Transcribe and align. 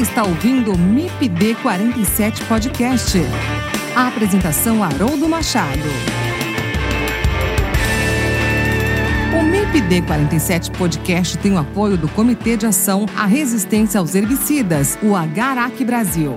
Está 0.00 0.24
ouvindo 0.24 0.72
o 0.72 0.78
MIPD 0.78 1.56
47 1.56 2.42
Podcast. 2.44 3.18
A 3.94 4.08
apresentação 4.08 4.82
Haroldo 4.82 5.28
Machado. 5.28 5.84
O 9.38 9.42
MIPD 9.42 10.00
47 10.00 10.70
Podcast 10.70 11.36
tem 11.36 11.52
o 11.52 11.58
apoio 11.58 11.98
do 11.98 12.08
Comitê 12.08 12.56
de 12.56 12.64
Ação 12.64 13.04
à 13.14 13.26
Resistência 13.26 14.00
aos 14.00 14.14
Herbicidas, 14.14 14.98
o 15.02 15.14
Agarac 15.14 15.84
Brasil. 15.84 16.34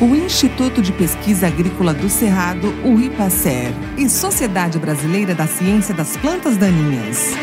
O 0.00 0.06
Instituto 0.16 0.82
de 0.82 0.90
Pesquisa 0.90 1.46
Agrícola 1.46 1.94
do 1.94 2.08
Cerrado, 2.08 2.74
o 2.84 2.98
IPACER, 2.98 3.72
e 3.96 4.08
Sociedade 4.08 4.80
Brasileira 4.80 5.32
da 5.32 5.46
Ciência 5.46 5.94
das 5.94 6.16
Plantas 6.16 6.56
Daninhas. 6.56 7.36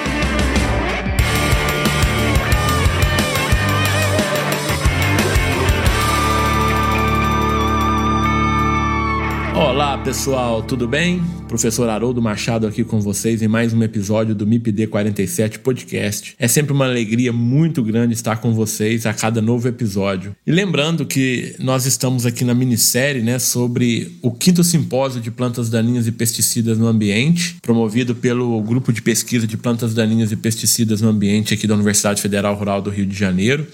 Olá 9.55 9.97
pessoal, 9.97 10.61
tudo 10.61 10.85
bem? 10.85 11.23
Professor 11.47 11.87
Haroldo 11.87 12.21
Machado 12.21 12.67
aqui 12.67 12.83
com 12.83 12.99
vocês 12.99 13.41
em 13.41 13.47
mais 13.47 13.71
um 13.73 13.81
episódio 13.81 14.35
do 14.35 14.45
MIPD 14.45 14.87
47 14.87 15.59
Podcast. 15.59 16.35
É 16.37 16.45
sempre 16.45 16.73
uma 16.73 16.83
alegria 16.83 17.31
muito 17.31 17.81
grande 17.81 18.13
estar 18.13 18.35
com 18.41 18.53
vocês 18.53 19.05
a 19.05 19.13
cada 19.13 19.41
novo 19.41 19.65
episódio. 19.69 20.35
E 20.45 20.51
lembrando 20.51 21.05
que 21.05 21.55
nós 21.57 21.85
estamos 21.85 22.25
aqui 22.25 22.43
na 22.43 22.53
minissérie 22.53 23.21
né, 23.21 23.39
sobre 23.39 24.19
o 24.21 24.29
quinto 24.29 24.61
simpósio 24.61 25.21
de 25.21 25.31
plantas 25.31 25.69
daninhas 25.69 26.05
e 26.05 26.11
pesticidas 26.11 26.77
no 26.77 26.87
ambiente, 26.87 27.55
promovido 27.61 28.13
pelo 28.13 28.61
Grupo 28.61 28.91
de 28.91 29.01
Pesquisa 29.01 29.47
de 29.47 29.55
Plantas 29.55 29.93
Daninhas 29.93 30.33
e 30.33 30.35
Pesticidas 30.35 30.99
no 30.99 31.07
Ambiente 31.07 31.53
aqui 31.53 31.65
da 31.65 31.75
Universidade 31.75 32.21
Federal 32.21 32.55
Rural 32.55 32.81
do 32.81 32.89
Rio 32.89 33.05
de 33.05 33.17
Janeiro. 33.17 33.65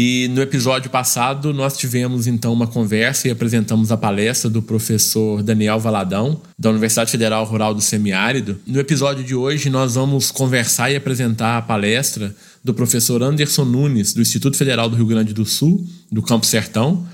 E 0.00 0.28
no 0.28 0.40
episódio 0.40 0.88
passado 0.88 1.52
nós 1.52 1.76
tivemos 1.76 2.28
então 2.28 2.52
uma 2.52 2.68
conversa 2.68 3.26
e 3.26 3.32
apresentamos 3.32 3.90
a 3.90 3.96
palestra 3.96 4.48
do 4.48 4.62
professor 4.62 5.42
Daniel 5.42 5.80
Valadão, 5.80 6.40
da 6.56 6.70
Universidade 6.70 7.10
Federal 7.10 7.44
Rural 7.44 7.74
do 7.74 7.80
Semiárido. 7.80 8.60
No 8.64 8.78
episódio 8.78 9.24
de 9.24 9.34
hoje 9.34 9.68
nós 9.68 9.96
vamos 9.96 10.30
conversar 10.30 10.92
e 10.92 10.94
apresentar 10.94 11.58
a 11.58 11.62
palestra 11.62 12.32
do 12.62 12.72
professor 12.72 13.24
Anderson 13.24 13.64
Nunes, 13.64 14.14
do 14.14 14.22
Instituto 14.22 14.56
Federal 14.56 14.88
do 14.88 14.94
Rio 14.94 15.06
Grande 15.06 15.34
do 15.34 15.44
Sul, 15.44 15.84
do 16.12 16.22
Campo 16.22 16.46
Sertão. 16.46 17.04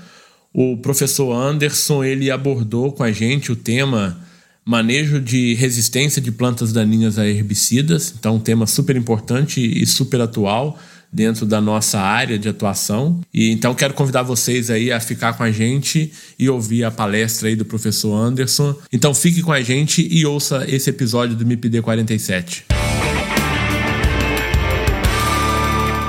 O 0.53 0.77
professor 0.77 1.33
Anderson 1.33 2.03
ele 2.03 2.29
abordou 2.29 2.91
com 2.91 3.01
a 3.01 3.11
gente 3.11 3.51
o 3.51 3.55
tema 3.55 4.15
manejo 4.63 5.19
de 5.19 5.55
resistência 5.55 6.21
de 6.21 6.31
plantas 6.31 6.71
daninhas 6.71 7.17
a 7.17 7.27
herbicidas, 7.27 8.13
então 8.15 8.35
um 8.35 8.39
tema 8.39 8.67
super 8.67 8.95
importante 8.95 9.59
e 9.59 9.87
super 9.87 10.21
atual 10.21 10.77
dentro 11.15 11.45
da 11.45 11.61
nossa 11.61 11.97
área 11.97 12.37
de 12.37 12.49
atuação. 12.49 13.21
E 13.33 13.49
então 13.49 13.73
quero 13.73 13.93
convidar 13.93 14.21
vocês 14.21 14.69
aí 14.69 14.91
a 14.91 14.99
ficar 14.99 15.33
com 15.33 15.43
a 15.43 15.51
gente 15.51 16.11
e 16.37 16.49
ouvir 16.49 16.83
a 16.83 16.91
palestra 16.91 17.47
aí 17.47 17.55
do 17.55 17.63
professor 17.63 18.13
Anderson. 18.13 18.75
Então 18.91 19.13
fique 19.13 19.41
com 19.41 19.53
a 19.53 19.61
gente 19.61 20.05
e 20.11 20.25
ouça 20.25 20.65
esse 20.67 20.89
episódio 20.89 21.35
do 21.35 21.45
MIPD 21.45 21.81
47. 21.81 22.65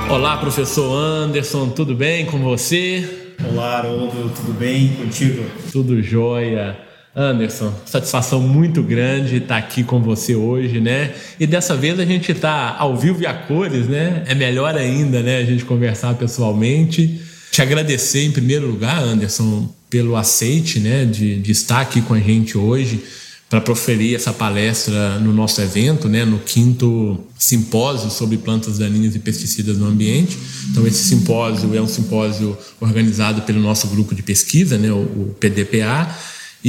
Olá, 0.09 0.37
professor 0.37 0.93
Anderson, 0.93 1.69
tudo 1.69 1.95
bem 1.95 2.25
com 2.25 2.39
você? 2.39 3.33
Olá, 3.49 3.77
Haroldo, 3.77 4.29
tudo 4.35 4.53
bem 4.53 4.89
contigo? 4.95 5.45
Tudo 5.71 6.01
jóia. 6.01 6.86
Anderson, 7.17 7.73
satisfação 7.83 8.39
muito 8.39 8.83
grande 8.83 9.37
estar 9.37 9.57
aqui 9.57 9.83
com 9.83 9.99
você 9.99 10.35
hoje, 10.35 10.79
né? 10.79 11.15
E 11.39 11.47
dessa 11.47 11.75
vez 11.75 11.99
a 11.99 12.05
gente 12.05 12.31
está 12.31 12.75
ao 12.77 12.95
vivo 12.95 13.23
e 13.23 13.25
a 13.25 13.33
cores, 13.33 13.87
né? 13.87 14.23
É 14.27 14.35
melhor 14.35 14.75
ainda, 14.75 15.23
né? 15.23 15.39
A 15.39 15.43
gente 15.43 15.65
conversar 15.65 16.13
pessoalmente. 16.13 17.19
Te 17.51 17.59
agradecer 17.59 18.23
em 18.23 18.31
primeiro 18.31 18.67
lugar, 18.67 19.01
Anderson, 19.01 19.67
pelo 19.89 20.15
aceite, 20.15 20.79
né? 20.79 21.05
De, 21.05 21.39
de 21.39 21.51
estar 21.51 21.81
aqui 21.81 22.01
com 22.01 22.13
a 22.13 22.19
gente 22.19 22.55
hoje 22.55 23.03
para 23.49 23.61
proferir 23.61 24.13
essa 24.13 24.31
palestra 24.31 25.17
no 25.19 25.33
nosso 25.33 25.61
evento, 25.61 26.09
né, 26.09 26.25
no 26.25 26.37
quinto 26.37 27.17
simpósio 27.39 28.11
sobre 28.11 28.37
plantas 28.37 28.77
daninhas 28.77 29.15
e 29.15 29.19
pesticidas 29.19 29.77
no 29.77 29.87
ambiente. 29.87 30.37
Então 30.69 30.85
esse 30.85 31.05
simpósio 31.05 31.73
é 31.73 31.81
um 31.81 31.87
simpósio 31.87 32.57
organizado 32.81 33.43
pelo 33.43 33.61
nosso 33.61 33.87
grupo 33.87 34.13
de 34.13 34.21
pesquisa, 34.21 34.77
né, 34.77 34.91
o 34.91 35.33
PDPA, 35.39 36.13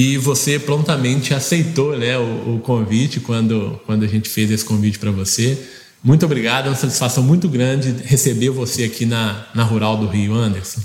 e 0.00 0.16
você 0.16 0.60
prontamente 0.60 1.34
aceitou 1.34 1.98
né, 1.98 2.16
o, 2.16 2.54
o, 2.54 2.60
convite 2.60 3.18
quando, 3.18 3.80
quando 3.84 4.04
a 4.04 4.06
gente 4.06 4.28
fez 4.28 4.48
esse 4.48 4.64
convite 4.64 4.96
para 4.96 5.10
você. 5.10 5.58
Muito 6.04 6.24
obrigado, 6.24 6.66
é 6.66 6.68
uma 6.68 6.76
satisfação 6.76 7.20
muito 7.20 7.48
grande 7.48 7.96
receber 8.04 8.50
você 8.50 8.84
aqui 8.84 9.04
na, 9.04 9.46
na 9.52 9.64
Rural 9.64 9.96
do 9.96 10.06
Rio, 10.06 10.36
Anderson. 10.36 10.80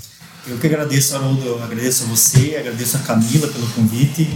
Eu 0.48 0.58
que 0.58 0.66
agradeço, 0.66 1.14
Haroldo, 1.14 1.46
eu 1.46 1.62
agradeço 1.62 2.02
a 2.02 2.06
você, 2.08 2.56
agradeço 2.58 2.96
a 2.96 3.00
Camila 3.00 3.46
pelo 3.46 3.68
convite. 3.68 4.28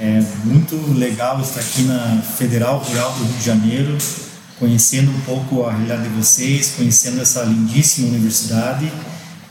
É 0.00 0.20
muito 0.44 0.74
legal 0.98 1.40
estar 1.40 1.60
aqui 1.60 1.82
na 1.82 2.20
Federal 2.36 2.78
Rural 2.78 3.12
do 3.12 3.24
Rio 3.26 3.38
de 3.38 3.44
Janeiro, 3.44 3.96
conhecendo 4.58 5.12
um 5.12 5.20
pouco 5.20 5.62
a 5.62 5.70
realidade 5.70 6.08
de 6.08 6.08
vocês, 6.08 6.74
conhecendo 6.76 7.22
essa 7.22 7.44
lindíssima 7.44 8.08
universidade 8.08 8.90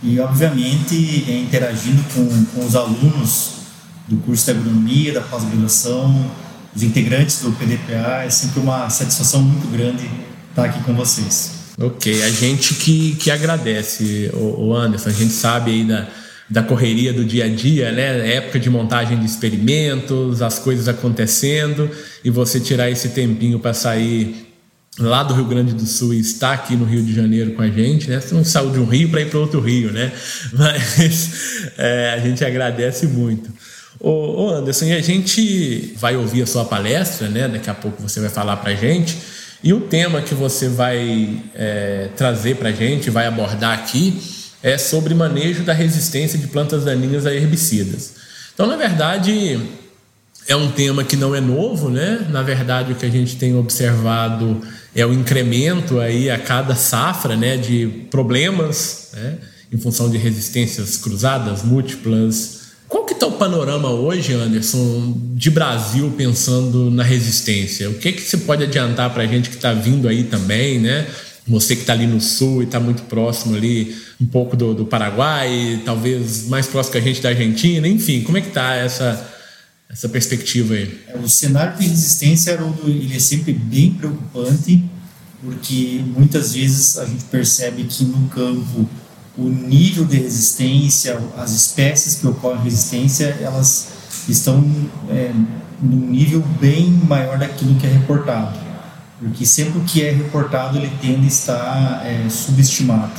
e, 0.03 0.19
obviamente, 0.19 1.23
é, 1.29 1.38
interagindo 1.38 2.03
com, 2.13 2.45
com 2.47 2.65
os 2.65 2.75
alunos 2.75 3.62
do 4.08 4.18
curso 4.18 4.46
de 4.46 4.52
agronomia, 4.52 5.14
da 5.14 5.22
pós-graduação, 5.22 6.31
os 6.75 6.84
integrantes 6.84 7.41
do 7.41 7.52
PDPA. 7.52 8.24
É 8.25 8.30
sempre 8.30 8.59
uma 8.59 8.90
satisfação 8.90 9.41
muito 9.41 9.68
grande 9.68 10.09
estar 10.50 10.66
aqui 10.66 10.81
com 10.84 10.94
vocês. 10.94 11.64
Ok, 11.80 12.22
a 12.24 12.30
gente 12.30 12.75
que, 12.75 13.16
que 13.16 13.31
agradece, 13.31 14.30
o 14.34 14.74
Anderson. 14.75 15.09
A 15.09 15.13
gente 15.13 15.34
sabe 15.34 15.72
aí 15.72 15.84
da, 15.84 16.08
da 16.50 16.62
correria 16.62 17.12
do 17.12 17.25
dia 17.25 17.46
a 17.46 17.50
dia, 17.50 17.92
né? 17.92 18.36
Época 18.36 18.59
de 18.59 18.69
montagem 18.69 19.19
de 19.19 19.25
experimentos, 19.25 20.42
as 20.42 20.59
coisas 20.59 20.88
acontecendo, 20.88 21.90
e 22.24 22.30
você 22.30 22.59
tirar 22.59 22.92
esse 22.92 23.09
tempinho 23.09 23.59
para 23.59 23.74
sair 23.74 24.53
lá 25.00 25.24
do 25.24 25.34
Rio 25.34 25.46
Grande 25.46 25.74
do 25.74 25.86
Sul 25.86 26.13
e 26.13 26.19
estar 26.19 26.53
aqui 26.53 26.75
no 26.75 26.86
Rio 26.86 27.02
de 27.02 27.13
Janeiro 27.13 27.53
com 27.53 27.63
a 27.63 27.68
gente, 27.68 28.08
né? 28.09 28.19
Você 28.19 28.36
não 28.36 28.46
saiu 28.46 28.69
de 28.69 28.80
um 28.80 28.86
rio 28.86 29.09
para 29.09 29.22
ir 29.22 29.30
para 29.30 29.40
outro 29.40 29.59
rio, 29.59 29.92
né? 29.92 30.12
Mas 30.53 31.72
é, 31.78 32.13
a 32.16 32.19
gente 32.19 32.46
agradece 32.46 33.08
muito. 33.08 33.52
Ô, 34.00 34.50
Anderson, 34.50 34.86
a 34.86 35.02
gente 35.02 35.94
vai 35.98 36.16
ouvir 36.16 36.42
a 36.42 36.46
sua 36.46 36.66
palestra, 36.66 37.30
né? 37.30 37.48
Daqui 37.48 37.70
a 37.70 37.74
pouco 37.74 38.02
você 38.02 38.20
vai 38.20 38.30
falar 38.30 38.58
para 38.58 38.72
a 38.72 38.76
gente. 38.76 39.18
E 39.64 39.74
o 39.74 39.81
tema 39.81 40.22
que 40.22 40.34
você 40.36 40.68
vai 40.68 41.42
é, 41.56 42.09
trazer 42.18 42.58
para 42.58 42.70
a 42.70 42.72
gente, 42.72 43.09
vai 43.09 43.28
abordar 43.28 43.78
aqui, 43.78 44.20
é 44.62 44.78
sobre 44.78 45.14
manejo 45.14 45.64
da 45.64 45.74
resistência 45.74 46.38
de 46.38 46.48
plantas 46.48 46.84
daninhas 46.84 47.26
a 47.26 47.34
herbicidas. 47.34 48.16
Então, 48.54 48.68
na 48.68 48.76
verdade, 48.76 49.59
é 50.48 50.56
um 50.56 50.70
tema 50.72 51.04
que 51.04 51.16
não 51.16 51.34
é 51.34 51.40
novo, 51.40 51.90
né? 51.90 52.28
Na 52.30 52.42
verdade, 52.42 52.92
o 52.92 52.96
que 52.96 53.06
a 53.06 53.10
gente 53.10 53.38
tem 53.38 53.56
observado 53.56 54.62
é 54.96 55.06
o 55.06 55.14
incremento 55.14 56.00
aí 56.00 56.30
a 56.30 56.38
cada 56.38 56.75
safra, 56.75 57.36
né, 57.36 57.58
de 57.58 57.88
problemas, 58.12 59.10
né, 59.14 59.38
em 59.72 59.78
função 59.78 60.10
de 60.10 60.18
resistências 60.18 60.98
cruzadas, 60.98 61.64
múltiplas, 61.64 62.62
está 63.23 63.28
o 63.28 63.31
panorama 63.38 63.89
hoje, 63.89 64.34
Anderson, 64.34 65.16
de 65.34 65.50
Brasil 65.50 66.13
pensando 66.17 66.91
na 66.91 67.03
resistência? 67.03 67.89
O 67.89 67.94
que 67.94 68.11
que 68.11 68.22
você 68.22 68.38
pode 68.38 68.63
adiantar 68.63 69.13
para 69.13 69.23
a 69.23 69.28
gente 69.28 69.50
que 69.50 69.56
está 69.56 69.72
vindo 69.73 70.09
aí 70.09 70.23
também, 70.25 70.79
né? 70.79 71.07
Você 71.47 71.75
que 71.75 71.81
está 71.81 71.94
ali 71.94 72.06
no 72.06 72.19
sul 72.19 72.62
e 72.62 72.66
está 72.66 72.79
muito 72.79 73.03
próximo 73.03 73.56
ali, 73.56 73.95
um 74.19 74.25
pouco 74.25 74.57
do, 74.57 74.73
do 74.73 74.85
Paraguai, 74.85 75.81
talvez 75.85 76.48
mais 76.48 76.68
próximo 76.68 76.94
que 76.94 76.98
a 76.98 77.01
gente 77.01 77.21
da 77.21 77.30
Argentina, 77.30 77.88
enfim, 77.88 78.21
como 78.24 78.38
é 78.38 78.42
que 78.42 78.50
está 78.50 78.75
essa, 78.75 79.25
essa 79.89 80.09
perspectiva 80.09 80.74
aí? 80.74 81.00
É, 81.07 81.18
o 81.18 81.27
cenário 81.27 81.77
de 81.77 81.88
resistência, 81.88 82.59
ele 82.86 83.15
é 83.15 83.19
sempre 83.19 83.53
bem 83.53 83.92
preocupante, 83.94 84.83
porque 85.42 86.01
muitas 86.15 86.53
vezes 86.53 86.98
a 86.98 87.06
gente 87.06 87.24
percebe 87.25 87.83
que 87.83 88.03
no 88.03 88.27
campo 88.30 88.89
o 89.38 89.50
nível 89.50 90.06
de 90.06 90.18
resistência, 90.18 91.19
as 91.38 91.51
espécies 91.51 92.15
que 92.15 92.27
ocorrem 92.27 92.62
resistência, 92.63 93.38
elas 93.41 93.88
estão 94.30 94.63
é, 95.09 95.31
num 95.81 96.07
nível 96.07 96.44
bem 96.62 96.89
maior 97.07 97.38
daquilo 97.38 97.75
que 97.75 97.88
é 97.88 97.89
reportado. 97.89 98.57
Porque 99.19 99.45
sempre 99.45 99.80
que 99.81 100.03
é 100.03 100.12
reportado 100.12 100.77
ele 100.77 100.91
tende 101.01 101.25
a 101.25 101.27
estar 101.27 102.01
é, 102.06 102.30
subestimado. 102.30 103.12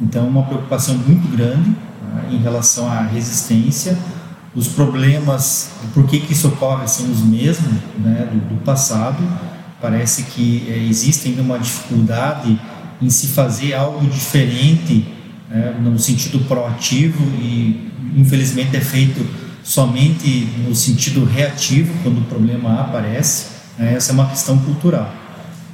Então, 0.00 0.28
uma 0.28 0.42
preocupação 0.42 0.96
muito 0.96 1.28
grande 1.34 1.70
né, 1.70 2.28
em 2.30 2.38
relação 2.38 2.90
à 2.90 3.02
resistência. 3.02 3.98
Os 4.54 4.68
problemas, 4.68 5.70
por 5.94 6.06
que, 6.06 6.20
que 6.20 6.32
isso 6.32 6.48
ocorre, 6.48 6.86
são 6.88 7.10
os 7.10 7.20
mesmos 7.20 7.72
né, 7.98 8.28
do, 8.30 8.54
do 8.54 8.64
passado. 8.64 9.22
Parece 9.80 10.24
que 10.24 10.66
é, 10.68 10.76
existe 10.78 11.28
ainda 11.28 11.42
uma 11.42 11.58
dificuldade 11.58 12.60
em 13.00 13.08
se 13.08 13.28
fazer 13.28 13.74
algo 13.74 14.04
diferente 14.06 15.17
né, 15.50 15.74
no 15.80 15.98
sentido 15.98 16.40
proativo 16.46 17.22
e 17.40 17.90
infelizmente 18.16 18.76
é 18.76 18.80
feito 18.80 19.26
somente 19.62 20.48
no 20.66 20.74
sentido 20.74 21.24
reativo 21.24 21.92
quando 22.02 22.18
o 22.18 22.24
problema 22.24 22.80
aparece. 22.80 23.46
Né, 23.78 23.94
essa 23.94 24.12
é 24.12 24.14
uma 24.14 24.28
questão 24.28 24.58
cultural. 24.58 25.12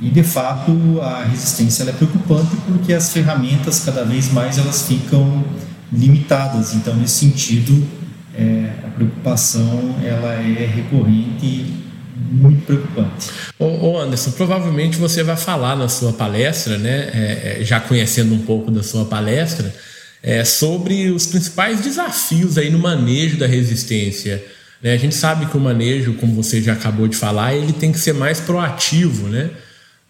E 0.00 0.08
de 0.08 0.22
fato 0.22 1.00
a 1.00 1.24
resistência 1.24 1.84
é 1.84 1.92
preocupante 1.92 2.56
porque 2.66 2.92
as 2.92 3.12
ferramentas 3.12 3.80
cada 3.84 4.04
vez 4.04 4.32
mais 4.32 4.58
elas 4.58 4.86
ficam 4.86 5.44
limitadas. 5.92 6.74
Então, 6.74 6.94
nesse 6.96 7.26
sentido, 7.26 7.86
é, 8.34 8.70
a 8.84 8.88
preocupação 8.88 9.94
ela 10.02 10.32
é 10.34 10.66
recorrente 10.66 11.83
muito 12.14 12.64
preocupante. 12.64 13.30
Ô 13.58 13.98
Anderson, 13.98 14.30
provavelmente 14.32 14.96
você 14.96 15.22
vai 15.22 15.36
falar 15.36 15.76
na 15.76 15.88
sua 15.88 16.12
palestra, 16.12 16.78
né, 16.78 17.10
é, 17.12 17.58
é, 17.60 17.64
já 17.64 17.80
conhecendo 17.80 18.34
um 18.34 18.42
pouco 18.42 18.70
da 18.70 18.82
sua 18.82 19.04
palestra, 19.04 19.74
é, 20.22 20.44
sobre 20.44 21.10
os 21.10 21.26
principais 21.26 21.80
desafios 21.80 22.56
aí 22.56 22.70
no 22.70 22.78
manejo 22.78 23.36
da 23.36 23.46
resistência. 23.46 24.42
Né? 24.82 24.92
A 24.92 24.96
gente 24.96 25.14
sabe 25.14 25.46
que 25.46 25.56
o 25.56 25.60
manejo, 25.60 26.14
como 26.14 26.34
você 26.34 26.62
já 26.62 26.72
acabou 26.72 27.08
de 27.08 27.16
falar, 27.16 27.54
ele 27.54 27.72
tem 27.72 27.92
que 27.92 27.98
ser 27.98 28.14
mais 28.14 28.40
proativo, 28.40 29.28
né? 29.28 29.50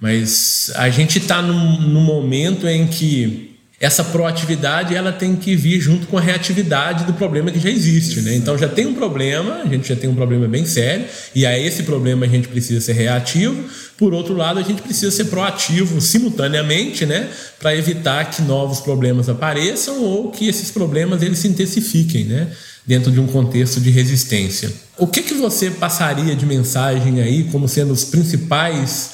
Mas 0.00 0.70
a 0.74 0.90
gente 0.90 1.18
está 1.18 1.40
num, 1.40 1.80
num 1.80 2.02
momento 2.02 2.68
em 2.68 2.86
que 2.86 3.53
essa 3.84 4.02
proatividade 4.02 4.94
ela 4.94 5.12
tem 5.12 5.36
que 5.36 5.54
vir 5.54 5.78
junto 5.80 6.06
com 6.06 6.16
a 6.16 6.20
reatividade 6.20 7.04
do 7.04 7.12
problema 7.12 7.50
que 7.50 7.60
já 7.60 7.68
existe, 7.68 8.22
né? 8.22 8.34
Então 8.34 8.56
já 8.56 8.68
tem 8.68 8.86
um 8.86 8.94
problema, 8.94 9.62
a 9.62 9.68
gente 9.68 9.88
já 9.88 9.94
tem 9.94 10.08
um 10.08 10.14
problema 10.14 10.48
bem 10.48 10.64
sério 10.64 11.04
e 11.34 11.44
a 11.44 11.58
esse 11.58 11.82
problema 11.82 12.24
a 12.24 12.28
gente 12.28 12.48
precisa 12.48 12.80
ser 12.80 12.94
reativo. 12.94 13.62
Por 13.98 14.14
outro 14.14 14.34
lado, 14.34 14.58
a 14.58 14.62
gente 14.62 14.80
precisa 14.80 15.10
ser 15.10 15.26
proativo 15.26 16.00
simultaneamente, 16.00 17.04
né, 17.04 17.28
para 17.60 17.76
evitar 17.76 18.30
que 18.30 18.42
novos 18.42 18.80
problemas 18.80 19.28
apareçam 19.28 20.02
ou 20.02 20.30
que 20.30 20.48
esses 20.48 20.70
problemas 20.70 21.22
eles 21.22 21.38
se 21.38 21.48
intensifiquem, 21.48 22.24
né, 22.24 22.48
dentro 22.86 23.12
de 23.12 23.20
um 23.20 23.26
contexto 23.26 23.80
de 23.80 23.90
resistência. 23.90 24.72
O 24.96 25.06
que 25.06 25.22
que 25.22 25.34
você 25.34 25.70
passaria 25.70 26.34
de 26.34 26.46
mensagem 26.46 27.20
aí 27.20 27.44
como 27.44 27.68
sendo 27.68 27.92
os 27.92 28.04
principais 28.04 29.10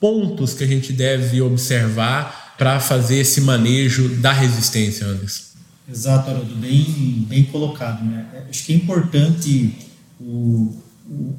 pontos 0.00 0.54
que 0.54 0.64
a 0.64 0.66
gente 0.66 0.92
deve 0.92 1.40
observar 1.40 2.43
para 2.58 2.78
fazer 2.80 3.18
esse 3.18 3.40
manejo 3.40 4.08
da 4.16 4.32
resistência, 4.32 5.06
Anderson. 5.06 5.42
Exato, 5.88 6.30
Haroldo, 6.30 6.54
bem, 6.56 7.26
bem 7.28 7.44
colocado. 7.44 8.04
Né? 8.04 8.26
Acho 8.48 8.64
que 8.64 8.72
é 8.72 8.76
importante 8.76 9.74
o, 10.20 10.74
o 11.06 11.34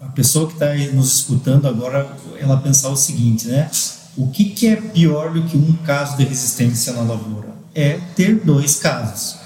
a 0.00 0.08
pessoa 0.08 0.46
que 0.46 0.54
está 0.54 0.74
nos 0.94 1.14
escutando 1.16 1.68
agora, 1.68 2.16
ela 2.38 2.56
pensar 2.56 2.88
o 2.88 2.96
seguinte, 2.96 3.46
né? 3.46 3.70
O 4.16 4.28
que, 4.28 4.46
que 4.46 4.66
é 4.66 4.76
pior 4.76 5.32
do 5.32 5.42
que 5.42 5.56
um 5.56 5.74
caso 5.84 6.16
de 6.16 6.24
resistência 6.24 6.92
na 6.94 7.02
lavoura? 7.02 7.48
É 7.74 8.00
ter 8.16 8.40
dois 8.42 8.76
casos. 8.76 9.36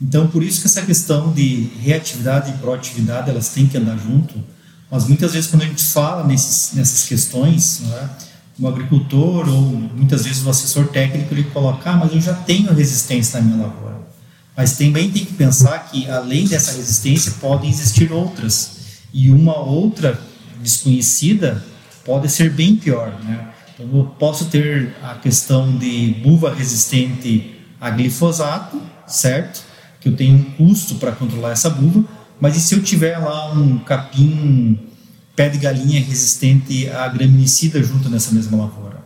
Então, 0.00 0.28
por 0.28 0.42
isso 0.42 0.60
que 0.60 0.66
essa 0.66 0.82
questão 0.82 1.32
de 1.32 1.70
reatividade 1.80 2.50
e 2.50 2.58
proatividade, 2.58 3.30
elas 3.30 3.48
têm 3.48 3.66
que 3.66 3.78
andar 3.78 3.96
junto. 3.96 4.34
Mas 4.90 5.08
muitas 5.08 5.32
vezes 5.32 5.50
quando 5.50 5.62
a 5.62 5.66
gente 5.66 5.82
fala 5.82 6.26
nesses, 6.26 6.74
nessas 6.74 7.04
questões, 7.04 7.80
né, 7.80 8.10
o 8.62 8.68
agricultor 8.68 9.48
ou 9.48 9.60
muitas 9.60 10.24
vezes 10.24 10.46
o 10.46 10.50
assessor 10.50 10.86
técnico 10.86 11.34
ele 11.34 11.42
coloca, 11.44 11.90
ah, 11.90 11.96
mas 11.96 12.12
eu 12.12 12.20
já 12.20 12.32
tenho 12.32 12.72
resistência 12.72 13.40
na 13.40 13.46
minha 13.46 13.66
lavoura. 13.66 13.96
Mas 14.56 14.76
também 14.78 15.10
tem 15.10 15.24
que 15.24 15.32
pensar 15.32 15.90
que 15.90 16.08
além 16.08 16.46
dessa 16.46 16.76
resistência 16.76 17.32
podem 17.40 17.68
existir 17.68 18.12
outras 18.12 19.00
e 19.12 19.30
uma 19.30 19.58
outra 19.58 20.18
desconhecida 20.60 21.64
pode 22.04 22.28
ser 22.28 22.50
bem 22.50 22.76
pior, 22.76 23.12
né? 23.24 23.48
Então 23.74 23.98
eu 23.98 24.04
posso 24.04 24.44
ter 24.44 24.94
a 25.02 25.14
questão 25.14 25.76
de 25.76 26.14
buva 26.22 26.54
resistente 26.54 27.56
a 27.80 27.90
glifosato, 27.90 28.80
certo? 29.08 29.64
Que 30.00 30.08
eu 30.08 30.16
tenho 30.16 30.36
um 30.36 30.44
custo 30.44 30.96
para 30.96 31.10
controlar 31.10 31.50
essa 31.50 31.68
buva, 31.68 32.04
mas 32.40 32.56
e 32.56 32.60
se 32.60 32.76
eu 32.76 32.82
tiver 32.82 33.18
lá 33.18 33.52
um 33.52 33.78
capim 33.78 34.78
pé 35.34 35.48
de 35.48 35.58
galinha 35.58 36.00
resistente 36.00 36.88
a 36.90 37.08
graminicida 37.08 37.82
junto 37.82 38.08
nessa 38.08 38.32
mesma 38.32 38.58
lavoura. 38.58 39.02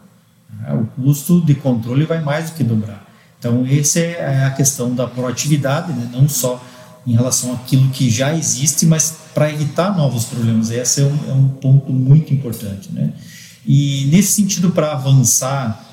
É, 0.66 0.72
o 0.74 0.86
custo 0.86 1.40
de 1.40 1.54
controle 1.54 2.04
vai 2.04 2.20
mais 2.20 2.50
do 2.50 2.56
que 2.56 2.64
dobrar. 2.64 3.06
Então, 3.38 3.66
essa 3.66 4.00
é 4.00 4.44
a 4.44 4.50
questão 4.50 4.94
da 4.94 5.06
proatividade, 5.06 5.92
né? 5.92 6.08
não 6.12 6.28
só 6.28 6.64
em 7.06 7.12
relação 7.12 7.52
àquilo 7.52 7.88
que 7.90 8.10
já 8.10 8.34
existe, 8.34 8.84
mas 8.86 9.16
para 9.32 9.52
evitar 9.52 9.96
novos 9.96 10.24
problemas. 10.24 10.70
Esse 10.70 11.02
é 11.02 11.04
um, 11.04 11.30
é 11.30 11.32
um 11.32 11.48
ponto 11.48 11.92
muito 11.92 12.34
importante. 12.34 12.90
Né? 12.92 13.12
E, 13.64 14.08
nesse 14.10 14.32
sentido, 14.32 14.70
para 14.70 14.92
avançar 14.92 15.84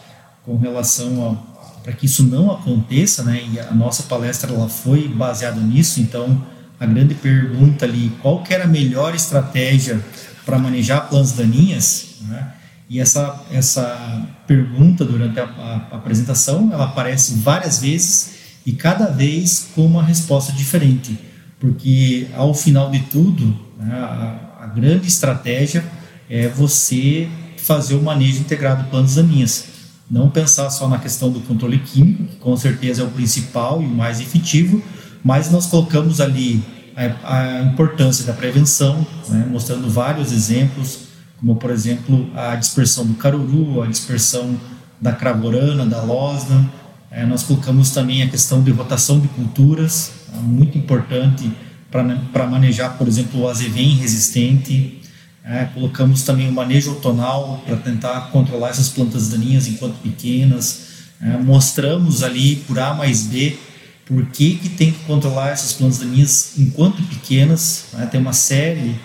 com 0.44 0.58
relação 0.58 1.32
a 1.50 1.54
para 1.84 1.92
que 1.92 2.06
isso 2.06 2.24
não 2.24 2.50
aconteça, 2.50 3.24
né? 3.24 3.44
E 3.52 3.60
a 3.60 3.74
nossa 3.74 4.04
palestra 4.04 4.52
ela 4.54 4.70
foi 4.70 5.08
baseada 5.08 5.60
nisso, 5.60 6.00
então 6.00 6.42
a 6.84 6.86
grande 6.86 7.16
pergunta 7.16 7.86
ali, 7.86 8.12
qual 8.22 8.44
que 8.44 8.54
era 8.54 8.66
a 8.66 8.68
melhor 8.68 9.16
estratégia 9.16 10.04
para 10.46 10.60
manejar 10.60 11.08
plantas 11.08 11.32
daninhas, 11.32 12.16
né? 12.22 12.54
E 12.90 13.00
essa, 13.00 13.42
essa 13.52 14.28
pergunta 14.46 15.06
durante 15.06 15.40
a, 15.40 15.46
a, 15.46 15.96
apresentação, 15.96 16.70
ela 16.72 16.84
aparece 16.84 17.36
várias 17.36 17.80
vezes 17.80 18.34
e 18.66 18.74
cada 18.74 19.06
vez 19.06 19.70
com 19.74 19.86
uma 19.86 20.04
resposta 20.04 20.52
diferente, 20.52 21.18
porque 21.60 22.28
ao 22.36 22.54
final 22.54 22.92
de 22.92 23.00
tudo, 23.00 23.58
né, 23.80 23.96
a, 23.96 24.66
a, 24.66 24.68
grande 24.68 25.08
estratégia 25.08 25.84
é 26.30 26.50
você 26.50 27.30
fazer 27.58 27.96
o 27.96 28.02
manejo 28.04 28.42
integrado 28.42 28.84
de 28.84 28.90
plantas 28.90 29.16
daninhas. 29.16 29.66
Não 30.12 30.30
pensar 30.30 30.70
só 30.70 30.90
na 30.90 31.00
questão 31.00 31.32
do 31.32 31.40
controle 31.40 31.80
químico, 31.80 32.26
que 32.26 32.36
com 32.36 32.56
certeza 32.58 33.02
é 33.02 33.06
o 33.06 33.10
principal 33.10 33.82
e 33.82 33.86
o 33.86 33.90
mais 33.90 34.20
efetivo, 34.20 34.84
mas 35.24 35.50
nós 35.50 35.68
colocamos 35.68 36.20
ali 36.20 36.62
a, 36.96 37.60
a 37.60 37.64
importância 37.64 38.26
da 38.26 38.34
prevenção, 38.34 39.06
né, 39.30 39.48
mostrando 39.50 39.90
vários 39.90 40.32
exemplos, 40.32 41.00
como 41.40 41.56
por 41.56 41.72
exemplo 41.72 42.30
a 42.36 42.56
dispersão 42.56 43.06
do 43.06 43.14
caruru, 43.16 43.82
a 43.82 43.88
dispersão 43.88 44.56
da 45.00 45.12
cravorana, 45.12 45.86
da 45.86 46.02
losna. 46.02 46.70
É, 47.10 47.26
nós 47.26 47.44
colocamos 47.44 47.92
também 47.92 48.24
a 48.24 48.30
questão 48.30 48.62
de 48.62 48.72
rotação 48.72 49.20
de 49.20 49.28
culturas, 49.30 50.12
é, 50.34 50.38
muito 50.38 50.78
importante 50.78 51.52
para 51.92 52.48
manejar, 52.48 52.98
por 52.98 53.08
exemplo, 53.08 53.42
o 53.42 53.48
azevém 53.48 53.96
resistente. 53.96 55.00
É, 55.46 55.66
colocamos 55.66 56.24
também 56.24 56.48
o 56.48 56.54
manejo 56.54 56.92
outonal 56.92 57.62
para 57.66 57.76
tentar 57.76 58.30
controlar 58.32 58.70
essas 58.70 58.90
plantas 58.90 59.30
daninhas 59.30 59.68
enquanto 59.68 59.96
pequenas. 60.02 60.94
É, 61.22 61.38
mostramos 61.38 62.24
ali 62.24 62.58
por 62.68 62.80
A 62.80 62.94
mais 62.94 63.24
B 63.24 63.58
por 64.06 64.26
que, 64.28 64.56
que 64.56 64.70
tem 64.70 64.92
que 64.92 65.00
controlar 65.06 65.50
essas 65.50 65.74
plantas 65.74 66.00
daninhas 66.00 66.54
enquanto 66.58 67.02
pequenas. 67.04 67.86
Né? 67.94 68.06
Tem 68.08 68.20
uma 68.20 68.34
série 68.34 68.96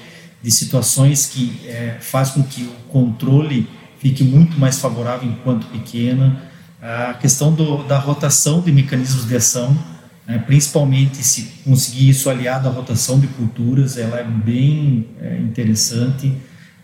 de 0.42 0.50
situações 0.50 1.26
que 1.26 1.60
é, 1.66 1.96
faz 2.00 2.30
com 2.30 2.42
que 2.42 2.62
o 2.62 2.72
controle 2.90 3.68
fique 3.98 4.22
muito 4.22 4.58
mais 4.58 4.78
favorável 4.78 5.28
enquanto 5.28 5.66
pequena. 5.66 6.42
A 6.80 7.14
questão 7.14 7.52
do, 7.52 7.82
da 7.84 7.98
rotação 7.98 8.60
de 8.60 8.70
mecanismos 8.70 9.26
de 9.26 9.36
ação, 9.36 9.76
né? 10.26 10.38
principalmente 10.46 11.18
se 11.18 11.42
conseguir 11.64 12.08
isso 12.08 12.28
aliado 12.30 12.68
à 12.68 12.70
rotação 12.70 13.18
de 13.18 13.26
culturas, 13.28 13.96
ela 13.96 14.18
é 14.18 14.24
bem 14.24 15.08
é, 15.20 15.38
interessante. 15.38 16.32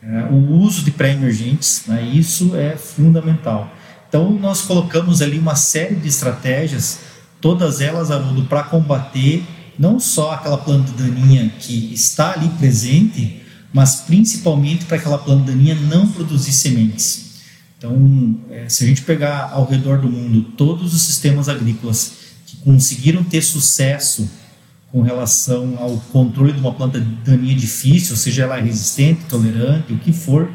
É, 0.02 0.24
o 0.30 0.52
uso 0.58 0.84
de 0.84 0.90
pré-emergentes, 0.90 1.84
né? 1.86 2.02
isso 2.02 2.54
é 2.54 2.76
fundamental. 2.76 3.72
Então, 4.08 4.30
nós 4.30 4.60
colocamos 4.60 5.20
ali 5.20 5.38
uma 5.38 5.56
série 5.56 5.96
de 5.96 6.06
estratégias 6.06 7.00
todas 7.44 7.82
elas, 7.82 8.08
para 8.48 8.62
combater 8.62 9.44
não 9.78 10.00
só 10.00 10.32
aquela 10.32 10.56
planta 10.56 10.90
daninha 10.92 11.52
que 11.60 11.92
está 11.92 12.32
ali 12.32 12.48
presente, 12.58 13.42
mas 13.70 13.96
principalmente 13.96 14.86
para 14.86 14.96
aquela 14.96 15.18
planta 15.18 15.52
daninha 15.52 15.74
não 15.74 16.08
produzir 16.08 16.52
sementes. 16.52 17.42
Então, 17.76 18.34
é, 18.50 18.66
se 18.66 18.82
a 18.82 18.86
gente 18.86 19.02
pegar 19.02 19.50
ao 19.52 19.66
redor 19.66 19.98
do 19.98 20.08
mundo 20.08 20.40
todos 20.56 20.94
os 20.94 21.02
sistemas 21.02 21.46
agrícolas 21.46 22.12
que 22.46 22.56
conseguiram 22.56 23.22
ter 23.22 23.42
sucesso 23.42 24.26
com 24.90 25.02
relação 25.02 25.76
ao 25.78 25.98
controle 26.10 26.54
de 26.54 26.60
uma 26.60 26.72
planta 26.72 26.98
daninha 26.98 27.54
difícil, 27.54 28.16
seja 28.16 28.44
ela 28.44 28.56
resistente, 28.58 29.20
tolerante, 29.28 29.92
o 29.92 29.98
que 29.98 30.14
for, 30.14 30.50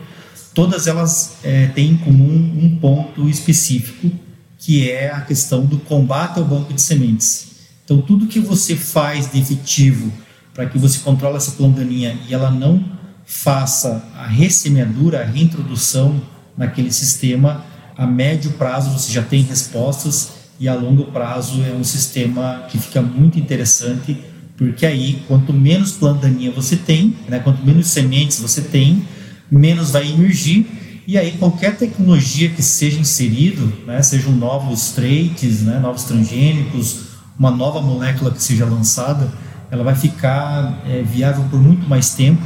todas 0.56 0.88
elas 0.88 1.36
é, 1.44 1.68
têm 1.68 1.92
em 1.92 1.98
comum 1.98 2.34
um 2.60 2.80
ponto 2.82 3.30
específico, 3.30 4.10
que 4.60 4.92
é 4.92 5.10
a 5.10 5.22
questão 5.22 5.66
do 5.66 5.80
combate 5.80 6.38
ao 6.38 6.46
banco 6.46 6.74
de 6.74 6.82
sementes. 6.82 7.48
Então, 7.84 8.02
tudo 8.02 8.28
que 8.28 8.40
você 8.40 8.76
faz 8.76 9.32
de 9.32 9.40
efetivo 9.40 10.12
para 10.54 10.66
que 10.68 10.78
você 10.78 11.00
controle 11.00 11.38
essa 11.38 11.52
planta 11.52 11.80
daninha 11.80 12.20
e 12.28 12.34
ela 12.34 12.52
não 12.52 12.84
faça 13.26 14.04
a 14.16 14.28
ressemeadura, 14.28 15.22
a 15.22 15.26
reintrodução 15.26 16.22
naquele 16.58 16.92
sistema, 16.92 17.64
a 17.96 18.06
médio 18.06 18.52
prazo 18.52 18.92
você 18.92 19.12
já 19.12 19.24
tem 19.24 19.42
respostas 19.44 20.32
e 20.60 20.68
a 20.68 20.76
longo 20.76 21.06
prazo 21.06 21.64
é 21.64 21.72
um 21.72 21.84
sistema 21.84 22.66
que 22.70 22.78
fica 22.78 23.02
muito 23.02 23.40
interessante, 23.40 24.22
porque 24.58 24.86
aí 24.86 25.24
quanto 25.28 25.54
menos 25.54 25.94
planta 25.94 26.28
daninha 26.28 26.52
você 26.52 26.76
tem, 26.76 27.16
né, 27.30 27.40
quanto 27.40 27.66
menos 27.66 27.88
sementes 27.88 28.40
você 28.40 28.62
tem, 28.62 29.06
menos 29.50 29.92
vai 29.92 30.12
emergir 30.12 30.68
e 31.10 31.18
aí 31.18 31.32
qualquer 31.40 31.76
tecnologia 31.76 32.50
que 32.50 32.62
seja 32.62 33.00
inserido, 33.00 33.74
né, 33.88 34.00
sejam 34.00 34.32
novos 34.32 34.92
traits, 34.92 35.64
né, 35.64 35.80
novos 35.80 36.04
transgênicos, 36.04 37.00
uma 37.36 37.50
nova 37.50 37.82
molécula 37.82 38.30
que 38.30 38.44
seja 38.44 38.64
lançada, 38.64 39.28
ela 39.72 39.84
vai 39.84 39.96
ficar 39.96 40.84
é, 40.88 41.02
viável 41.02 41.44
por 41.50 41.60
muito 41.60 41.90
mais 41.90 42.12
tempo, 42.14 42.46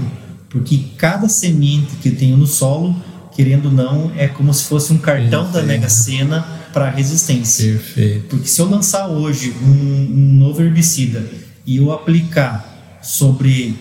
porque 0.49 0.79
cada 0.97 1.27
semente 1.27 1.97
que 1.97 2.07
eu 2.07 2.15
tenho 2.15 2.37
no 2.37 2.47
solo, 2.47 2.95
querendo 3.35 3.65
ou 3.65 3.73
não, 3.73 4.13
é 4.15 4.29
como 4.29 4.53
se 4.53 4.63
fosse 4.63 4.93
um 4.93 4.97
cartão 4.97 5.51
da 5.51 5.61
Mega 5.61 5.89
Sena 5.89 6.47
para 6.71 6.89
resistência. 6.89 7.69
Perfeito. 7.69 8.27
Porque 8.29 8.47
se 8.47 8.61
eu 8.61 8.69
lançar 8.69 9.09
hoje 9.09 9.53
um, 9.61 10.07
um 10.09 10.33
novo 10.35 10.61
herbicida 10.61 11.29
e 11.65 11.75
eu 11.75 11.91
aplicar 11.91 12.97
sobre 13.01 13.75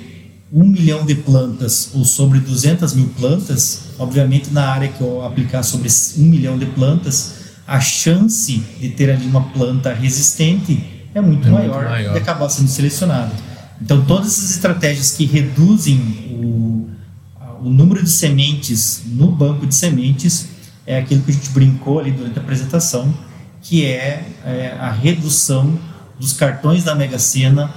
um 0.53 0.65
milhão 0.65 1.07
de 1.07 1.15
plantas 1.15 1.91
ou 1.95 2.05
sobre 2.05 2.39
200 2.41 2.95
mil 2.95 3.09
plantas, 3.17 3.92
obviamente 4.03 4.53
na 4.53 4.69
área 4.69 4.89
que 4.89 5.01
eu 5.01 5.25
aplicar 5.25 5.63
sobre 5.63 5.89
um 6.19 6.25
milhão 6.25 6.59
de 6.59 6.67
plantas, 6.67 7.43
a 7.67 7.81
chance 7.81 8.59
de 8.81 8.89
ter 8.91 9.11
ali 9.11 9.27
uma 9.27 9.43
planta 9.51 9.93
resistente 9.95 10.85
é 11.15 11.21
muito, 11.21 11.47
é 11.47 11.51
maior, 11.51 11.77
muito 11.77 11.91
maior 11.91 12.13
de 12.13 12.19
acabar 12.19 12.49
sendo 12.49 12.69
selecionada. 12.69 13.33
Então, 13.81 14.05
todas 14.05 14.29
essas 14.29 14.51
estratégias 14.51 15.13
que 15.13 15.25
reduzem 15.25 15.99
o, 16.31 16.89
o 17.63 17.71
número 17.71 18.03
de 18.03 18.11
sementes 18.11 19.03
no 19.07 19.31
banco 19.31 19.67
de 19.67 19.75
sementes 19.75 20.49
é 20.87 20.99
aquilo 20.99 21.23
que 21.23 21.31
a 21.31 21.35
gente 21.35 21.51
brincou 21.51 22.01
ali 22.01 22.11
durante 22.11 22.39
a 22.39 22.43
apresentação, 22.43 23.13
que 23.61 23.85
é, 23.85 24.27
é 24.45 24.77
a 24.79 24.91
redução 24.91 25.79
dos 26.19 26.33
cartões 26.33 26.85
da 26.85 26.95
Mega 26.95 27.19
Sena 27.19 27.73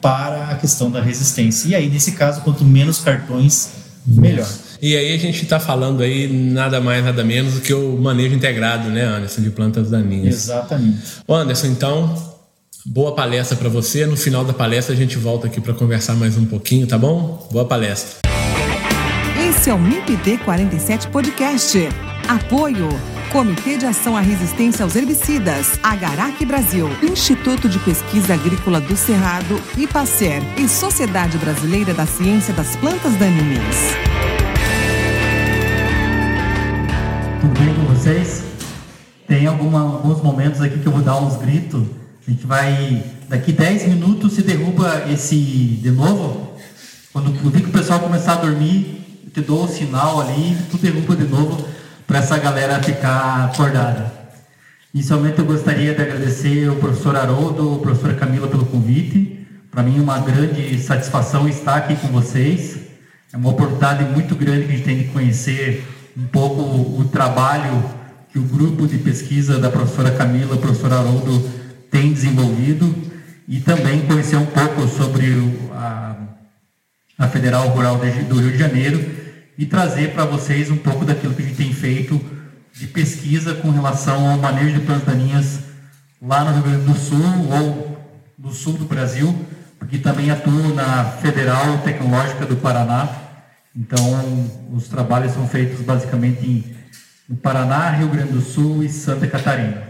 para 0.00 0.48
a 0.48 0.54
questão 0.56 0.90
da 0.90 1.00
resistência. 1.00 1.68
E 1.68 1.74
aí, 1.74 1.88
nesse 1.88 2.12
caso, 2.12 2.40
quanto 2.42 2.64
menos 2.64 2.98
cartões, 2.98 3.70
melhor. 4.06 4.48
E 4.82 4.96
aí 4.96 5.14
a 5.14 5.18
gente 5.18 5.42
está 5.42 5.60
falando 5.60 6.02
aí 6.02 6.26
nada 6.26 6.80
mais, 6.80 7.04
nada 7.04 7.22
menos 7.22 7.54
do 7.54 7.60
que 7.60 7.74
o 7.74 7.98
manejo 7.98 8.34
integrado, 8.34 8.88
né, 8.88 9.04
Anderson, 9.04 9.42
de 9.42 9.50
plantas 9.50 9.90
daninhas. 9.90 10.34
Exatamente. 10.34 10.98
Ô 11.26 11.34
Anderson, 11.34 11.66
então, 11.66 12.14
boa 12.86 13.14
palestra 13.14 13.56
para 13.56 13.68
você. 13.68 14.06
No 14.06 14.16
final 14.16 14.44
da 14.44 14.54
palestra 14.54 14.94
a 14.94 14.96
gente 14.96 15.18
volta 15.18 15.48
aqui 15.48 15.60
para 15.60 15.74
conversar 15.74 16.14
mais 16.14 16.36
um 16.36 16.46
pouquinho, 16.46 16.86
tá 16.86 16.96
bom? 16.96 17.46
Boa 17.52 17.66
palestra. 17.66 18.20
Esse 19.48 19.68
é 19.68 19.74
o 19.74 19.78
MIPD 19.78 20.38
47 20.38 21.08
Podcast. 21.08 21.78
Apoio 22.26 22.88
Comitê 23.30 23.76
de 23.76 23.86
Ação 23.86 24.16
à 24.16 24.20
Resistência 24.20 24.82
aos 24.82 24.96
Herbicidas, 24.96 25.78
Agarac 25.82 26.44
Brasil, 26.44 26.88
Instituto 27.00 27.68
de 27.68 27.78
Pesquisa 27.78 28.34
Agrícola 28.34 28.80
do 28.80 28.96
Cerrado, 28.96 29.60
IPACER 29.78 30.42
e 30.58 30.68
Sociedade 30.68 31.38
Brasileira 31.38 31.94
da 31.94 32.06
Ciência 32.06 32.52
das 32.52 32.74
Plantas 32.76 33.14
Daninhas. 33.14 33.76
Alguma, 39.50 39.80
alguns 39.80 40.22
momentos 40.22 40.60
aqui 40.60 40.78
que 40.78 40.86
eu 40.86 40.92
vou 40.92 41.02
dar 41.02 41.20
uns 41.20 41.36
gritos. 41.36 41.82
A 42.26 42.30
gente 42.30 42.46
vai. 42.46 43.02
Daqui 43.28 43.52
10 43.52 43.88
minutos 43.88 44.32
se 44.32 44.42
derruba 44.42 45.04
esse 45.10 45.36
de 45.36 45.90
novo. 45.90 46.54
Quando 47.12 47.34
eu 47.44 47.50
que 47.50 47.68
o 47.68 47.72
pessoal 47.72 48.00
começar 48.00 48.34
a 48.34 48.36
dormir, 48.36 49.20
eu 49.24 49.30
te 49.30 49.40
dou 49.40 49.64
o 49.64 49.68
sinal 49.68 50.20
ali, 50.20 50.56
tu 50.70 50.78
derruba 50.78 51.16
de 51.16 51.24
novo 51.24 51.66
para 52.06 52.18
essa 52.18 52.38
galera 52.38 52.82
ficar 52.82 53.46
acordada. 53.46 54.12
Inicialmente 54.92 55.38
eu 55.38 55.44
gostaria 55.44 55.94
de 55.94 56.02
agradecer 56.02 56.68
o 56.68 56.76
professor 56.76 57.16
Haroldo, 57.16 57.76
a 57.76 57.78
professora 57.78 58.14
Camila 58.14 58.48
pelo 58.48 58.66
convite. 58.66 59.46
Para 59.70 59.82
mim 59.82 59.98
é 59.98 60.02
uma 60.02 60.18
grande 60.18 60.78
satisfação 60.80 61.48
estar 61.48 61.76
aqui 61.76 61.94
com 61.96 62.08
vocês. 62.08 62.78
É 63.32 63.36
uma 63.36 63.50
oportunidade 63.50 64.04
muito 64.04 64.34
grande 64.34 64.66
que 64.66 64.72
a 64.72 64.76
gente 64.76 64.84
tem 64.84 64.98
de 64.98 65.04
conhecer 65.04 65.86
um 66.16 66.26
pouco 66.26 66.60
o 67.00 67.04
trabalho 67.04 67.99
que 68.32 68.38
o 68.38 68.42
grupo 68.42 68.86
de 68.86 68.98
pesquisa 68.98 69.58
da 69.58 69.70
professora 69.70 70.10
Camila, 70.12 70.56
professor 70.56 70.92
Haroldo 70.92 71.50
tem 71.90 72.12
desenvolvido 72.12 72.94
e 73.48 73.60
também 73.60 74.06
conhecer 74.06 74.36
um 74.36 74.46
pouco 74.46 74.86
sobre 74.86 75.26
a, 75.72 76.16
a 77.18 77.28
Federal 77.28 77.68
Rural 77.68 77.98
do 77.98 78.40
Rio 78.40 78.52
de 78.52 78.58
Janeiro 78.58 79.04
e 79.58 79.66
trazer 79.66 80.12
para 80.12 80.24
vocês 80.24 80.70
um 80.70 80.76
pouco 80.76 81.04
daquilo 81.04 81.34
que 81.34 81.42
a 81.42 81.44
gente 81.44 81.56
tem 81.56 81.72
feito 81.72 82.20
de 82.72 82.86
pesquisa 82.86 83.54
com 83.54 83.70
relação 83.70 84.30
ao 84.30 84.38
manejo 84.38 84.78
de 84.78 84.86
plantas 84.86 85.06
daninhas 85.06 85.60
lá 86.22 86.44
no 86.44 86.52
Rio 86.52 86.62
Grande 86.62 86.84
do 86.84 86.94
Sul 86.94 87.18
ou 87.50 87.90
no 88.38 88.52
sul 88.52 88.74
do 88.74 88.84
Brasil, 88.84 89.34
porque 89.78 89.98
também 89.98 90.30
atuo 90.30 90.74
na 90.74 91.04
Federal 91.04 91.78
Tecnológica 91.78 92.46
do 92.46 92.56
Paraná. 92.56 93.08
Então, 93.76 94.50
os 94.72 94.88
trabalhos 94.88 95.32
são 95.32 95.46
feitos 95.46 95.80
basicamente 95.80 96.46
em, 96.46 96.64
Paraná, 97.36 97.90
Rio 97.90 98.08
Grande 98.08 98.32
do 98.32 98.40
Sul 98.40 98.82
e 98.82 98.88
Santa 98.88 99.26
Catarina. 99.26 99.82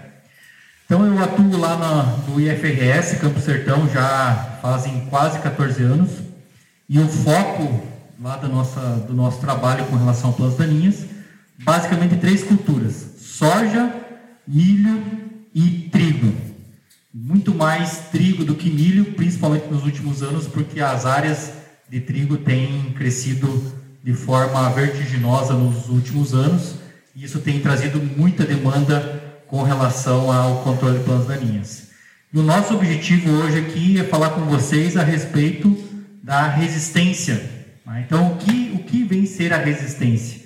Então, 0.85 1.07
eu 1.07 1.23
atuo 1.23 1.57
lá 1.57 1.77
na, 1.77 2.03
no 2.29 2.41
IFRS, 2.41 3.19
Campo 3.21 3.41
Sertão, 3.41 3.89
já 3.89 4.59
fazem 4.61 5.07
quase 5.09 5.39
14 5.39 5.83
anos, 5.83 6.11
e 6.89 6.99
o 6.99 7.07
foco 7.07 7.83
lá 8.21 8.37
da 8.37 8.49
nossa, 8.49 8.81
do 9.07 9.15
nosso 9.15 9.41
trabalho 9.41 9.87
com 9.87 9.97
relação 9.97 10.31
a 10.31 10.33
plantas 10.33 10.59
daninhas, 10.59 11.07
basicamente 11.65 12.17
três 12.17 12.43
culturas: 12.43 13.15
soja, 13.19 13.95
milho 14.47 15.03
e 15.55 15.89
trigo. 15.91 16.33
Muito 17.13 17.55
mais 17.55 18.09
trigo 18.11 18.45
do 18.45 18.55
que 18.55 18.71
milho, 18.71 19.13
principalmente 19.15 19.67
nos 19.69 19.85
últimos 19.85 20.23
anos, 20.23 20.47
porque 20.47 20.81
as 20.81 21.07
áreas 21.07 21.53
de 21.89 22.01
trigo 22.01 22.37
têm 22.37 22.93
crescido 22.93 23.73
de 24.03 24.13
forma 24.13 24.69
vertiginosa 24.71 25.55
nos 25.55 25.89
últimos 25.89 26.35
anos, 26.35 26.77
isso 27.25 27.41
tem 27.41 27.61
trazido 27.61 28.01
muita 28.01 28.45
demanda 28.45 29.23
com 29.47 29.63
relação 29.63 30.31
ao 30.31 30.63
controle 30.63 30.99
de 30.99 31.05
plantas 31.05 31.27
daninhas. 31.27 31.91
E 32.33 32.39
o 32.39 32.43
nosso 32.43 32.75
objetivo 32.75 33.31
hoje 33.31 33.59
aqui 33.59 34.01
é 34.01 34.05
falar 34.05 34.31
com 34.31 34.43
vocês 34.43 34.97
a 34.97 35.03
respeito 35.03 35.77
da 36.23 36.47
resistência 36.47 37.61
né? 37.91 38.05
Então, 38.07 38.33
o 38.33 38.37
que, 38.37 38.73
o 38.75 38.79
que 38.79 39.03
vem 39.03 39.27
ser 39.27 39.53
a 39.53 39.57
resistência? 39.57 40.41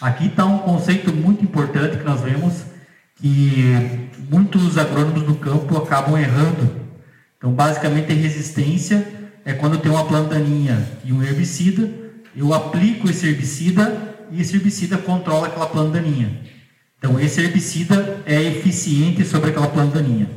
Aqui 0.00 0.26
está 0.26 0.44
um 0.44 0.58
conceito 0.58 1.12
muito 1.12 1.42
importante 1.42 1.96
que 1.96 2.04
nós 2.04 2.20
vemos 2.20 2.62
que 3.16 4.08
muitos 4.30 4.78
agrônomos 4.78 5.22
do 5.22 5.34
campo 5.34 5.76
acabam 5.76 6.18
errando. 6.18 6.80
Então, 7.36 7.52
basicamente, 7.52 8.12
a 8.12 8.14
resistência 8.14 9.06
é 9.44 9.52
quando 9.52 9.78
tem 9.78 9.90
uma 9.90 10.04
planta 10.04 10.34
daninha 10.34 10.86
e 11.04 11.12
um 11.12 11.22
herbicida, 11.22 11.90
eu 12.36 12.52
aplico 12.54 13.08
esse 13.10 13.26
herbicida 13.26 14.14
e 14.30 14.40
esse 14.40 14.56
herbicida 14.56 14.98
controla 14.98 15.46
aquela 15.46 15.66
planta 15.66 16.00
daninha. 16.00 16.40
Então, 16.98 17.18
esse 17.18 17.40
herbicida 17.40 18.22
é 18.26 18.42
eficiente 18.42 19.24
sobre 19.24 19.50
aquela 19.50 19.68
planta 19.68 20.00
daninha. 20.00 20.28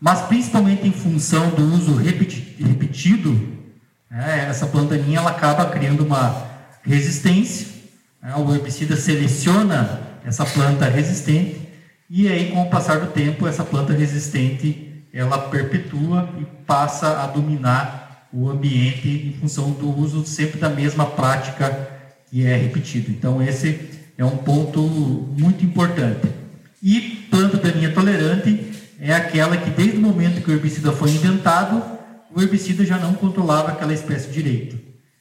Mas, 0.00 0.22
principalmente 0.22 0.86
em 0.86 0.92
função 0.92 1.50
do 1.50 1.62
uso 1.74 1.94
repetido 1.94 3.58
é, 4.10 4.46
essa 4.48 4.66
planta 4.66 4.96
daninha 4.96 5.20
ela 5.20 5.30
acaba 5.30 5.66
criando 5.66 6.04
uma 6.04 6.46
resistência. 6.82 7.68
Né? 8.20 8.34
O 8.34 8.52
herbicida 8.52 8.96
seleciona 8.96 10.00
essa 10.24 10.44
planta 10.44 10.86
resistente 10.86 11.70
e 12.12 12.26
aí, 12.26 12.50
com 12.50 12.62
o 12.62 12.68
passar 12.68 12.98
do 12.98 13.06
tempo, 13.12 13.46
essa 13.46 13.62
planta 13.62 13.92
resistente 13.92 15.04
ela 15.14 15.38
perpetua 15.38 16.28
e 16.40 16.44
passa 16.66 17.22
a 17.22 17.26
dominar 17.28 18.26
o 18.32 18.50
ambiente 18.50 19.08
em 19.08 19.40
função 19.40 19.70
do 19.70 19.96
uso 19.96 20.26
sempre 20.26 20.58
da 20.58 20.68
mesma 20.68 21.06
prática 21.06 21.88
que 22.30 22.46
é 22.46 22.56
repetido. 22.56 23.10
Então, 23.10 23.42
esse 23.42 23.80
é 24.16 24.24
um 24.24 24.36
ponto 24.36 24.80
muito 24.80 25.64
importante. 25.64 26.28
E 26.82 27.26
planta 27.30 27.56
daninha 27.56 27.92
tolerante 27.92 28.72
é 29.00 29.12
aquela 29.12 29.56
que, 29.56 29.70
desde 29.70 29.96
o 29.96 30.00
momento 30.00 30.42
que 30.42 30.50
o 30.50 30.54
herbicida 30.54 30.92
foi 30.92 31.10
inventado, 31.10 31.82
o 32.34 32.40
herbicida 32.40 32.84
já 32.84 32.98
não 32.98 33.14
controlava 33.14 33.72
aquela 33.72 33.92
espécie 33.92 34.30
direito. 34.30 34.78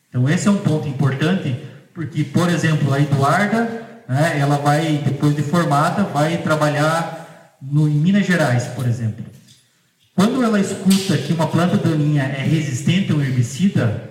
Então 0.09 0.27
esse 0.27 0.47
é 0.47 0.51
um 0.51 0.57
ponto 0.57 0.87
importante, 0.87 1.55
porque, 1.93 2.23
por 2.23 2.49
exemplo, 2.49 2.93
a 2.93 2.99
Eduarda, 2.99 4.01
né, 4.07 4.37
ela 4.39 4.57
vai, 4.57 5.01
depois 5.05 5.35
de 5.35 5.43
formada, 5.43 6.03
vai 6.03 6.37
trabalhar 6.37 7.55
no, 7.61 7.87
em 7.87 7.93
Minas 7.93 8.25
Gerais, 8.25 8.65
por 8.67 8.87
exemplo. 8.87 9.23
Quando 10.15 10.43
ela 10.43 10.59
escuta 10.59 11.17
que 11.17 11.31
uma 11.31 11.47
planta 11.47 11.77
daninha 11.77 12.23
é 12.23 12.43
resistente 12.43 13.11
a 13.11 13.15
um 13.15 13.21
herbicida, 13.21 14.09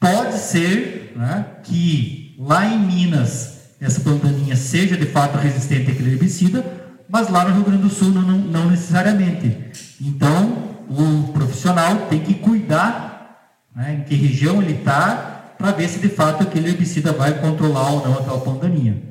pode 0.00 0.38
ser 0.38 1.12
né, 1.14 1.44
que 1.64 2.21
lá 2.42 2.66
em 2.66 2.78
Minas 2.78 3.52
essa 3.80 4.00
planta 4.00 4.28
daninha 4.28 4.54
seja 4.54 4.96
de 4.96 5.06
fato 5.06 5.36
resistente 5.36 5.90
àquele 5.90 6.12
herbicida, 6.12 6.64
mas 7.08 7.28
lá 7.28 7.44
no 7.44 7.54
Rio 7.54 7.64
Grande 7.64 7.82
do 7.82 7.90
Sul 7.90 8.10
não, 8.10 8.22
não, 8.22 8.70
necessariamente. 8.70 9.58
Então, 10.00 10.76
o 10.88 11.32
profissional 11.32 12.06
tem 12.08 12.20
que 12.20 12.34
cuidar 12.34 13.58
né, 13.74 13.94
em 13.94 14.04
que 14.04 14.14
região 14.14 14.62
ele 14.62 14.74
está 14.74 15.54
para 15.58 15.72
ver 15.72 15.88
se 15.88 15.98
de 15.98 16.08
fato 16.08 16.44
aquele 16.44 16.68
herbicida 16.68 17.12
vai 17.12 17.40
controlar 17.40 17.90
ou 17.90 18.06
não 18.06 18.18
aquela 18.18 18.40
pandaninha. 18.40 19.02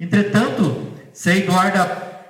Entretanto, 0.00 0.88
se 1.12 1.30
a 1.30 1.36
Eduarda 1.36 1.82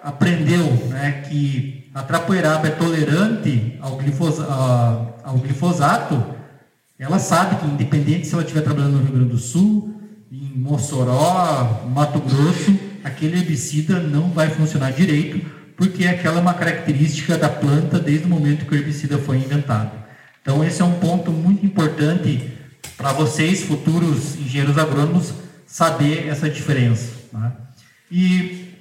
aprendeu 0.03 0.65
né, 0.91 1.23
que 1.27 1.91
a 1.95 2.03
trapoeraba 2.03 2.69
é 2.69 2.71
tolerante 2.71 3.79
ao, 3.81 3.97
glifos, 3.97 4.39
ao 4.41 5.39
glifosato, 5.39 6.23
ela 6.99 7.19
sabe 7.19 7.57
que 7.57 7.67
independente 7.67 8.27
se 8.27 8.35
ela 8.35 8.43
estiver 8.43 8.61
trabalhando 8.61 8.99
no 8.99 9.05
Rio 9.05 9.13
Grande 9.13 9.31
do 9.31 9.39
Sul, 9.39 9.98
em 10.31 10.53
Mossoró, 10.57 11.87
Mato 11.89 12.21
Grosso, 12.21 12.79
aquele 13.03 13.39
herbicida 13.39 13.99
não 13.99 14.31
vai 14.31 14.51
funcionar 14.51 14.93
direito, 14.93 15.41
porque 15.77 16.07
aquela 16.07 16.39
é 16.39 16.41
uma 16.41 16.55
característica 16.55 17.39
da 17.39 17.49
planta 17.49 17.99
desde 17.99 18.27
o 18.27 18.29
momento 18.29 18.67
que 18.67 18.75
o 18.75 18.77
herbicida 18.77 19.17
foi 19.19 19.39
inventado. 19.39 19.93
Então, 20.43 20.63
esse 20.65 20.83
é 20.83 20.85
um 20.85 20.99
ponto 20.99 21.31
muito 21.31 21.65
importante 21.65 22.53
para 22.97 23.13
vocês, 23.13 23.63
futuros 23.63 24.37
engenheiros 24.37 24.77
agrônomos, 24.77 25.33
saber 25.67 26.27
essa 26.29 26.49
diferença. 26.51 27.13
Né? 27.33 27.53
E 28.11 28.75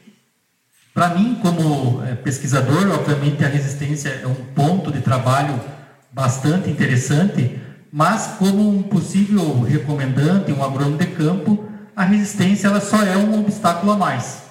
Para 0.97 1.09
mim, 1.09 1.37
como 1.43 2.03
é, 2.03 2.15
pesquisador, 2.15 2.89
obviamente 2.91 3.45
a 3.45 3.47
resistência 3.47 4.09
é 4.09 4.25
um 4.25 4.33
ponto 4.33 4.91
de 4.91 4.99
trabalho 4.99 5.61
bastante 6.11 6.71
interessante, 6.71 7.59
mas 7.97 8.35
como 8.37 8.69
um 8.69 8.83
possível 8.83 9.63
recomendante, 9.63 10.51
um 10.51 10.63
agrônomo 10.63 10.99
de 10.99 11.07
campo, 11.07 11.67
a 11.95 12.03
resistência 12.03 12.67
ela 12.67 12.79
só 12.79 13.03
é 13.03 13.17
um 13.17 13.39
obstáculo 13.39 13.91
a 13.91 13.97
mais. 13.97 14.43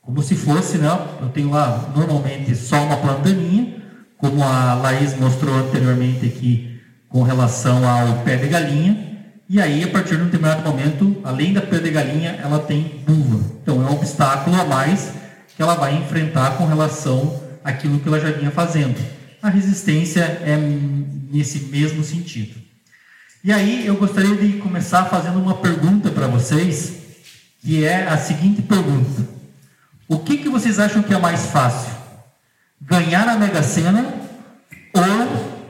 Como 0.00 0.22
se 0.22 0.34
fosse, 0.34 0.78
né, 0.78 0.88
eu 1.20 1.28
tenho 1.28 1.50
lá 1.50 1.90
normalmente 1.94 2.56
só 2.56 2.82
uma 2.82 2.96
planta 2.96 3.28
daninha, 3.28 3.82
como 4.16 4.42
a 4.42 4.72
Laís 4.72 5.14
mostrou 5.14 5.54
anteriormente 5.56 6.24
aqui 6.24 6.80
com 7.10 7.22
relação 7.22 7.86
ao 7.86 8.20
pé 8.24 8.36
de 8.36 8.48
galinha, 8.48 8.96
e 9.46 9.60
aí 9.60 9.84
a 9.84 9.88
partir 9.88 10.16
de 10.16 10.22
um 10.22 10.24
determinado 10.24 10.66
momento, 10.66 11.20
além 11.22 11.52
da 11.52 11.60
pé 11.60 11.78
de 11.80 11.90
galinha, 11.90 12.38
ela 12.42 12.60
tem 12.60 13.02
buva. 13.06 13.44
Então 13.62 13.86
é 13.86 13.90
um 13.90 13.92
obstáculo 13.92 14.58
a 14.58 14.64
mais 14.64 15.12
que 15.54 15.60
ela 15.60 15.74
vai 15.74 15.94
enfrentar 15.96 16.56
com 16.56 16.64
relação 16.64 17.42
àquilo 17.62 18.00
que 18.00 18.08
ela 18.08 18.18
já 18.18 18.30
vinha 18.30 18.50
fazendo. 18.50 18.96
A 19.42 19.50
resistência 19.50 20.22
é 20.22 20.56
nesse 21.30 21.66
mesmo 21.66 22.02
sentido. 22.02 22.64
E 23.46 23.52
aí 23.52 23.86
eu 23.86 23.94
gostaria 23.94 24.34
de 24.34 24.54
começar 24.58 25.04
fazendo 25.04 25.38
uma 25.38 25.54
pergunta 25.58 26.10
para 26.10 26.26
vocês, 26.26 26.94
que 27.60 27.84
é 27.84 28.02
a 28.04 28.18
seguinte 28.18 28.60
pergunta: 28.60 29.24
O 30.08 30.18
que, 30.18 30.38
que 30.38 30.48
vocês 30.48 30.80
acham 30.80 31.00
que 31.00 31.14
é 31.14 31.18
mais 31.18 31.46
fácil? 31.46 31.94
Ganhar 32.80 33.24
na 33.24 33.36
Mega 33.36 33.62
Sena 33.62 34.04
ou 34.92 35.62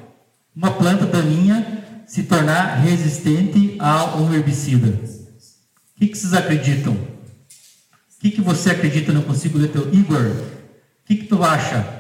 uma 0.56 0.70
planta 0.70 1.04
daninha 1.04 1.84
se 2.06 2.22
tornar 2.22 2.76
resistente 2.76 3.76
a 3.78 4.16
um 4.16 4.32
herbicida? 4.32 4.88
O 4.88 5.98
que, 5.98 6.06
que 6.06 6.16
vocês 6.16 6.32
acreditam? 6.32 6.94
O 6.94 8.20
que, 8.20 8.30
que 8.30 8.40
você 8.40 8.70
acredita? 8.70 9.12
Não 9.12 9.20
consigo 9.20 9.58
ler 9.58 9.68
teu 9.68 9.92
Igor. 9.92 10.24
O 10.24 11.04
que, 11.04 11.16
que 11.16 11.26
tu 11.26 11.44
acha? 11.44 11.95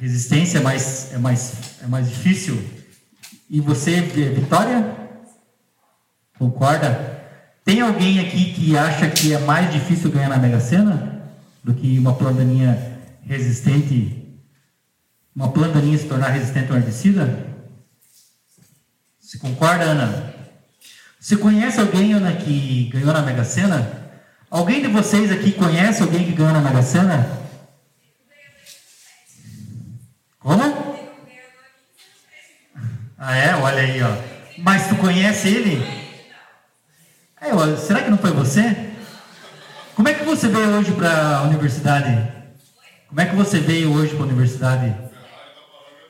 Resistência 0.00 0.58
é 0.58 0.62
mais, 0.62 1.12
é 1.12 1.18
mais, 1.18 1.52
é 1.82 1.86
mais 1.86 2.08
difícil. 2.08 2.58
E 3.50 3.60
você, 3.60 4.00
Vitória? 4.00 4.96
Concorda? 6.38 7.20
Tem 7.62 7.82
alguém 7.82 8.18
aqui 8.18 8.54
que 8.54 8.78
acha 8.78 9.10
que 9.10 9.34
é 9.34 9.38
mais 9.38 9.70
difícil 9.70 10.10
ganhar 10.10 10.30
na 10.30 10.38
Mega 10.38 10.58
Sena 10.58 11.20
do 11.62 11.74
que 11.74 11.98
uma 11.98 12.14
plantaninha 12.14 12.98
resistente, 13.26 14.40
uma 15.36 15.52
plantaninha 15.52 15.98
se 15.98 16.06
tornar 16.06 16.28
resistente 16.30 16.70
a 16.70 16.74
um 16.74 16.78
herbicida? 16.78 17.46
Você 19.20 19.36
concorda, 19.36 19.84
Ana? 19.84 20.34
Você 21.20 21.36
conhece 21.36 21.78
alguém, 21.78 22.14
Ana, 22.14 22.32
que 22.32 22.88
ganhou 22.90 23.12
na 23.12 23.20
Mega 23.20 23.44
Sena? 23.44 24.00
Alguém 24.50 24.80
de 24.80 24.88
vocês 24.88 25.30
aqui 25.30 25.52
conhece 25.52 26.02
alguém 26.02 26.24
que 26.24 26.32
ganhou 26.32 26.54
na 26.54 26.62
Mega 26.62 26.82
Sena? 26.82 27.39
Como? 30.40 30.98
Ah, 33.18 33.36
é? 33.36 33.54
Olha 33.54 33.82
aí, 33.82 34.02
ó. 34.02 34.16
Mas 34.58 34.88
tu 34.88 34.96
conhece 34.96 35.48
ele? 35.48 36.00
É, 37.40 37.54
ó, 37.54 37.76
será 37.76 38.02
que 38.02 38.10
não 38.10 38.16
foi 38.16 38.32
você? 38.32 38.90
Como 39.94 40.08
é 40.08 40.14
que 40.14 40.24
você 40.24 40.48
veio 40.48 40.70
hoje 40.70 40.92
para 40.92 41.36
a 41.36 41.42
universidade? 41.42 42.26
Como 43.06 43.20
é 43.20 43.26
que 43.26 43.36
você 43.36 43.58
veio 43.58 43.92
hoje 43.92 44.14
para 44.14 44.22
a 44.22 44.26
universidade? 44.28 44.96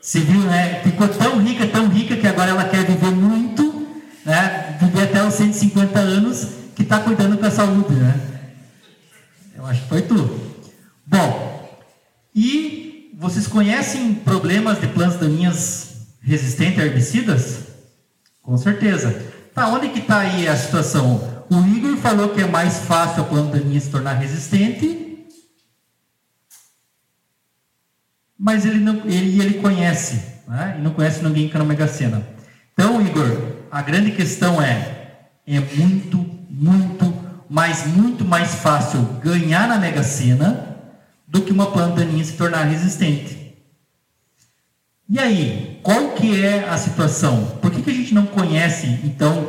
Você 0.01 0.21
viu, 0.21 0.43
né? 0.43 0.81
Ficou 0.85 1.09
tão 1.09 1.39
rica, 1.39 1.67
tão 1.67 1.89
rica 1.89 2.17
que 2.17 2.27
agora 2.27 2.51
ela 2.51 2.65
quer 2.69 2.85
viver 2.85 3.11
muito, 3.11 3.89
né? 4.25 4.77
Viver 4.81 5.05
até 5.05 5.25
os 5.25 5.35
150 5.35 5.99
anos, 5.99 6.49
que 6.77 6.83
está 6.83 7.01
cuidando 7.01 7.37
com 7.37 7.47
a 7.47 7.51
saúde, 7.51 7.95
né? 7.95 8.15
Eu 9.57 9.67
acho 9.67 9.83
que 9.83 9.89
foi 9.89 10.03
tu. 10.03 10.41
Bom, 11.05 11.69
e 12.35 12.90
vocês 13.21 13.47
conhecem 13.47 14.15
problemas 14.15 14.81
de 14.81 14.87
plantas 14.87 15.21
daninhas 15.21 16.07
resistentes 16.23 16.79
a 16.79 16.87
herbicidas? 16.87 17.65
Com 18.41 18.57
certeza. 18.57 19.27
Tá, 19.55 19.69
onde 19.69 19.91
que 19.91 19.99
está 19.99 20.21
aí 20.21 20.49
a 20.49 20.57
situação? 20.57 21.45
O 21.51 21.59
Igor 21.67 21.99
falou 21.99 22.31
que 22.31 22.41
é 22.41 22.47
mais 22.47 22.79
fácil 22.79 23.23
a 23.23 23.27
planta 23.27 23.59
daninha 23.59 23.79
se 23.79 23.91
tornar 23.91 24.15
resistente, 24.15 25.27
mas 28.39 28.65
ele 28.65 28.79
não, 28.79 29.03
ele, 29.05 29.39
ele 29.39 29.55
conhece, 29.61 30.23
né? 30.49 30.77
e 30.79 30.83
não 30.83 30.95
conhece 30.95 31.23
ninguém 31.23 31.47
que 31.47 31.55
é 31.55 31.59
na 31.59 31.65
Mega 31.67 31.87
Sena. 31.87 32.27
Então, 32.73 33.03
Igor, 33.07 33.53
a 33.71 33.83
grande 33.83 34.13
questão 34.13 34.63
é, 34.63 35.19
é 35.47 35.61
muito, 35.61 36.17
muito, 36.49 37.15
mas 37.51 37.87
muito 37.87 38.25
mais 38.25 38.55
fácil 38.55 39.03
ganhar 39.23 39.69
na 39.69 39.77
Mega 39.77 40.03
Sena 40.03 40.70
do 41.31 41.41
que 41.43 41.53
uma 41.53 41.71
planta 41.71 42.01
daninha 42.01 42.25
se 42.25 42.33
tornar 42.33 42.65
resistente. 42.65 43.55
E 45.09 45.19
aí, 45.19 45.79
qual 45.83 46.11
que 46.11 46.45
é 46.45 46.69
a 46.69 46.77
situação? 46.77 47.59
Por 47.63 47.71
que, 47.71 47.83
que 47.83 47.91
a 47.91 47.95
gente 47.95 48.13
não 48.13 48.27
conhece, 48.27 48.87
então, 49.05 49.47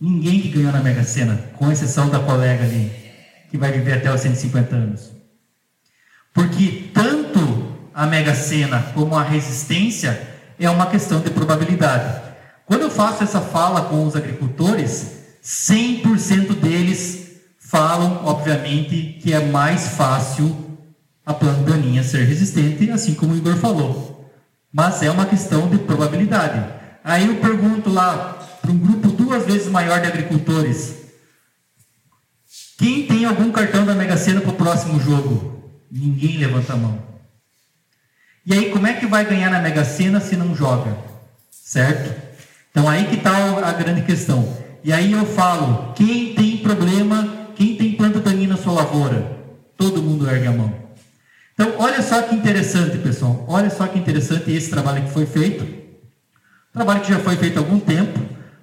ninguém 0.00 0.40
que 0.40 0.48
ganhou 0.48 0.72
na 0.72 0.82
Mega 0.82 1.04
Sena, 1.04 1.36
com 1.56 1.70
exceção 1.70 2.08
da 2.08 2.18
colega 2.18 2.64
ali, 2.64 2.90
que 3.50 3.58
vai 3.58 3.70
viver 3.70 3.94
até 3.94 4.12
os 4.12 4.20
150 4.22 4.74
anos? 4.74 5.12
Porque 6.32 6.90
tanto 6.94 7.76
a 7.92 8.06
Mega 8.06 8.34
Sena 8.34 8.82
como 8.94 9.14
a 9.14 9.22
resistência 9.22 10.18
é 10.58 10.68
uma 10.70 10.86
questão 10.86 11.20
de 11.20 11.30
probabilidade. 11.30 12.22
Quando 12.64 12.82
eu 12.82 12.90
faço 12.90 13.22
essa 13.22 13.40
fala 13.40 13.82
com 13.82 14.06
os 14.06 14.16
agricultores, 14.16 15.24
100% 15.44 16.54
deles 16.54 17.40
falam, 17.58 18.24
obviamente, 18.24 19.18
que 19.20 19.32
é 19.34 19.40
mais 19.44 19.88
fácil 19.88 20.67
a 21.28 21.34
planta 21.34 21.70
daninha 21.70 22.02
ser 22.02 22.24
resistente, 22.24 22.90
assim 22.90 23.14
como 23.14 23.34
o 23.34 23.36
Igor 23.36 23.56
falou 23.56 24.18
mas 24.72 25.02
é 25.02 25.10
uma 25.10 25.26
questão 25.26 25.68
de 25.68 25.78
probabilidade. 25.78 26.64
Aí 27.02 27.26
eu 27.26 27.36
pergunto 27.36 27.90
lá 27.90 28.34
para 28.60 28.70
um 28.70 28.78
grupo 28.78 29.08
duas 29.08 29.44
vezes 29.44 29.68
maior 29.68 30.00
de 30.00 30.06
agricultores: 30.06 30.96
quem 32.76 33.06
tem 33.06 33.24
algum 33.24 33.50
cartão 33.50 33.84
da 33.84 33.94
Mega 33.94 34.16
Sena 34.16 34.40
para 34.40 34.50
o 34.50 34.56
próximo 34.56 35.00
jogo? 35.00 35.72
Ninguém 35.90 36.36
levanta 36.36 36.74
a 36.74 36.76
mão. 36.76 37.02
E 38.44 38.52
aí, 38.52 38.70
como 38.70 38.86
é 38.86 38.94
que 38.94 39.06
vai 39.06 39.24
ganhar 39.24 39.50
na 39.50 39.60
Mega 39.60 39.84
Sena 39.84 40.20
se 40.20 40.36
não 40.36 40.54
joga? 40.54 40.96
Certo? 41.50 42.14
Então, 42.70 42.88
aí 42.88 43.06
que 43.06 43.16
está 43.16 43.66
a 43.66 43.72
grande 43.72 44.02
questão. 44.02 44.56
E 44.84 44.92
aí 44.92 45.12
eu 45.12 45.24
falo: 45.24 45.92
quem 45.94 46.34
tem 46.34 46.58
problema, 46.58 47.48
quem 47.56 47.76
tem 47.76 47.92
planta 47.92 48.20
daninha 48.20 48.50
na 48.50 48.56
sua 48.56 48.74
lavoura? 48.74 49.38
Todo 49.76 50.02
mundo 50.02 50.28
ergue 50.28 50.46
a 50.46 50.52
mão. 50.52 50.87
Então, 51.58 51.74
olha 51.78 52.00
só 52.00 52.22
que 52.22 52.36
interessante, 52.36 52.98
pessoal. 52.98 53.44
Olha 53.48 53.68
só 53.68 53.88
que 53.88 53.98
interessante 53.98 54.52
esse 54.52 54.70
trabalho 54.70 55.02
que 55.02 55.10
foi 55.10 55.26
feito. 55.26 55.66
Trabalho 56.72 57.00
que 57.00 57.12
já 57.12 57.18
foi 57.18 57.34
feito 57.34 57.56
há 57.56 57.60
algum 57.60 57.80
tempo, 57.80 58.16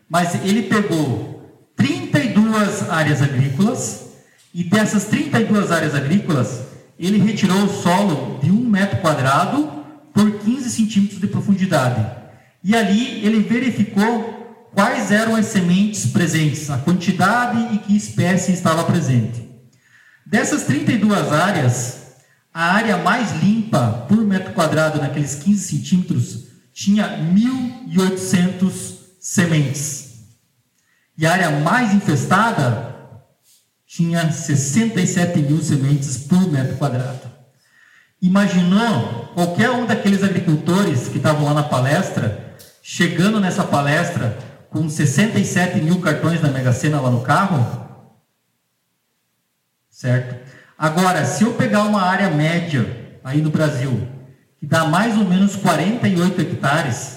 mas 0.09 0.35
ele 0.45 0.61
pegou 0.61 1.69
32 1.75 2.89
áreas 2.89 3.21
agrícolas 3.21 4.11
e 4.53 4.63
dessas 4.63 5.03
32 5.05 5.73
áreas 5.73 5.93
agrícolas, 5.93 6.61
ele 6.97 7.17
retirou 7.17 7.65
o 7.65 7.67
solo 7.67 8.39
de 8.41 8.49
um 8.49 8.61
metro 8.61 9.01
quadrado 9.01 9.83
por 10.13 10.31
15 10.39 10.69
centímetros 10.69 11.19
de 11.19 11.27
profundidade. 11.27 12.05
E 12.63 12.73
ali 12.73 13.25
ele 13.25 13.41
verificou 13.41 14.69
quais 14.73 15.11
eram 15.11 15.35
as 15.35 15.47
sementes 15.47 16.05
presentes, 16.05 16.69
a 16.69 16.77
quantidade 16.77 17.75
e 17.75 17.79
que 17.79 17.97
espécie 17.97 18.53
estava 18.53 18.85
presente. 18.85 19.45
Dessas 20.25 20.63
32 20.63 21.33
áreas, 21.33 22.04
a 22.55 22.71
área 22.71 22.97
mais 22.99 23.33
limpa 23.43 24.05
por 24.07 24.17
metro 24.19 24.53
quadrado 24.53 24.97
naqueles 24.97 25.35
15 25.35 25.59
centímetros 25.59 26.45
tinha 26.71 27.05
1.800 27.19 28.95
sementes. 29.19 30.23
E 31.17 31.25
a 31.25 31.33
área 31.33 31.51
mais 31.59 31.93
infestada 31.93 32.95
tinha 33.85 34.31
67 34.31 35.39
mil 35.39 35.61
sementes 35.61 36.17
por 36.17 36.49
metro 36.49 36.77
quadrado. 36.77 37.29
Imaginou 38.21 39.33
qualquer 39.33 39.71
um 39.71 39.85
daqueles 39.85 40.23
agricultores 40.23 41.09
que 41.09 41.17
estavam 41.17 41.43
lá 41.43 41.53
na 41.53 41.63
palestra, 41.63 42.55
chegando 42.81 43.41
nessa 43.41 43.65
palestra 43.65 44.37
com 44.69 44.89
67 44.89 45.81
mil 45.81 45.99
cartões 45.99 46.39
da 46.39 46.47
Mega 46.47 46.71
Sena 46.71 47.01
lá 47.01 47.11
no 47.11 47.19
carro? 47.19 47.85
Certo? 49.89 50.54
Agora, 50.77 51.25
se 51.25 51.43
eu 51.43 51.53
pegar 51.53 51.83
uma 51.83 52.01
área 52.01 52.29
média 52.29 53.17
aí 53.23 53.41
no 53.41 53.49
Brasil, 53.49 54.07
que 54.59 54.65
dá 54.65 54.85
mais 54.85 55.17
ou 55.17 55.23
menos 55.23 55.55
48 55.55 56.41
hectares, 56.41 57.15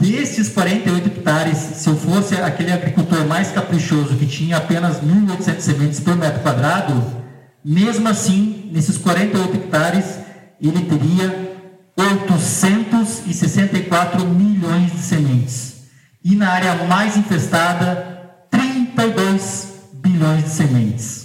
desses 0.00 0.48
48 0.48 1.06
hectares, 1.06 1.56
se 1.58 1.88
eu 1.88 1.94
fosse 1.96 2.34
aquele 2.34 2.72
agricultor 2.72 3.24
mais 3.26 3.52
caprichoso 3.52 4.16
que 4.16 4.26
tinha 4.26 4.56
apenas 4.56 5.00
1.800 5.00 5.60
sementes 5.60 6.00
por 6.00 6.16
metro 6.16 6.40
quadrado, 6.40 7.20
mesmo 7.64 8.08
assim, 8.08 8.68
nesses 8.72 8.98
48 8.98 9.56
hectares, 9.56 10.18
ele 10.60 10.80
teria 10.86 11.56
864 11.96 14.26
milhões 14.26 14.90
de 14.92 14.98
sementes. 14.98 15.84
E 16.24 16.34
na 16.34 16.50
área 16.50 16.74
mais 16.86 17.16
infestada, 17.16 18.34
32 18.50 19.68
bilhões 19.94 20.42
de 20.44 20.50
sementes. 20.50 21.19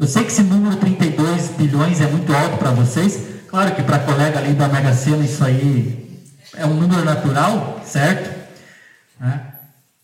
Eu 0.00 0.06
sei 0.06 0.24
que 0.24 0.32
esse 0.32 0.42
número 0.42 0.76
32 0.76 1.48
bilhões 1.58 2.00
é 2.00 2.06
muito 2.06 2.34
alto 2.34 2.56
para 2.56 2.70
vocês. 2.70 3.20
Claro 3.48 3.74
que 3.74 3.82
para 3.82 3.98
colega 3.98 4.38
ali 4.38 4.54
da 4.54 4.66
Mega 4.66 4.94
Sena 4.94 5.22
isso 5.22 5.44
aí 5.44 6.24
é 6.56 6.64
um 6.64 6.72
número 6.72 7.04
natural, 7.04 7.82
certo? 7.84 8.30
É. 9.22 9.40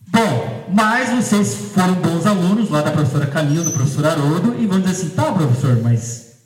Bom, 0.07 0.67
mas 0.75 1.09
vocês 1.09 1.73
foram 1.75 1.95
bons 1.95 2.27
alunos 2.27 2.69
lá 2.69 2.83
da 2.83 2.91
professora 2.91 3.27
Camila, 3.27 3.65
do 3.65 3.71
professor 3.71 4.05
Haroldo, 4.05 4.55
e 4.61 4.67
vão 4.67 4.81
dizer 4.81 4.93
assim, 4.93 5.09
tá 5.09 5.33
professor, 5.33 5.81
mas 5.83 6.41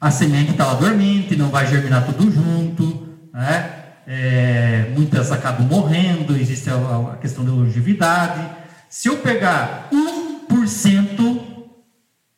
a 0.00 0.10
semente 0.10 0.50
está 0.50 0.66
lá 0.66 0.74
dormente, 0.74 1.36
não 1.36 1.48
vai 1.48 1.64
germinar 1.68 2.06
tudo 2.06 2.28
junto, 2.28 3.06
né? 3.32 3.76
É, 4.04 4.92
muitas 4.96 5.30
acabam 5.30 5.64
morrendo, 5.64 6.36
existe 6.36 6.68
a, 6.70 6.74
a, 7.12 7.16
questão 7.18 7.44
da 7.44 7.52
longevidade. 7.52 8.50
Se 8.88 9.06
eu 9.06 9.18
pegar 9.18 9.88
1% 9.92 11.39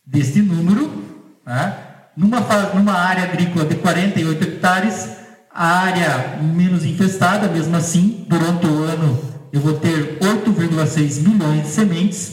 deste 0.04 0.40
número, 0.40 0.90
né, 1.46 1.76
numa, 2.16 2.40
numa 2.74 2.94
área 2.94 3.24
agrícola 3.24 3.64
de 3.64 3.76
48 3.76 4.42
hectares, 4.44 5.08
a 5.54 5.66
área 5.66 6.38
menos 6.42 6.84
infestada, 6.84 7.48
mesmo 7.48 7.76
assim, 7.76 8.24
durante 8.28 8.66
o 8.66 8.82
ano 8.84 9.32
eu 9.52 9.60
vou 9.60 9.74
ter 9.74 10.18
8,6 10.18 11.20
milhões 11.20 11.62
de 11.62 11.68
sementes, 11.68 12.32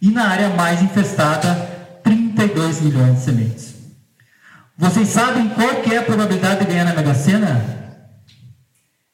e 0.00 0.10
na 0.10 0.28
área 0.28 0.50
mais 0.50 0.80
infestada, 0.80 1.54
32 2.04 2.80
milhões 2.80 3.16
de 3.16 3.20
sementes. 3.22 3.74
Vocês 4.78 5.08
sabem 5.08 5.48
qual 5.48 5.82
que 5.82 5.92
é 5.92 5.98
a 5.98 6.02
probabilidade 6.02 6.60
de 6.60 6.66
ganhar 6.66 6.84
na 6.84 6.94
Mega 6.94 7.14
Sena? 7.14 7.80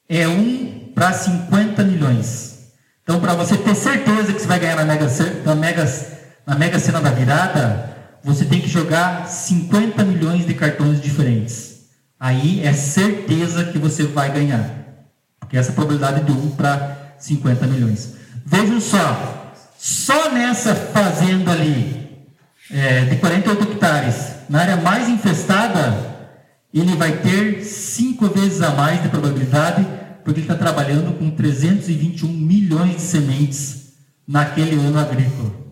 é 0.09 0.27
1 0.27 0.93
para 0.95 1.13
50 1.13 1.83
milhões. 1.85 2.71
Então, 3.03 3.21
para 3.21 3.35
você 3.35 3.57
ter 3.57 3.75
certeza 3.75 4.33
que 4.33 4.41
você 4.41 4.47
vai 4.47 4.59
ganhar 4.59 4.77
na 4.77 4.85
Mega, 4.85 5.07
na, 5.45 5.55
Mega, 5.55 5.85
na 6.47 6.55
Mega 6.57 6.79
Sena 6.79 7.01
da 7.01 7.11
virada, 7.11 7.96
você 8.27 8.45
tem 8.45 8.61
que 8.61 8.69
jogar 8.69 9.29
50 9.29 10.05
milhões 10.05 10.45
de 10.45 10.53
cartões 10.53 11.01
diferentes. 11.01 11.87
Aí 12.19 12.61
é 12.67 12.73
certeza 12.73 13.67
que 13.67 13.79
você 13.79 14.03
vai 14.03 14.33
ganhar. 14.33 14.69
Porque 15.39 15.57
essa 15.57 15.71
é 15.71 15.75
probabilidade 15.75 16.25
de 16.25 16.33
1 16.33 16.51
para 16.57 17.15
50 17.21 17.69
milhões. 17.69 18.15
Vejam 18.45 18.81
só, 18.81 19.55
só 19.79 20.33
nessa 20.33 20.75
fazenda 20.75 21.53
ali, 21.53 22.27
é, 22.69 23.05
de 23.05 23.15
48 23.15 23.63
hectares, 23.63 24.33
na 24.49 24.63
área 24.63 24.77
mais 24.77 25.09
infestada, 25.09 25.95
ele 26.75 26.97
vai 26.97 27.13
ter 27.19 27.63
cinco 27.63 28.27
vezes 28.27 28.61
a 28.61 28.71
mais 28.71 29.01
de 29.05 29.09
probabilidade, 29.09 29.87
porque 30.25 30.41
ele 30.41 30.49
está 30.49 30.57
trabalhando 30.57 31.17
com 31.17 31.31
321 31.31 32.27
milhões 32.29 32.97
de 32.97 33.03
sementes 33.03 33.93
naquele 34.27 34.75
ano 34.85 34.99
agrícola. 34.99 35.66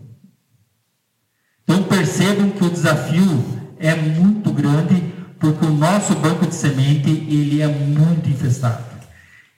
Então 1.65 1.83
percebam 1.83 2.51
que 2.51 2.63
o 2.63 2.69
desafio 2.69 3.43
é 3.79 3.95
muito 3.95 4.51
grande, 4.53 5.03
porque 5.39 5.65
o 5.65 5.71
nosso 5.71 6.15
banco 6.15 6.45
de 6.45 6.53
semente 6.53 7.09
ele 7.09 7.61
é 7.61 7.67
muito 7.67 8.29
infestado. 8.29 8.83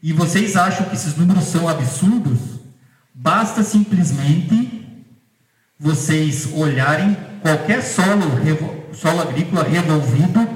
E 0.02 0.14
vocês 0.14 0.56
acham 0.56 0.88
que 0.88 0.96
esses 0.96 1.18
números 1.18 1.44
são 1.44 1.68
absurdos? 1.68 2.40
Basta 3.14 3.62
simplesmente 3.62 4.88
vocês 5.78 6.50
olharem 6.56 7.16
qualquer 7.42 7.82
solo, 7.82 8.24
solo 8.94 9.22
agrícola 9.22 9.64
revolvido 9.64 10.48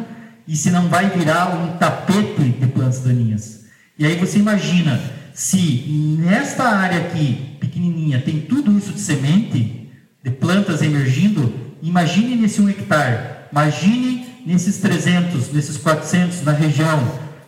e 0.48 0.56
se 0.56 0.72
não 0.72 0.88
vai 0.88 1.10
virar 1.10 1.56
um 1.56 1.78
tapete 1.78 2.50
de 2.60 2.68
plantas 2.68 3.02
daninhas. 3.02 3.66
E 3.98 4.06
aí 4.06 4.16
você 4.16 4.40
imagina, 4.40 5.02
se 5.34 6.18
nesta 6.20 6.64
área 6.64 7.00
aqui, 7.00 7.58
pequenininha, 7.60 8.22
tem 8.22 8.42
tudo 8.42 8.78
isso 8.78 8.94
de 8.94 9.00
semente, 9.00 9.81
de 10.24 10.30
plantas 10.30 10.82
emergindo, 10.82 11.54
imagine 11.82 12.36
nesse 12.36 12.62
um 12.62 12.70
hectare, 12.70 13.48
imagine 13.52 14.44
nesses 14.46 14.78
300, 14.78 15.52
nesses 15.52 15.78
400 15.78 16.44
na 16.44 16.52
região. 16.52 17.00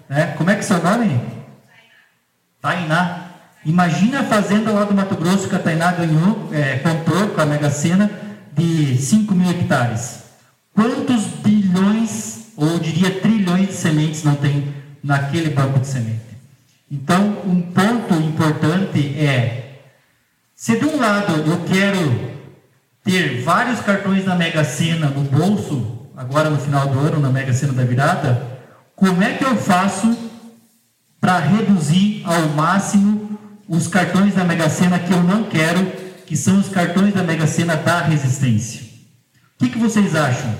Né? 0.10 0.28
Como 0.38 0.50
é 0.50 0.56
que 0.56 0.62
é 0.62 0.64
seu 0.64 0.82
nome? 0.82 1.20
Tainá. 2.62 3.30
Imagina 3.66 4.22
a 4.22 4.24
fazenda 4.24 4.72
lá 4.72 4.84
do 4.84 4.94
Mato 4.94 5.16
Grosso 5.16 5.48
que 5.48 5.56
a 5.56 5.60
Tainá 5.60 5.92
ganhou, 5.94 6.50
é, 6.52 6.80
comprou 6.80 7.30
com 7.30 7.40
a 7.40 7.46
Mega 7.46 7.70
Sena 7.70 8.12
de 8.52 8.98
5 8.98 9.34
mil 9.34 9.50
hectares. 9.50 10.24
Quantos 10.74 11.26
bilhões 11.44 12.48
ou 12.58 12.78
diria 12.80 13.22
trilhões 13.22 13.68
de 13.68 13.74
sementes 13.74 14.24
não 14.24 14.36
tem 14.36 14.74
naquele 15.04 15.50
banco 15.50 15.80
de 15.80 15.88
semente. 15.88 16.22
Então, 16.92 17.42
um 17.46 17.62
ponto 17.62 18.14
importante 18.16 19.00
é, 19.18 19.80
se 20.56 20.78
de 20.78 20.86
um 20.86 21.00
lado 21.00 21.34
eu 21.34 21.64
quero 21.66 22.33
ter 23.04 23.42
vários 23.42 23.80
cartões 23.82 24.26
da 24.26 24.36
Mega 24.36 24.64
Sena 24.64 25.08
no 25.08 25.24
bolso, 25.24 26.08
agora 26.16 26.50
no 26.50 26.58
final 26.58 26.88
do 26.88 27.00
ano, 27.00 27.20
na 27.20 27.30
Mega 27.30 27.54
Sena 27.54 27.74
da 27.74 27.84
virada, 27.84 28.60
como 28.96 29.22
é 29.22 29.34
que 29.34 29.44
eu 29.44 29.56
faço 29.58 30.18
para 31.20 31.40
reduzir 31.40 32.24
ao 32.26 32.50
máximo 32.50 33.38
os 33.68 33.88
cartões 33.88 34.36
da 34.36 34.44
Mega 34.44 34.70
Sena 34.70 35.00
que 35.00 35.12
eu 35.12 35.24
não 35.24 35.44
quero, 35.44 35.86
que 36.26 36.38
são 36.38 36.60
os 36.60 36.70
cartões 36.70 37.14
da 37.14 37.24
Mega 37.24 37.48
Sena 37.48 37.76
da 37.76 38.02
resistência? 38.02 38.82
O 39.56 39.64
que, 39.64 39.72
que 39.72 39.80
vocês 39.80 40.16
acham? 40.16 40.54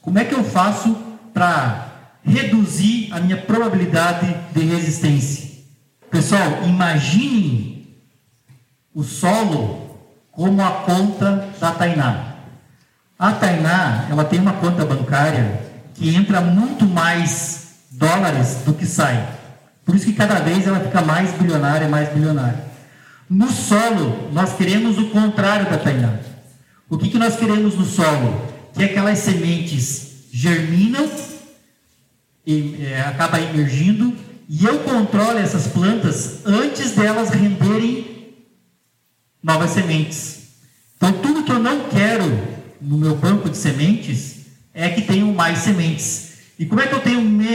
Como 0.00 0.18
é 0.18 0.24
que 0.24 0.34
eu 0.34 0.42
faço 0.42 0.96
para 1.32 1.90
reduzir 2.24 3.12
a 3.12 3.20
minha 3.20 3.36
probabilidade 3.36 4.34
de 4.52 4.60
resistência. 4.64 5.50
Pessoal, 6.10 6.64
imaginem 6.64 7.86
o 8.94 9.02
solo 9.02 9.89
como 10.32 10.62
a 10.62 10.70
conta 10.70 11.48
da 11.60 11.72
Tainá. 11.72 12.34
A 13.18 13.32
Tainá, 13.32 14.06
ela 14.10 14.24
tem 14.24 14.40
uma 14.40 14.54
conta 14.54 14.84
bancária 14.84 15.60
que 15.94 16.14
entra 16.14 16.40
muito 16.40 16.86
mais 16.86 17.74
dólares 17.90 18.62
do 18.64 18.72
que 18.72 18.86
sai. 18.86 19.26
Por 19.84 19.94
isso 19.94 20.06
que 20.06 20.12
cada 20.12 20.36
vez 20.36 20.66
ela 20.66 20.80
fica 20.80 21.02
mais 21.02 21.32
bilionária, 21.32 21.88
mais 21.88 22.08
bilionária. 22.08 22.64
No 23.28 23.50
solo, 23.50 24.30
nós 24.32 24.54
queremos 24.54 24.98
o 24.98 25.10
contrário 25.10 25.68
da 25.70 25.78
Tainá. 25.78 26.14
O 26.88 26.96
que, 26.96 27.08
que 27.08 27.18
nós 27.18 27.36
queremos 27.36 27.76
no 27.76 27.84
solo? 27.84 28.50
Que 28.74 28.84
aquelas 28.84 29.18
sementes 29.18 30.26
germinam 30.32 31.08
e 32.46 32.86
é, 32.86 33.00
acaba 33.02 33.40
emergindo 33.40 34.16
e 34.48 34.64
eu 34.64 34.80
controlo 34.80 35.38
essas 35.38 35.68
plantas 35.68 36.40
antes 36.44 36.92
delas 36.92 37.30
renderem 37.30 38.09
novas 39.42 39.70
sementes. 39.70 40.40
Então 40.96 41.12
tudo 41.12 41.44
que 41.44 41.52
eu 41.52 41.58
não 41.58 41.88
quero 41.88 42.24
no 42.80 42.96
meu 42.96 43.16
banco 43.16 43.48
de 43.48 43.56
sementes 43.56 44.46
é 44.74 44.88
que 44.88 45.02
tenham 45.02 45.32
mais 45.32 45.58
sementes. 45.58 46.30
E 46.58 46.66
como 46.66 46.80
é 46.80 46.86
que 46.86 46.94
eu 46.94 47.00
tenho 47.00 47.22
me... 47.22 47.46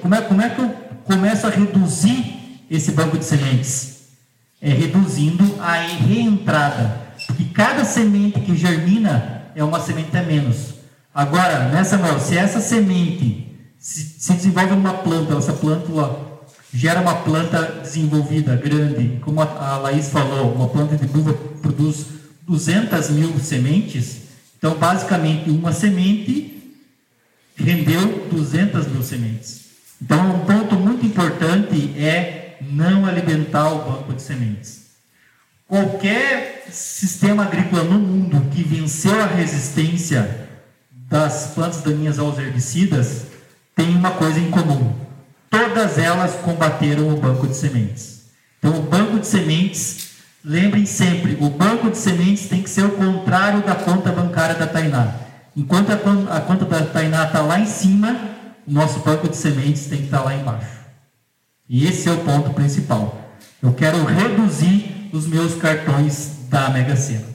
como, 0.00 0.14
é, 0.14 0.20
como 0.20 0.40
é 0.40 0.48
que 0.48 0.60
eu 0.60 0.68
começo 1.04 1.46
a 1.46 1.50
reduzir 1.50 2.62
esse 2.70 2.92
banco 2.92 3.18
de 3.18 3.24
sementes? 3.24 4.02
É 4.60 4.72
reduzindo 4.72 5.60
a 5.60 5.74
reentrada. 5.74 7.00
Porque 7.26 7.44
cada 7.46 7.84
semente 7.84 8.40
que 8.40 8.56
germina 8.56 9.50
é 9.54 9.64
uma 9.64 9.80
semente 9.80 10.16
a 10.16 10.22
menos. 10.22 10.74
Agora, 11.14 11.68
nessa 11.68 11.98
mão, 11.98 12.18
se 12.20 12.36
essa 12.36 12.60
semente 12.60 13.52
se, 13.78 14.14
se 14.18 14.32
desenvolve 14.32 14.76
numa 14.76 14.94
planta, 14.94 15.36
essa 15.36 15.52
planta 15.52 15.90
gera 16.72 17.00
uma 17.00 17.16
planta 17.16 17.80
desenvolvida, 17.82 18.56
grande, 18.56 19.18
como 19.20 19.40
a, 19.42 19.76
Laís 19.78 20.08
falou, 20.08 20.54
uma 20.54 20.68
planta 20.68 20.96
de 20.96 21.04
uva 21.16 21.34
produz 21.60 22.06
200 22.46 23.10
mil 23.10 23.38
sementes, 23.38 24.22
então 24.56 24.74
basicamente 24.74 25.50
uma 25.50 25.72
semente 25.72 26.74
rendeu 27.56 28.28
200 28.30 28.86
mil 28.86 29.02
sementes. 29.02 29.62
Então, 30.00 30.34
um 30.34 30.38
ponto 30.40 30.74
muito 30.74 31.06
importante 31.06 31.94
é 31.96 32.56
não 32.60 33.06
alimentar 33.06 33.70
o 33.70 33.84
banco 33.90 34.14
de 34.14 34.22
sementes. 34.22 34.82
Qualquer 35.68 36.66
sistema 36.70 37.44
agrícola 37.44 37.84
no 37.84 37.98
mundo 37.98 38.50
que 38.50 38.62
venceu 38.62 39.22
a 39.22 39.26
resistência 39.26 40.48
das 40.90 41.52
plantas 41.54 41.82
daninhas 41.82 42.18
aos 42.18 42.38
herbicidas 42.38 43.26
tem 43.76 43.94
uma 43.94 44.10
coisa 44.12 44.40
em 44.40 44.50
comum. 44.50 45.01
Todas 45.52 45.98
elas 45.98 46.36
combateram 46.36 47.10
o 47.10 47.20
banco 47.20 47.46
de 47.46 47.54
sementes. 47.54 48.22
Então, 48.58 48.78
o 48.78 48.82
banco 48.84 49.18
de 49.18 49.26
sementes, 49.26 50.12
lembrem 50.42 50.86
sempre, 50.86 51.36
o 51.38 51.50
banco 51.50 51.90
de 51.90 51.98
sementes 51.98 52.48
tem 52.48 52.62
que 52.62 52.70
ser 52.70 52.86
o 52.86 52.92
contrário 52.92 53.60
da 53.60 53.74
conta 53.74 54.10
bancária 54.10 54.54
da 54.54 54.66
Tainá. 54.66 55.14
Enquanto 55.54 55.92
a, 55.92 56.40
conta 56.40 56.64
da 56.64 56.86
Tainá 56.86 57.26
está 57.26 57.42
lá 57.42 57.60
em 57.60 57.66
cima, 57.66 58.18
o 58.66 58.72
nosso 58.72 59.00
banco 59.00 59.28
de 59.28 59.36
sementes 59.36 59.88
tem 59.88 59.98
que 59.98 60.04
estar 60.06 60.20
tá 60.20 60.24
lá 60.24 60.34
embaixo. 60.34 60.80
E 61.68 61.86
esse 61.86 62.08
é 62.08 62.12
o 62.12 62.24
ponto 62.24 62.54
principal. 62.54 63.30
Eu 63.62 63.74
quero 63.74 64.02
reduzir 64.06 65.10
os 65.12 65.26
meus 65.26 65.54
cartões 65.56 66.30
da 66.48 66.70
Mega 66.70 66.96
Sena. 66.96 67.26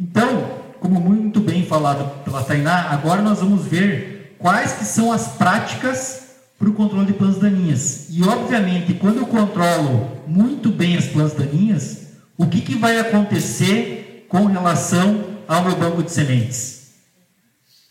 Então, 0.00 0.50
como 0.80 1.00
muito 1.00 1.38
bem 1.38 1.64
falado 1.64 2.24
pela 2.24 2.42
Tainá, 2.42 2.88
agora 2.90 3.22
nós 3.22 3.38
vamos 3.38 3.64
ver 3.66 4.34
quais 4.40 4.72
que 4.72 4.84
são 4.84 5.12
as 5.12 5.28
práticas 5.28 6.21
para 6.62 6.70
o 6.70 6.74
controle 6.74 7.06
de 7.06 7.12
plantas 7.14 7.40
daninhas. 7.40 8.06
E, 8.08 8.22
obviamente, 8.22 8.94
quando 8.94 9.16
eu 9.16 9.26
controlo 9.26 10.12
muito 10.28 10.68
bem 10.68 10.96
as 10.96 11.06
plantas 11.06 11.36
daninhas, 11.36 12.02
o 12.38 12.46
que, 12.46 12.60
que 12.60 12.76
vai 12.76 13.00
acontecer 13.00 14.26
com 14.28 14.46
relação 14.46 15.24
ao 15.48 15.64
meu 15.64 15.74
banco 15.74 16.04
de 16.04 16.12
sementes? 16.12 16.92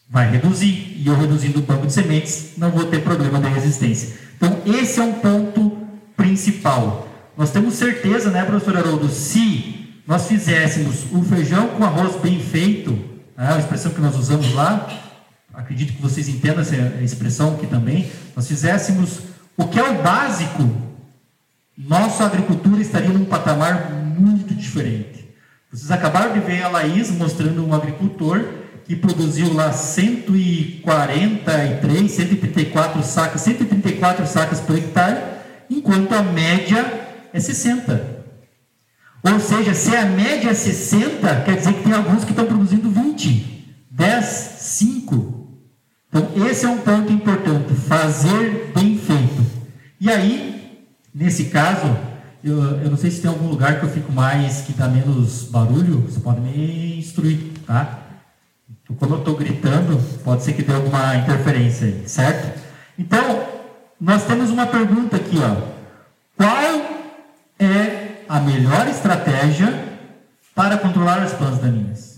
Vai 0.10 0.32
reduzir. 0.32 0.96
E 0.98 1.04
eu 1.06 1.18
reduzindo 1.18 1.60
o 1.60 1.62
banco 1.62 1.86
de 1.86 1.92
sementes, 1.92 2.52
não 2.56 2.72
vou 2.72 2.86
ter 2.86 3.04
problema 3.04 3.42
de 3.42 3.50
resistência. 3.50 4.18
Então, 4.38 4.58
esse 4.66 5.02
é 5.02 5.04
um 5.04 5.14
ponto 5.16 5.78
principal. 6.16 7.10
Nós 7.38 7.52
temos 7.52 7.74
certeza, 7.74 8.30
né, 8.30 8.46
professor 8.46 8.78
Haroldo, 8.78 9.10
se 9.10 10.00
nós 10.08 10.28
fizéssemos 10.28 11.12
o 11.12 11.22
feijão 11.24 11.68
com 11.68 11.84
arroz 11.84 12.16
bem 12.22 12.40
feito, 12.40 12.92
né, 13.38 13.54
a 13.54 13.60
expressão 13.60 13.92
que 13.92 14.00
nós 14.00 14.18
usamos 14.18 14.54
lá, 14.54 15.11
acredito 15.62 15.94
que 15.94 16.02
vocês 16.02 16.28
entendam 16.28 16.62
essa 16.62 16.76
expressão 17.02 17.56
aqui 17.56 17.68
também, 17.68 18.12
nós 18.36 18.48
fizéssemos 18.48 19.20
o 19.56 19.68
que 19.68 19.80
é 19.80 19.84
o 19.84 20.02
básico, 20.02 20.70
nossa 21.78 22.26
agricultura 22.26 22.82
estaria 22.82 23.10
num 23.10 23.26
patamar 23.26 23.92
muito 23.92 24.54
diferente. 24.54 25.30
Vocês 25.72 25.92
acabaram 25.92 26.34
de 26.34 26.42
ver 26.42 26.64
a 26.64 26.68
Laís 26.68 27.10
mostrando 27.12 27.66
um 27.66 27.74
agricultor 27.74 28.44
que 28.86 28.94
produziu 28.96 29.54
lá 29.54 29.72
143, 29.72 32.12
134 32.12 33.04
sacas, 33.04 33.42
134 33.42 34.28
sacas 34.28 34.60
por 34.60 34.78
hectare, 34.78 35.18
enquanto 35.70 36.14
a 36.14 36.22
média 36.22 37.08
é 37.32 37.40
60. 37.40 38.20
Ou 39.24 39.40
seja, 39.40 39.74
se 39.74 39.96
a 39.96 40.06
média 40.06 40.50
é 40.50 40.54
60, 40.54 41.42
quer 41.42 41.56
dizer 41.56 41.74
que 41.74 41.84
tem 41.84 41.94
alguns 41.94 42.26
que 42.26 42.32
estão 42.32 42.46
produzindo 42.46 42.90
20, 42.90 43.52
10, 43.90 44.26
5. 44.26 45.41
Então, 46.14 46.46
esse 46.46 46.66
é 46.66 46.70
um 46.70 46.80
ponto 46.80 47.10
importante, 47.10 47.74
fazer 47.74 48.70
bem 48.76 48.98
feito. 48.98 49.46
E 49.98 50.10
aí, 50.12 50.86
nesse 51.16 51.46
caso, 51.46 51.88
eu, 52.44 52.62
eu 52.82 52.90
não 52.90 52.98
sei 52.98 53.10
se 53.10 53.22
tem 53.22 53.30
algum 53.30 53.48
lugar 53.48 53.80
que 53.80 53.86
eu 53.86 53.90
fico 53.90 54.12
mais, 54.12 54.60
que 54.60 54.74
dá 54.74 54.90
menos 54.90 55.44
barulho, 55.44 56.02
você 56.02 56.20
pode 56.20 56.42
me 56.42 57.00
instruir, 57.00 57.54
tá? 57.66 58.00
Como 59.00 59.16
eu 59.16 59.20
estou 59.20 59.38
gritando, 59.38 59.98
pode 60.22 60.44
ser 60.44 60.52
que 60.52 60.64
dê 60.64 60.74
alguma 60.74 61.16
interferência 61.16 61.88
aí, 61.88 62.04
certo? 62.06 62.60
Então, 63.00 63.46
nós 64.00 64.26
temos 64.26 64.50
uma 64.50 64.68
pergunta 64.68 65.16
aqui, 65.16 65.38
ó. 65.38 65.66
Qual 66.36 66.58
é 67.58 68.26
a 68.28 68.40
melhor 68.42 68.86
estratégia 68.90 69.98
para 70.54 70.78
controlar 70.78 71.20
as 71.24 71.32
plantas 71.32 71.60
daninhas? 71.60 72.11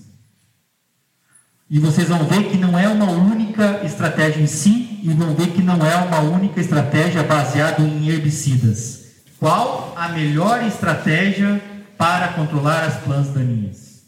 E 1.73 1.79
vocês 1.79 2.07
vão 2.07 2.23
ver 2.27 2.51
que 2.51 2.57
não 2.59 2.77
é 2.77 2.87
uma 2.87 3.09
única 3.09 3.83
estratégia 3.83 4.39
em 4.39 4.45
si, 4.45 4.99
e 5.01 5.09
vão 5.09 5.33
ver 5.33 5.47
que 5.47 5.61
não 5.63 5.83
é 5.83 5.95
uma 5.95 6.19
única 6.19 6.61
estratégia 6.61 7.23
baseada 7.23 7.81
em 7.81 8.07
herbicidas. 8.07 9.05
Qual 9.39 9.91
a 9.97 10.09
melhor 10.09 10.63
estratégia 10.67 11.59
para 11.97 12.27
controlar 12.33 12.83
as 12.83 12.97
plantas 12.97 13.33
daninhas? 13.33 14.03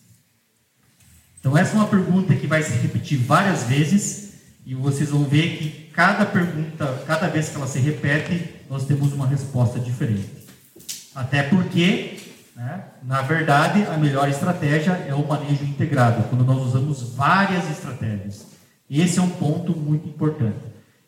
Então, 1.39 1.57
essa 1.57 1.73
é 1.73 1.77
uma 1.77 1.87
pergunta 1.87 2.35
que 2.35 2.45
vai 2.45 2.61
se 2.61 2.73
repetir 2.73 3.17
várias 3.17 3.63
vezes 3.63 4.33
e 4.63 4.75
vocês 4.75 5.09
vão 5.09 5.23
ver 5.23 5.57
que 5.57 5.89
cada 5.91 6.23
pergunta, 6.23 7.03
cada 7.07 7.27
vez 7.29 7.49
que 7.49 7.55
ela 7.55 7.65
se 7.65 7.79
repete, 7.79 8.47
nós 8.69 8.85
temos 8.85 9.11
uma 9.11 9.25
resposta 9.25 9.79
diferente. 9.79 10.29
Até 11.15 11.41
porque, 11.41 12.24
né, 12.55 12.85
na 13.03 13.21
verdade, 13.21 13.83
a 13.83 13.97
melhor 13.97 14.29
estratégia 14.29 14.93
é 15.07 15.13
o 15.13 15.27
manejo 15.27 15.65
integrado, 15.65 16.23
quando 16.29 16.45
nós 16.45 16.61
usamos 16.61 17.13
várias 17.13 17.69
estratégias. 17.69 18.47
Esse 18.89 19.19
é 19.19 19.21
um 19.21 19.29
ponto 19.29 19.75
muito 19.75 20.07
importante. 20.07 20.59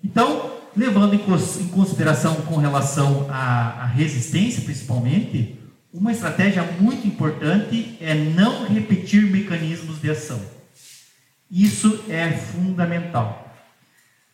Então, 0.04 0.52
levando 0.76 1.14
em 1.16 1.68
consideração 1.70 2.36
com 2.42 2.58
relação 2.58 3.28
à, 3.30 3.86
resistência, 3.86 4.62
principalmente, 4.62 5.58
uma 5.94 6.12
estratégia 6.12 6.64
muito 6.80 7.08
importante 7.08 7.98
é 8.02 8.14
não 8.14 8.68
repetir 8.68 9.24
mecanismos 9.24 10.02
de 10.02 10.12
ação. 10.12 10.40
Isso 11.50 12.04
é 12.10 12.30
fundamental. 12.32 13.56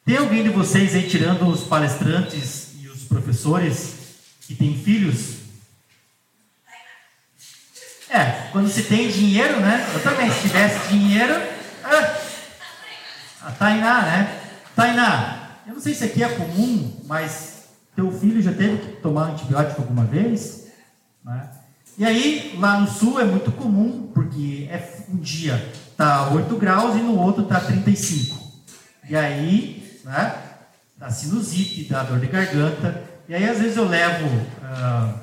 Tem 0.03 0.17
alguém 0.17 0.43
de 0.43 0.49
vocês 0.49 0.95
aí, 0.95 1.07
tirando 1.07 1.47
os 1.47 1.63
palestrantes 1.63 2.73
e 2.81 2.87
os 2.87 3.03
professores, 3.03 3.95
que 4.41 4.55
tem 4.55 4.75
filhos? 4.75 5.42
É, 8.13 8.49
quando 8.51 8.69
se 8.69 8.83
tem 8.83 9.09
dinheiro, 9.09 9.59
né? 9.59 9.89
Eu 9.91 10.03
também, 10.03 10.31
se 10.31 10.41
tivesse 10.41 10.87
dinheiro. 10.87 11.33
Ah, 11.83 12.15
a 13.41 13.51
Tainá, 13.51 14.01
né? 14.03 14.39
Tainá, 14.75 15.57
eu 15.65 15.73
não 15.73 15.81
sei 15.81 15.95
se 15.95 16.03
aqui 16.03 16.23
é 16.23 16.29
comum, 16.29 16.95
mas 17.07 17.63
teu 17.95 18.11
filho 18.11 18.39
já 18.39 18.53
teve 18.53 18.77
que 18.77 19.01
tomar 19.01 19.31
antibiótico 19.31 19.81
alguma 19.81 20.05
vez? 20.05 20.67
Né? 21.25 21.49
E 21.97 22.05
aí, 22.05 22.55
lá 22.59 22.79
no 22.79 22.87
sul 22.87 23.19
é 23.19 23.23
muito 23.23 23.51
comum, 23.51 24.11
porque 24.13 24.69
é 24.69 24.87
um 25.09 25.17
dia 25.17 25.73
tá 25.97 26.29
8 26.29 26.55
graus 26.57 26.95
e 26.95 26.99
no 26.99 27.17
outro 27.17 27.45
tá 27.45 27.59
35. 27.59 28.37
E 29.09 29.15
aí 29.15 29.99
né? 30.03 30.35
Da 30.97 31.09
sinusite, 31.09 31.85
da 31.85 32.03
dor 32.03 32.19
de 32.19 32.27
garganta. 32.27 33.03
E 33.27 33.33
aí, 33.33 33.49
às 33.49 33.57
vezes, 33.57 33.75
eu 33.75 33.87
levo 33.87 34.29
ah, 34.61 35.15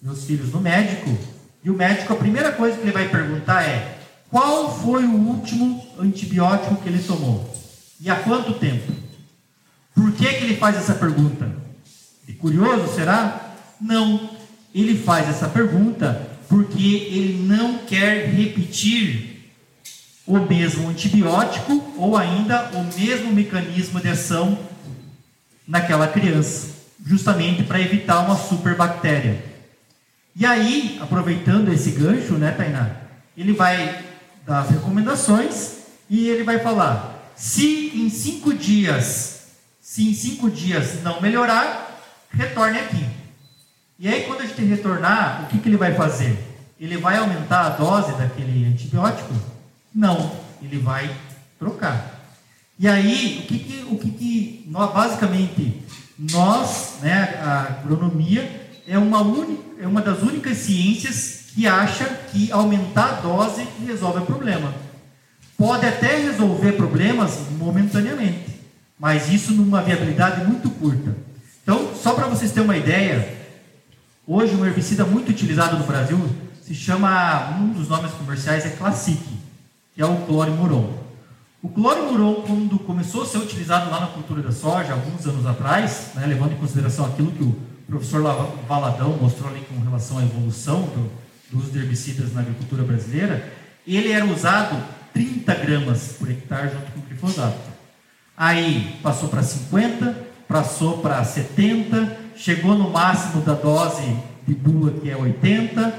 meus 0.00 0.24
filhos 0.24 0.50
no 0.50 0.60
médico 0.60 1.35
e 1.66 1.70
o 1.70 1.74
médico, 1.74 2.12
a 2.12 2.16
primeira 2.16 2.52
coisa 2.52 2.76
que 2.76 2.84
ele 2.84 2.92
vai 2.92 3.08
perguntar 3.08 3.64
é: 3.64 3.98
qual 4.30 4.72
foi 4.80 5.04
o 5.04 5.16
último 5.16 5.84
antibiótico 5.98 6.76
que 6.76 6.88
ele 6.88 7.02
tomou? 7.02 7.52
E 8.00 8.08
há 8.08 8.14
quanto 8.14 8.54
tempo? 8.54 8.92
Por 9.92 10.12
que, 10.12 10.26
que 10.26 10.44
ele 10.44 10.56
faz 10.56 10.76
essa 10.76 10.94
pergunta? 10.94 11.50
É 12.28 12.32
curioso, 12.34 12.94
será? 12.94 13.56
Não. 13.80 14.30
Ele 14.72 14.96
faz 14.96 15.28
essa 15.28 15.48
pergunta 15.48 16.28
porque 16.48 17.08
ele 17.10 17.44
não 17.44 17.78
quer 17.78 18.26
repetir 18.28 19.50
o 20.24 20.38
mesmo 20.38 20.88
antibiótico 20.88 21.94
ou 21.96 22.16
ainda 22.16 22.70
o 22.74 22.84
mesmo 22.96 23.32
mecanismo 23.32 24.00
de 24.00 24.08
ação 24.08 24.56
naquela 25.66 26.06
criança, 26.06 26.68
justamente 27.04 27.64
para 27.64 27.80
evitar 27.80 28.20
uma 28.20 28.36
superbactéria. 28.36 29.55
E 30.38 30.44
aí, 30.44 30.98
aproveitando 31.00 31.72
esse 31.72 31.92
gancho, 31.92 32.34
né, 32.34 32.50
Tainá, 32.50 32.90
ele 33.34 33.54
vai 33.54 34.04
dar 34.46 34.60
as 34.60 34.68
recomendações 34.68 35.78
e 36.10 36.28
ele 36.28 36.42
vai 36.42 36.58
falar: 36.58 37.32
se 37.34 37.92
em 37.94 38.10
cinco 38.10 38.52
dias, 38.52 39.46
se 39.80 40.06
em 40.06 40.12
cinco 40.12 40.50
dias 40.50 41.02
não 41.02 41.22
melhorar, 41.22 42.02
retorne 42.30 42.78
aqui. 42.78 43.06
E 43.98 44.06
aí, 44.06 44.24
quando 44.24 44.42
a 44.42 44.46
gente 44.46 44.60
retornar, 44.62 45.44
o 45.44 45.46
que, 45.46 45.58
que 45.58 45.70
ele 45.70 45.78
vai 45.78 45.94
fazer? 45.94 46.38
Ele 46.78 46.98
vai 46.98 47.16
aumentar 47.16 47.62
a 47.62 47.70
dose 47.70 48.12
daquele 48.18 48.66
antibiótico? 48.66 49.32
Não, 49.94 50.36
ele 50.60 50.76
vai 50.76 51.10
trocar. 51.58 52.28
E 52.78 52.86
aí, 52.86 53.40
o 53.42 53.46
que, 53.46 53.58
que, 53.58 53.86
o 53.90 53.98
que, 53.98 54.10
que 54.10 54.66
nós, 54.68 54.92
basicamente, 54.92 55.82
nós, 56.18 56.96
né, 57.00 57.40
a 57.42 57.80
agronomia, 57.80 58.65
é 58.86 58.98
uma, 58.98 59.18
é 59.80 59.86
uma 59.86 60.00
das 60.00 60.22
únicas 60.22 60.58
ciências 60.58 61.46
que 61.54 61.66
acha 61.66 62.04
que 62.30 62.52
aumentar 62.52 63.18
a 63.18 63.20
dose 63.20 63.66
resolve 63.86 64.20
o 64.20 64.26
problema. 64.26 64.74
Pode 65.56 65.86
até 65.86 66.16
resolver 66.18 66.72
problemas 66.72 67.38
momentaneamente, 67.58 68.60
mas 68.98 69.32
isso 69.32 69.52
numa 69.52 69.82
viabilidade 69.82 70.44
muito 70.44 70.68
curta. 70.70 71.16
Então, 71.62 71.92
só 71.94 72.12
para 72.12 72.26
vocês 72.26 72.52
terem 72.52 72.64
uma 72.64 72.76
ideia, 72.76 73.36
hoje 74.26 74.54
um 74.54 74.64
herbicida 74.64 75.04
muito 75.04 75.30
utilizado 75.30 75.78
no 75.78 75.84
Brasil 75.84 76.20
se 76.62 76.74
chama, 76.74 77.56
um 77.60 77.68
dos 77.70 77.88
nomes 77.88 78.10
comerciais 78.12 78.66
é 78.66 78.70
Classic 78.70 79.36
que 79.96 80.02
é 80.02 80.04
o 80.04 80.26
clorimuron. 80.26 80.92
O 81.62 81.70
clorimuron, 81.70 82.42
quando 82.42 82.78
começou 82.80 83.22
a 83.22 83.26
ser 83.26 83.38
utilizado 83.38 83.90
lá 83.90 84.00
na 84.00 84.06
cultura 84.08 84.42
da 84.42 84.52
soja, 84.52 84.92
alguns 84.92 85.26
anos 85.26 85.46
atrás, 85.46 86.10
né, 86.14 86.26
levando 86.26 86.52
em 86.52 86.56
consideração 86.56 87.06
aquilo 87.06 87.32
que 87.32 87.42
o 87.42 87.56
professor 87.86 88.22
Valadão 88.68 89.16
mostrou 89.20 89.50
ali 89.50 89.60
com 89.60 89.78
relação 89.80 90.18
à 90.18 90.22
evolução 90.22 90.82
do, 90.82 91.10
do 91.50 91.58
uso 91.58 91.70
de 91.70 91.78
herbicidas 91.78 92.32
na 92.32 92.40
agricultura 92.40 92.82
brasileira, 92.82 93.52
ele 93.86 94.10
era 94.10 94.24
usado 94.24 94.82
30 95.12 95.54
gramas 95.54 96.16
por 96.18 96.30
hectare 96.30 96.70
junto 96.70 96.92
com 96.92 97.00
o 97.00 97.02
glifosato. 97.02 97.76
Aí 98.36 98.98
passou 99.02 99.28
para 99.28 99.42
50, 99.42 100.14
passou 100.48 100.98
para 100.98 101.22
70, 101.24 102.18
chegou 102.36 102.74
no 102.74 102.90
máximo 102.90 103.42
da 103.42 103.54
dose 103.54 104.16
de 104.46 104.54
bula 104.54 104.92
que 105.00 105.08
é 105.08 105.16
80, 105.16 105.94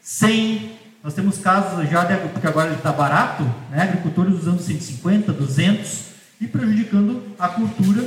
100, 0.00 0.76
nós 1.02 1.14
temos 1.14 1.38
casos 1.38 1.88
já, 1.88 2.04
de, 2.04 2.16
porque 2.28 2.46
agora 2.46 2.68
ele 2.68 2.76
está 2.76 2.92
barato, 2.92 3.44
né? 3.70 3.82
agricultores 3.82 4.34
usando 4.34 4.60
150, 4.60 5.32
200 5.32 6.04
e 6.40 6.46
prejudicando 6.48 7.22
a 7.38 7.48
cultura, 7.48 8.04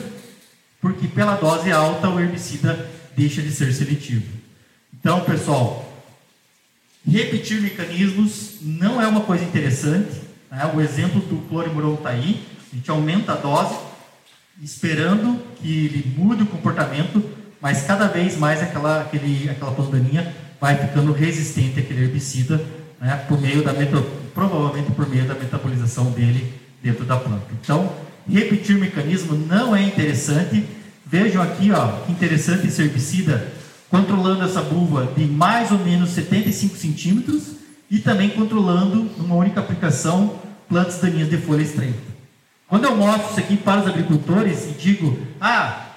porque 0.81 1.07
pela 1.07 1.35
dose 1.35 1.71
alta 1.71 2.09
o 2.09 2.19
herbicida 2.19 2.98
deixa 3.19 3.41
de 3.41 3.51
ser 3.51 3.73
seletivo. 3.73 4.23
Então, 4.97 5.19
pessoal, 5.21 5.93
repetir 7.05 7.61
mecanismos 7.61 8.59
não 8.61 9.01
é 9.01 9.07
uma 9.07 9.21
coisa 9.21 9.43
interessante. 9.43 10.09
Né? 10.49 10.71
O 10.73 10.79
exemplo 10.79 11.19
do 11.21 11.35
clorimurol 11.49 11.95
está 11.95 12.09
aí. 12.09 12.41
A 12.71 12.75
gente 12.75 12.89
aumenta 12.89 13.33
a 13.33 13.35
dose, 13.35 13.75
esperando 14.63 15.37
que 15.57 15.85
ele 15.85 16.15
mude 16.17 16.43
o 16.43 16.45
comportamento, 16.45 17.21
mas 17.59 17.83
cada 17.83 18.07
vez 18.07 18.37
mais 18.37 18.63
aquela, 18.63 19.01
aquele, 19.01 19.49
aquela 19.49 19.73
plantaninha 19.73 20.33
vai 20.61 20.77
ficando 20.77 21.11
resistente 21.11 21.79
àquele 21.79 22.03
herbicida 22.03 22.63
né, 23.01 23.17
por 23.27 23.39
meio 23.41 23.63
da 23.63 23.73
meta, 23.73 24.01
provavelmente 24.33 24.91
por 24.91 25.09
meio 25.09 25.25
da 25.25 25.33
metabolização 25.33 26.11
dele 26.11 26.53
dentro 26.81 27.03
da 27.03 27.17
planta. 27.17 27.47
Então, 27.61 27.93
repetir 28.29 28.77
mecanismo 28.77 29.35
não 29.35 29.75
é 29.75 29.81
interessante. 29.81 30.78
Vejam 31.09 31.41
aqui, 31.41 31.71
ó, 31.71 31.87
que 32.05 32.11
interessante 32.11 32.67
esse 32.67 32.81
herbicida 32.83 33.51
controlando 33.89 34.43
essa 34.43 34.61
buva 34.61 35.11
de 35.17 35.25
mais 35.25 35.71
ou 35.71 35.79
menos 35.79 36.11
75 36.11 36.77
centímetros 36.77 37.55
e 37.89 37.97
também 37.97 38.29
controlando, 38.29 39.09
numa 39.17 39.33
única 39.33 39.59
aplicação, 39.59 40.39
plantas 40.67 41.01
daninhas 41.01 41.27
de 41.27 41.37
folha 41.37 41.63
estreita. 41.63 41.97
Quando 42.67 42.83
eu 42.83 42.95
mostro 42.95 43.31
isso 43.31 43.39
aqui 43.39 43.57
para 43.57 43.81
os 43.81 43.87
agricultores 43.87 44.67
e 44.67 44.73
digo, 44.73 45.17
ah, 45.41 45.87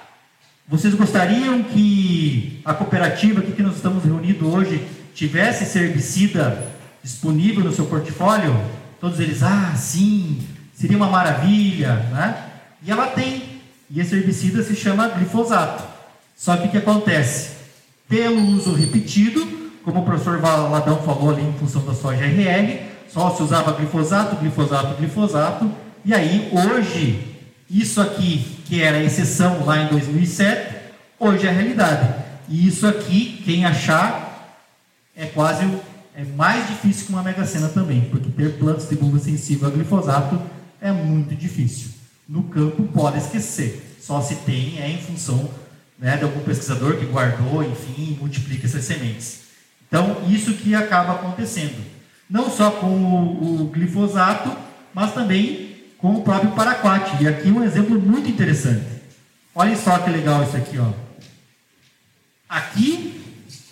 vocês 0.67 0.95
gostariam 0.95 1.61
que 1.61 2.59
a 2.65 2.73
cooperativa 2.73 3.41
aqui 3.41 3.51
que 3.51 3.61
nós 3.61 3.75
estamos 3.75 4.03
reunidos 4.03 4.51
hoje 4.51 4.83
tivesse 5.13 5.65
esse 5.65 5.77
herbicida 5.77 6.73
disponível 7.03 7.63
no 7.63 7.71
seu 7.71 7.85
portfólio? 7.85 8.59
Todos 8.99 9.19
eles, 9.19 9.43
ah, 9.43 9.75
sim, 9.75 10.39
seria 10.73 10.97
uma 10.97 11.07
maravilha, 11.07 11.93
né? 12.11 12.45
E 12.81 12.89
ela 12.89 13.05
tem, 13.05 13.52
e 13.93 14.01
esse 14.01 14.15
herbicida 14.15 14.63
se 14.63 14.75
chama 14.75 15.07
glifosato. 15.07 15.83
Só 16.35 16.57
que 16.57 16.67
o 16.67 16.71
que 16.71 16.77
acontece? 16.77 17.51
Pelo 18.09 18.41
uso 18.47 18.73
repetido, 18.73 19.45
como 19.83 20.01
o 20.01 20.03
professor 20.03 20.39
Valadão 20.39 20.99
falou 21.03 21.29
ali 21.29 21.43
em 21.43 21.53
função 21.53 21.85
da 21.85 21.93
soja 21.93 22.25
RR, 22.25 22.87
só 23.07 23.29
se 23.29 23.43
usava 23.43 23.71
glifosato, 23.73 24.35
glifosato, 24.37 24.95
glifosato, 24.95 25.71
e 26.03 26.11
aí 26.11 26.49
hoje, 26.51 27.37
isso 27.69 28.01
aqui, 28.01 28.57
que 28.65 28.81
era 28.81 29.01
exceção 29.01 29.63
lá 29.63 29.83
em 29.83 29.87
2007, 29.89 30.75
hoje 31.19 31.45
é 31.45 31.51
realidade. 31.51 32.15
E 32.49 32.67
isso 32.67 32.87
aqui, 32.87 33.43
quem 33.45 33.63
achar, 33.63 34.57
é 35.15 35.27
quase 35.27 35.69
é 36.15 36.23
mais 36.35 36.67
difícil 36.67 37.05
que 37.05 37.13
uma 37.13 37.21
mega 37.21 37.45
sena 37.45 37.69
também, 37.69 38.01
porque 38.09 38.29
ter 38.31 38.57
plantas 38.57 38.89
de 38.89 38.95
bulba 38.95 39.19
sensível 39.19 39.67
a 39.67 39.71
glifosato 39.71 40.41
é 40.81 40.91
muito 40.91 41.35
difícil. 41.35 42.02
No 42.27 42.43
campo 42.43 42.83
pode 42.83 43.17
esquecer, 43.17 43.97
só 43.99 44.21
se 44.21 44.35
tem 44.37 44.79
é 44.79 44.89
em 44.89 44.97
função 44.97 45.49
né, 45.99 46.17
de 46.17 46.23
algum 46.23 46.41
pesquisador 46.41 46.97
que 46.97 47.05
guardou, 47.05 47.63
enfim, 47.63 48.17
multiplica 48.19 48.65
essas 48.65 48.83
sementes. 48.83 49.43
Então, 49.87 50.17
isso 50.29 50.53
que 50.53 50.73
acaba 50.73 51.13
acontecendo. 51.13 51.83
Não 52.29 52.49
só 52.49 52.71
com 52.71 52.87
o, 52.87 53.61
o 53.61 53.65
glifosato, 53.67 54.51
mas 54.93 55.13
também 55.13 55.75
com 55.97 56.15
o 56.15 56.21
próprio 56.21 56.51
paraquat. 56.51 57.23
E 57.23 57.27
aqui 57.27 57.49
um 57.49 57.63
exemplo 57.63 57.99
muito 57.99 58.29
interessante. 58.29 58.85
Olha 59.55 59.75
só 59.75 59.97
que 59.99 60.09
legal 60.09 60.43
isso 60.43 60.57
aqui, 60.57 60.77
ó. 60.77 60.91
Aqui 62.49 63.21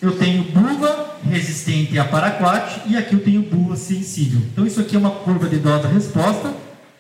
eu 0.02 0.18
tenho 0.18 0.44
buva 0.44 1.20
resistente 1.30 1.98
a 2.00 2.06
paraquat 2.06 2.82
e 2.88 2.96
aqui 2.96 3.14
eu 3.14 3.24
tenho 3.24 3.42
buva 3.42 3.76
sensível. 3.76 4.42
Então 4.52 4.66
isso 4.66 4.80
aqui 4.80 4.96
é 4.96 5.00
uma 5.00 5.12
curva 5.12 5.50
de 5.50 5.58
dose-resposta 5.58 6.54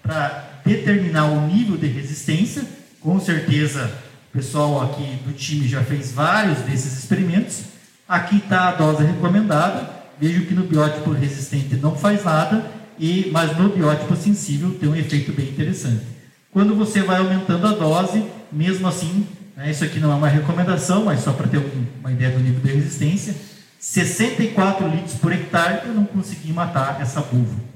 para 0.03 0.50
determinar 0.65 1.25
o 1.25 1.47
nível 1.47 1.77
de 1.77 1.87
resistência. 1.87 2.63
Com 2.99 3.19
certeza 3.19 3.91
o 4.29 4.37
pessoal 4.37 4.81
aqui 4.81 5.19
do 5.25 5.33
time 5.33 5.67
já 5.67 5.83
fez 5.83 6.11
vários 6.11 6.59
desses 6.59 6.97
experimentos. 6.97 7.63
Aqui 8.07 8.37
está 8.37 8.69
a 8.69 8.71
dose 8.73 9.03
recomendada. 9.03 9.89
Vejo 10.19 10.45
que 10.45 10.53
no 10.53 10.63
biótipo 10.63 11.11
resistente 11.11 11.75
não 11.75 11.95
faz 11.95 12.23
nada, 12.23 12.69
e 12.99 13.29
mas 13.31 13.57
no 13.57 13.69
biótipo 13.69 14.15
sensível 14.15 14.75
tem 14.79 14.87
um 14.87 14.95
efeito 14.95 15.31
bem 15.31 15.49
interessante. 15.49 16.03
Quando 16.51 16.75
você 16.75 17.01
vai 17.01 17.17
aumentando 17.17 17.65
a 17.65 17.71
dose, 17.71 18.23
mesmo 18.51 18.87
assim, 18.87 19.25
né, 19.55 19.71
isso 19.71 19.83
aqui 19.83 19.99
não 19.99 20.11
é 20.11 20.15
uma 20.15 20.27
recomendação, 20.27 21.05
mas 21.05 21.21
só 21.21 21.33
para 21.33 21.47
ter 21.47 21.61
uma 21.99 22.11
ideia 22.11 22.31
do 22.31 22.39
nível 22.39 22.61
de 22.61 22.71
resistência, 22.71 23.35
64 23.79 24.87
litros 24.87 25.15
por 25.15 25.31
hectare 25.31 25.87
eu 25.87 25.93
não 25.93 26.05
consegui 26.05 26.53
matar 26.53 27.01
essa 27.01 27.19
buva. 27.21 27.70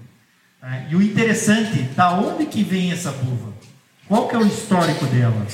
Né. 0.65 0.87
E 0.89 0.95
o 0.95 1.01
interessante, 1.01 1.83
da 1.95 2.11
onde 2.11 2.47
que 2.47 2.63
vem 2.63 2.91
essa 2.91 3.11
buva? 3.11 3.53
Qual 4.07 4.27
que 4.27 4.35
é 4.35 4.39
o 4.39 4.47
histórico 4.47 5.05
dela? 5.05 5.45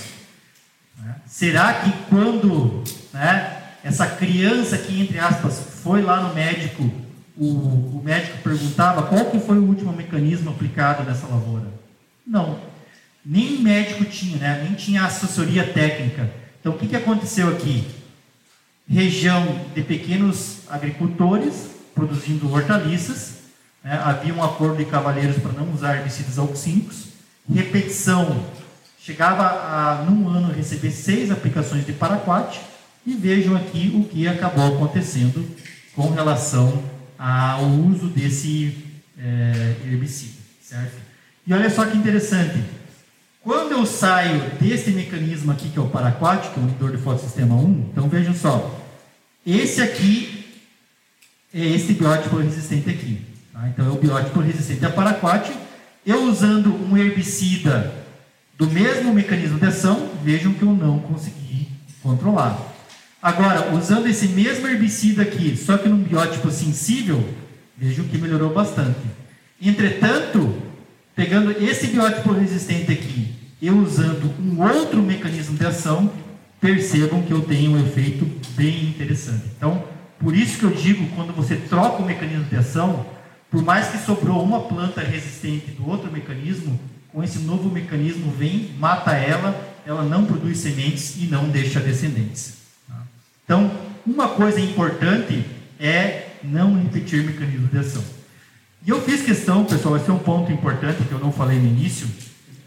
Né? 0.98 1.16
Será 1.28 1.74
que 1.74 1.92
quando 2.10 2.82
né, 3.14 3.58
essa 3.84 4.08
criança 4.08 4.78
que, 4.78 5.02
entre 5.02 5.20
aspas, 5.20 5.60
foi 5.84 6.02
lá 6.02 6.22
no 6.22 6.34
médico, 6.34 6.90
o, 7.38 7.46
o 7.46 8.02
médico 8.02 8.38
perguntava 8.38 9.04
qual 9.04 9.26
que 9.26 9.40
foi 9.40 9.58
o 9.58 9.66
último 9.66 9.92
mecanismo 9.92 10.50
aplicado 10.50 11.04
nessa 11.04 11.28
lavoura? 11.28 11.68
Não. 12.26 12.58
Nem 13.26 13.60
médico 13.60 14.06
tinha, 14.06 14.38
né? 14.38 14.64
nem 14.64 14.74
tinha 14.76 15.04
assessoria 15.04 15.68
técnica. 15.68 16.32
Então, 16.60 16.72
o 16.72 16.78
que, 16.78 16.88
que 16.88 16.96
aconteceu 16.96 17.50
aqui? 17.50 17.86
Região 18.88 19.66
de 19.76 19.84
pequenos 19.84 20.62
agricultores 20.70 21.70
produzindo 21.94 22.52
hortaliças, 22.52 23.41
né? 23.84 24.00
havia 24.04 24.34
um 24.34 24.44
acordo 24.44 24.78
de 24.78 24.86
cavaleiros 24.86 25.38
para 25.38 25.52
não 25.52 25.72
usar 25.74 25.98
herbicidas 25.98 26.38
auxínicos, 26.38 27.06
repetição. 27.52 28.46
Chegava 29.00 29.44
a, 29.44 30.04
num 30.04 30.30
ano, 30.30 30.54
receber 30.54 30.92
seis 30.92 31.32
aplicações 31.32 31.86
de 31.86 31.94
paraquat, 31.94 32.62
e 33.06 33.16
vejam 33.16 33.56
aqui 33.56 33.92
o 33.96 34.04
que 34.04 34.28
acabou 34.28 34.76
acontecendo 34.76 35.44
com 35.96 36.10
relação 36.12 36.84
ao 37.18 37.66
uso 37.66 38.08
desse 38.08 38.78
é, 39.18 39.76
herbicida, 39.86 40.38
certo? 40.62 41.00
E 41.46 41.54
olha 41.54 41.70
só 41.70 41.86
que 41.86 41.98
interessante, 41.98 42.64
quando 43.42 43.72
eu 43.72 43.86
saio 43.86 44.40
desse 44.60 44.92
mecanismo 44.92 45.52
aqui, 45.52 45.70
que 45.70 45.80
é 45.80 45.82
o 45.82 45.90
paraquat, 45.90 46.50
que 46.50 46.60
é 46.60 46.62
o 46.62 46.64
inibidor 46.64 46.92
de 46.92 46.98
fotossistema 46.98 47.56
1, 47.56 47.90
então 47.92 48.08
vejam 48.08 48.36
só, 48.36 48.80
esse 49.46 49.82
aqui 49.82 50.46
é 51.54 51.66
esse 51.66 51.94
biótipo 51.94 52.38
resistente 52.38 52.90
aqui, 52.90 53.20
tá? 53.62 53.68
então 53.68 53.86
é 53.86 53.90
o 53.90 53.96
biótipo 53.96 54.40
resistente 54.40 54.86
a 54.86 54.90
paraquat, 54.90 55.52
eu 56.06 56.24
usando 56.24 56.74
um 56.74 56.98
herbicida 56.98 57.94
do 58.58 58.68
mesmo 58.68 59.14
mecanismo 59.14 59.60
de 59.60 59.66
ação, 59.68 60.10
vejam 60.24 60.54
que 60.54 60.64
eu 60.64 60.74
não 60.74 61.00
consegui 61.00 61.68
controlar. 62.02 62.58
Agora, 63.22 63.72
usando 63.74 64.08
esse 64.08 64.28
mesmo 64.30 64.68
herbicida 64.68 65.22
aqui, 65.22 65.56
só 65.56 65.78
que 65.78 65.88
num 65.88 66.02
biótipo 66.02 66.50
sensível, 66.50 67.24
vejam 67.78 68.06
que 68.06 68.18
melhorou 68.18 68.52
bastante. 68.52 69.00
Entretanto, 69.62 70.56
pegando 71.16 71.52
esse 71.52 71.88
biótipo 71.88 72.34
resistente 72.34 72.92
aqui 72.92 73.34
e 73.62 73.70
usando 73.70 74.34
um 74.40 74.60
outro 74.62 75.02
mecanismo 75.04 75.56
de 75.56 75.66
ação, 75.66 76.12
percebam 76.60 77.22
que 77.22 77.32
eu 77.32 77.42
tenho 77.42 77.72
um 77.72 77.86
efeito 77.86 78.26
bem 78.56 78.86
interessante. 78.86 79.44
Então, 79.56 79.84
por 80.20 80.36
isso 80.36 80.58
que 80.58 80.64
eu 80.66 80.72
digo, 80.72 81.08
quando 81.16 81.34
você 81.34 81.56
troca 81.56 82.02
o 82.02 82.06
mecanismo 82.06 82.46
de 82.46 82.56
ação, 82.56 83.06
por 83.52 83.62
mais 83.62 83.90
que 83.90 83.98
sobrou 83.98 84.42
uma 84.42 84.62
planta 84.62 85.02
resistente 85.02 85.72
do 85.72 85.88
outro 85.88 86.10
mecanismo, 86.10 86.80
com 87.12 87.22
esse 87.22 87.40
novo 87.40 87.70
mecanismo 87.70 88.32
vem, 88.32 88.74
mata 88.80 89.12
ela, 89.12 89.76
ela 89.86 90.04
não 90.04 90.26
produz 90.26 90.60
sementes 90.60 91.18
e 91.18 91.26
não 91.26 91.50
deixa 91.50 91.82
descendentes. 91.82 92.54
Tá? 92.88 92.96
Então, 93.44 93.70
uma 94.08 94.30
coisa 94.30 94.62
importante 94.62 95.46
é 95.78 96.30
não 96.42 96.82
repetir 96.82 97.26
mecanismo 97.26 97.68
de 97.68 97.78
ação. 97.78 98.04
E 98.88 98.90
eu 98.90 99.02
fiz 99.02 99.22
questão, 99.22 99.66
pessoal, 99.66 99.98
esse 99.98 100.10
é 100.10 100.14
um 100.14 100.20
ponto 100.20 100.50
importante 100.50 101.04
que 101.04 101.12
eu 101.12 101.20
não 101.20 101.32
falei 101.32 101.60
no 101.60 101.68
início, 101.68 102.08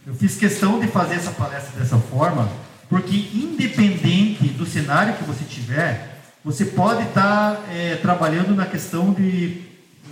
eu 0.07 0.15
fiz 0.15 0.37
questão 0.37 0.79
de 0.79 0.87
fazer 0.89 1.15
essa 1.15 1.31
palestra 1.31 1.81
dessa 1.81 1.97
forma, 1.97 2.51
porque 2.91 3.17
independente 3.33 4.49
do 4.49 4.67
cenário 4.67 5.15
que 5.15 5.25
você 5.25 5.45
tiver, 5.45 6.21
você 6.45 6.67
pode 6.67 7.05
estar 7.05 7.57
tá, 7.57 7.63
é, 7.73 7.97
trabalhando 7.97 8.55
na 8.55 8.67
questão 8.67 9.15
de 9.15 9.63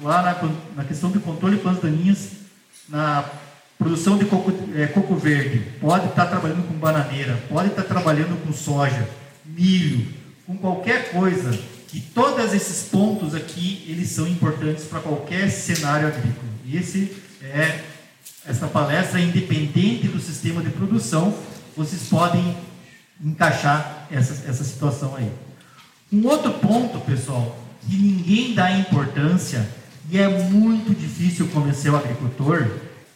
lá 0.03 0.23
na, 0.23 0.51
na 0.77 0.85
questão 0.85 1.11
de 1.11 1.19
controle 1.19 1.57
de 1.57 1.63
plantas 1.63 1.83
daninhas 1.83 2.31
na 2.89 3.25
produção 3.79 4.17
de 4.19 4.25
coco, 4.27 4.53
é, 4.75 4.87
coco 4.87 5.15
verde, 5.17 5.61
pode 5.81 6.07
estar 6.07 6.27
trabalhando 6.27 6.67
com 6.67 6.75
bananeira, 6.75 7.39
pode 7.49 7.69
estar 7.69 7.83
trabalhando 7.83 8.41
com 8.45 8.53
soja, 8.53 9.09
milho, 9.45 10.07
com 10.47 10.57
qualquer 10.57 11.11
coisa. 11.11 11.59
E 11.93 12.01
todos 12.01 12.55
esses 12.55 12.89
pontos 12.89 13.35
aqui, 13.35 13.85
eles 13.89 14.09
são 14.11 14.27
importantes 14.27 14.85
para 14.85 15.01
qualquer 15.01 15.51
cenário 15.51 16.09
agrícola. 16.09 16.53
E 16.65 16.77
esse 16.77 17.17
é 17.43 17.83
essa 18.47 18.67
palestra 18.67 19.21
é 19.21 19.25
independente 19.25 20.09
do 20.09 20.21
sistema 20.21 20.63
de 20.63 20.71
produção, 20.71 21.33
vocês 21.77 22.09
podem 22.09 22.57
encaixar 23.23 24.09
essa, 24.11 24.49
essa 24.49 24.65
situação 24.65 25.15
aí. 25.15 25.31
Um 26.13 26.27
outro 26.27 26.53
ponto, 26.55 26.99
pessoal, 27.01 27.57
que 27.89 27.97
ninguém 27.97 28.55
dá 28.55 28.71
importância 28.73 29.67
e 30.13 30.19
é 30.19 30.29
muito 30.29 30.95
difícil 30.95 31.49
convencer 31.49 31.91
o 31.91 31.97
agricultor, 31.97 32.69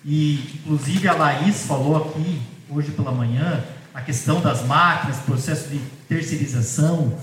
e 0.02 0.36
inclusive 0.54 1.06
a 1.06 1.12
Laís 1.12 1.66
falou 1.66 1.94
aqui 1.94 2.40
hoje 2.70 2.90
pela 2.90 3.12
manhã 3.12 3.62
a 3.92 4.00
questão 4.00 4.40
das 4.40 4.64
máquinas, 4.64 5.18
processo 5.18 5.68
de 5.68 5.78
terceirização. 6.08 7.18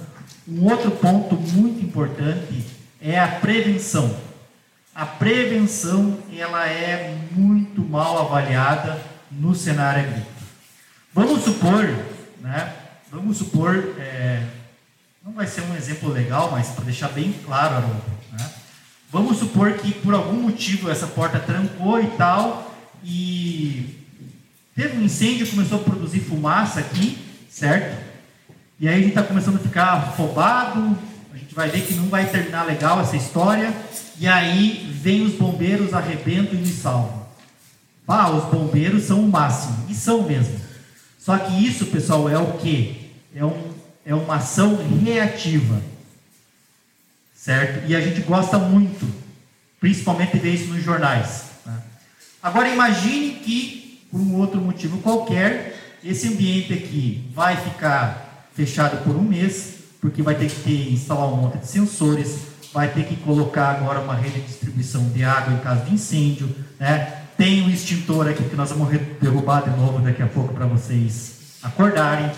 Um 0.47 0.69
outro 0.69 0.91
ponto 0.91 1.35
muito 1.35 1.83
importante 1.83 2.63
é 3.01 3.19
a 3.19 3.27
prevenção. 3.27 4.15
A 4.93 5.07
prevenção 5.07 6.19
ela 6.37 6.67
é 6.67 7.17
muito 7.31 7.81
mal 7.81 8.27
avaliada 8.27 9.01
no 9.31 9.55
cenário 9.55 10.03
agrícola. 10.03 10.27
Vamos 11.11 11.43
supor, 11.43 11.87
né? 12.41 12.75
Vamos 13.11 13.37
supor, 13.37 13.95
é, 13.97 14.43
não 15.25 15.33
vai 15.33 15.47
ser 15.47 15.61
um 15.61 15.75
exemplo 15.75 16.09
legal, 16.09 16.51
mas 16.51 16.67
para 16.67 16.83
deixar 16.85 17.09
bem 17.09 17.33
claro, 17.43 17.77
Haroldo? 17.77 18.22
Vamos 19.13 19.37
supor 19.37 19.73
que 19.73 19.93
por 19.93 20.15
algum 20.15 20.41
motivo 20.41 20.89
essa 20.89 21.05
porta 21.05 21.37
trancou 21.39 22.01
e 22.01 22.07
tal, 22.17 22.75
e 23.03 23.95
teve 24.75 24.97
um 24.97 25.03
incêndio, 25.03 25.45
começou 25.45 25.79
a 25.79 25.83
produzir 25.83 26.19
fumaça 26.21 26.79
aqui, 26.79 27.19
certo? 27.47 27.95
E 28.79 28.87
aí 28.87 28.95
a 28.95 28.97
gente 28.97 29.09
está 29.09 29.21
começando 29.21 29.57
a 29.57 29.59
ficar 29.59 29.93
afobado, 29.93 30.97
a 31.31 31.37
gente 31.37 31.53
vai 31.53 31.69
ver 31.69 31.81
que 31.81 31.93
não 31.93 32.07
vai 32.07 32.25
terminar 32.25 32.65
legal 32.65 32.99
essa 33.01 33.15
história, 33.15 33.71
e 34.19 34.27
aí 34.27 34.91
vem 34.99 35.21
os 35.21 35.33
bombeiros, 35.33 35.93
arrebentam 35.93 36.55
e 36.55 36.63
me 36.63 36.67
salvam. 36.67 37.27
Ah, 38.07 38.31
os 38.31 38.45
bombeiros 38.45 39.03
são 39.03 39.19
o 39.19 39.29
máximo, 39.29 39.85
e 39.89 39.93
são 39.93 40.23
mesmo. 40.23 40.59
Só 41.19 41.37
que 41.37 41.63
isso, 41.63 41.85
pessoal, 41.85 42.27
é 42.27 42.39
o 42.39 42.53
que? 42.53 43.11
É, 43.35 43.45
um, 43.45 43.73
é 44.03 44.15
uma 44.15 44.37
ação 44.37 44.75
reativa, 45.05 45.79
certo? 47.43 47.85
E 47.89 47.93
a 47.93 47.99
gente 47.99 48.21
gosta 48.21 48.57
muito, 48.57 49.05
principalmente 49.77 50.37
ver 50.37 50.53
isso 50.53 50.73
nos 50.73 50.81
jornais. 50.81 51.47
Né? 51.65 51.77
Agora 52.41 52.69
imagine 52.69 53.31
que, 53.31 54.07
por 54.09 54.21
um 54.21 54.37
outro 54.37 54.61
motivo 54.61 54.99
qualquer, 54.99 55.97
esse 56.01 56.29
ambiente 56.29 56.73
aqui 56.73 57.29
vai 57.35 57.57
ficar 57.57 58.47
fechado 58.53 59.03
por 59.03 59.17
um 59.17 59.23
mês, 59.23 59.73
porque 59.99 60.21
vai 60.21 60.35
ter 60.35 60.47
que 60.47 60.55
ter, 60.61 60.93
instalar 60.93 61.27
um 61.27 61.35
monte 61.35 61.57
de 61.57 61.67
sensores, 61.67 62.47
vai 62.73 62.87
ter 62.87 63.03
que 63.03 63.17
colocar 63.17 63.71
agora 63.71 63.99
uma 63.99 64.15
rede 64.15 64.39
de 64.39 64.47
distribuição 64.47 65.09
de 65.09 65.25
água 65.25 65.53
em 65.53 65.59
caso 65.59 65.83
de 65.83 65.95
incêndio, 65.95 66.49
né? 66.79 67.23
Tem 67.37 67.61
um 67.63 67.69
extintor 67.69 68.29
aqui 68.29 68.43
que 68.43 68.55
nós 68.55 68.69
vamos 68.69 68.87
derrubar 69.19 69.63
de 69.63 69.71
novo 69.71 69.99
daqui 69.99 70.21
a 70.21 70.27
pouco 70.27 70.53
para 70.53 70.65
vocês 70.65 71.57
acordarem. 71.61 72.31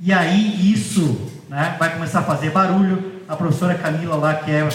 E 0.00 0.12
aí 0.12 0.72
isso 0.72 1.30
né, 1.48 1.76
vai 1.78 1.92
começar 1.92 2.20
a 2.20 2.22
fazer 2.24 2.50
barulho. 2.50 3.19
A 3.30 3.36
professora 3.36 3.76
Camila 3.76 4.16
lá 4.16 4.34
quer 4.34 4.68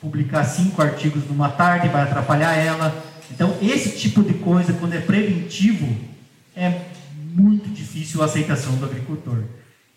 publicar 0.00 0.42
cinco 0.42 0.82
artigos 0.82 1.22
numa 1.28 1.48
tarde, 1.48 1.88
vai 1.88 2.02
atrapalhar 2.02 2.56
ela. 2.56 2.92
Então, 3.30 3.56
esse 3.62 3.96
tipo 3.96 4.24
de 4.24 4.34
coisa, 4.34 4.72
quando 4.72 4.94
é 4.94 5.00
preventivo, 5.00 5.96
é 6.56 6.86
muito 7.32 7.68
difícil 7.68 8.20
a 8.20 8.24
aceitação 8.24 8.74
do 8.74 8.86
agricultor. 8.86 9.44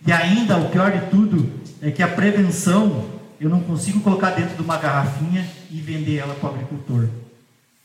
E 0.05 0.11
ainda, 0.11 0.59
o 0.59 0.69
pior 0.69 0.91
de 0.91 1.07
tudo, 1.07 1.53
é 1.81 1.89
que 1.89 2.03
a 2.03 2.07
prevenção 2.07 3.03
eu 3.41 3.49
não 3.49 3.61
consigo 3.61 3.99
colocar 4.01 4.29
dentro 4.29 4.57
de 4.57 4.61
uma 4.61 4.77
garrafinha 4.77 5.43
e 5.71 5.81
vender 5.81 6.17
ela 6.17 6.35
para 6.35 6.51
o 6.51 6.53
agricultor. 6.53 7.07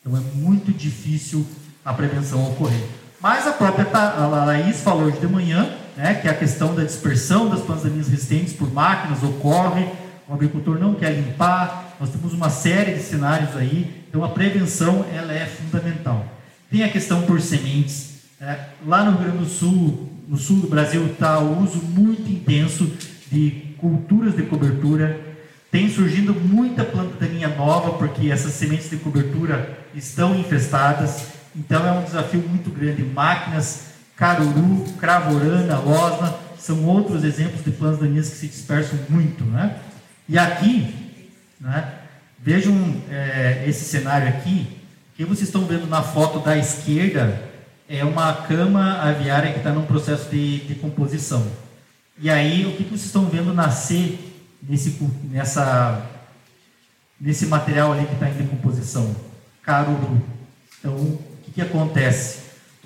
Então 0.02 0.14
é 0.14 0.20
muito 0.34 0.70
difícil 0.70 1.46
a 1.82 1.94
prevenção 1.94 2.46
ocorrer. 2.50 2.84
Mas 3.18 3.46
a 3.46 3.52
própria 3.52 3.88
a 3.94 4.26
Laís 4.26 4.82
falou 4.82 5.04
hoje 5.04 5.20
de 5.20 5.26
manhã, 5.26 5.74
né, 5.96 6.12
que 6.12 6.28
a 6.28 6.34
questão 6.34 6.74
da 6.74 6.84
dispersão 6.84 7.48
das 7.48 7.62
plantas 7.62 7.90
resistentes 7.90 8.52
por 8.52 8.70
máquinas 8.70 9.22
ocorre, 9.22 9.88
o 10.28 10.34
agricultor 10.34 10.78
não 10.78 10.94
quer 10.94 11.10
limpar, 11.12 11.96
nós 11.98 12.10
temos 12.10 12.34
uma 12.34 12.50
série 12.50 12.94
de 12.94 13.00
cenários 13.00 13.56
aí, 13.56 14.04
então 14.08 14.22
a 14.22 14.28
prevenção 14.28 15.04
ela 15.12 15.32
é 15.32 15.46
fundamental. 15.46 16.26
Tem 16.70 16.84
a 16.84 16.88
questão 16.88 17.22
por 17.22 17.40
sementes, 17.40 18.18
né, 18.38 18.68
lá 18.86 19.04
no 19.04 19.12
Rio 19.12 19.20
Grande 19.20 19.38
do 19.38 19.46
Sul, 19.46 20.08
no 20.28 20.36
sul 20.36 20.58
do 20.58 20.68
Brasil, 20.68 21.06
está 21.06 21.38
o 21.38 21.62
uso 21.62 21.78
muito 21.82 22.30
intenso 22.30 22.92
de 23.32 23.74
culturas 23.78 24.36
de 24.36 24.42
cobertura, 24.42 25.18
tem 25.70 25.88
surgindo 25.88 26.34
muita 26.34 26.84
planta 26.84 27.14
daninha 27.18 27.48
nova, 27.48 27.92
porque 27.92 28.30
essas 28.30 28.52
sementes 28.52 28.90
de 28.90 28.96
cobertura 28.96 29.78
estão 29.94 30.38
infestadas. 30.38 31.26
Então 31.54 31.86
é 31.86 31.92
um 31.92 32.04
desafio 32.04 32.40
muito 32.40 32.70
grande. 32.70 33.02
Máquinas, 33.02 33.88
caruru, 34.16 34.84
cravorana, 34.98 35.78
losna, 35.78 36.34
são 36.58 36.84
outros 36.84 37.22
exemplos 37.24 37.64
de 37.64 37.70
plantas 37.70 38.00
daninhas 38.00 38.30
que 38.30 38.36
se 38.36 38.46
dispersam 38.46 38.98
muito. 39.08 39.44
Né? 39.44 39.76
E 40.28 40.38
aqui, 40.38 40.94
né, 41.58 41.94
vejam 42.38 43.02
é, 43.10 43.64
esse 43.66 43.84
cenário 43.84 44.28
aqui, 44.28 44.78
que 45.16 45.24
vocês 45.24 45.48
estão 45.48 45.64
vendo 45.64 45.86
na 45.86 46.02
foto 46.02 46.40
da 46.40 46.56
esquerda, 46.56 47.42
é 47.88 48.04
uma 48.04 48.32
cama 48.34 49.00
aviária 49.00 49.52
que 49.52 49.58
está 49.58 49.72
num 49.72 49.86
processo 49.86 50.28
de, 50.28 50.58
de 50.60 50.74
composição. 50.74 51.46
E 52.18 52.28
aí, 52.28 52.66
o 52.66 52.76
que 52.76 52.84
vocês 52.84 53.06
estão 53.06 53.26
vendo 53.26 53.54
nascer 53.54 54.18
nesse, 54.62 54.98
nessa, 55.24 56.06
nesse 57.18 57.46
material 57.46 57.92
ali 57.92 58.06
que 58.06 58.12
está 58.12 58.28
em 58.28 58.34
decomposição? 58.34 59.16
Caruru. 59.62 60.20
Então, 60.78 60.94
o 60.94 61.22
que, 61.44 61.52
que 61.52 61.62
acontece? 61.62 62.40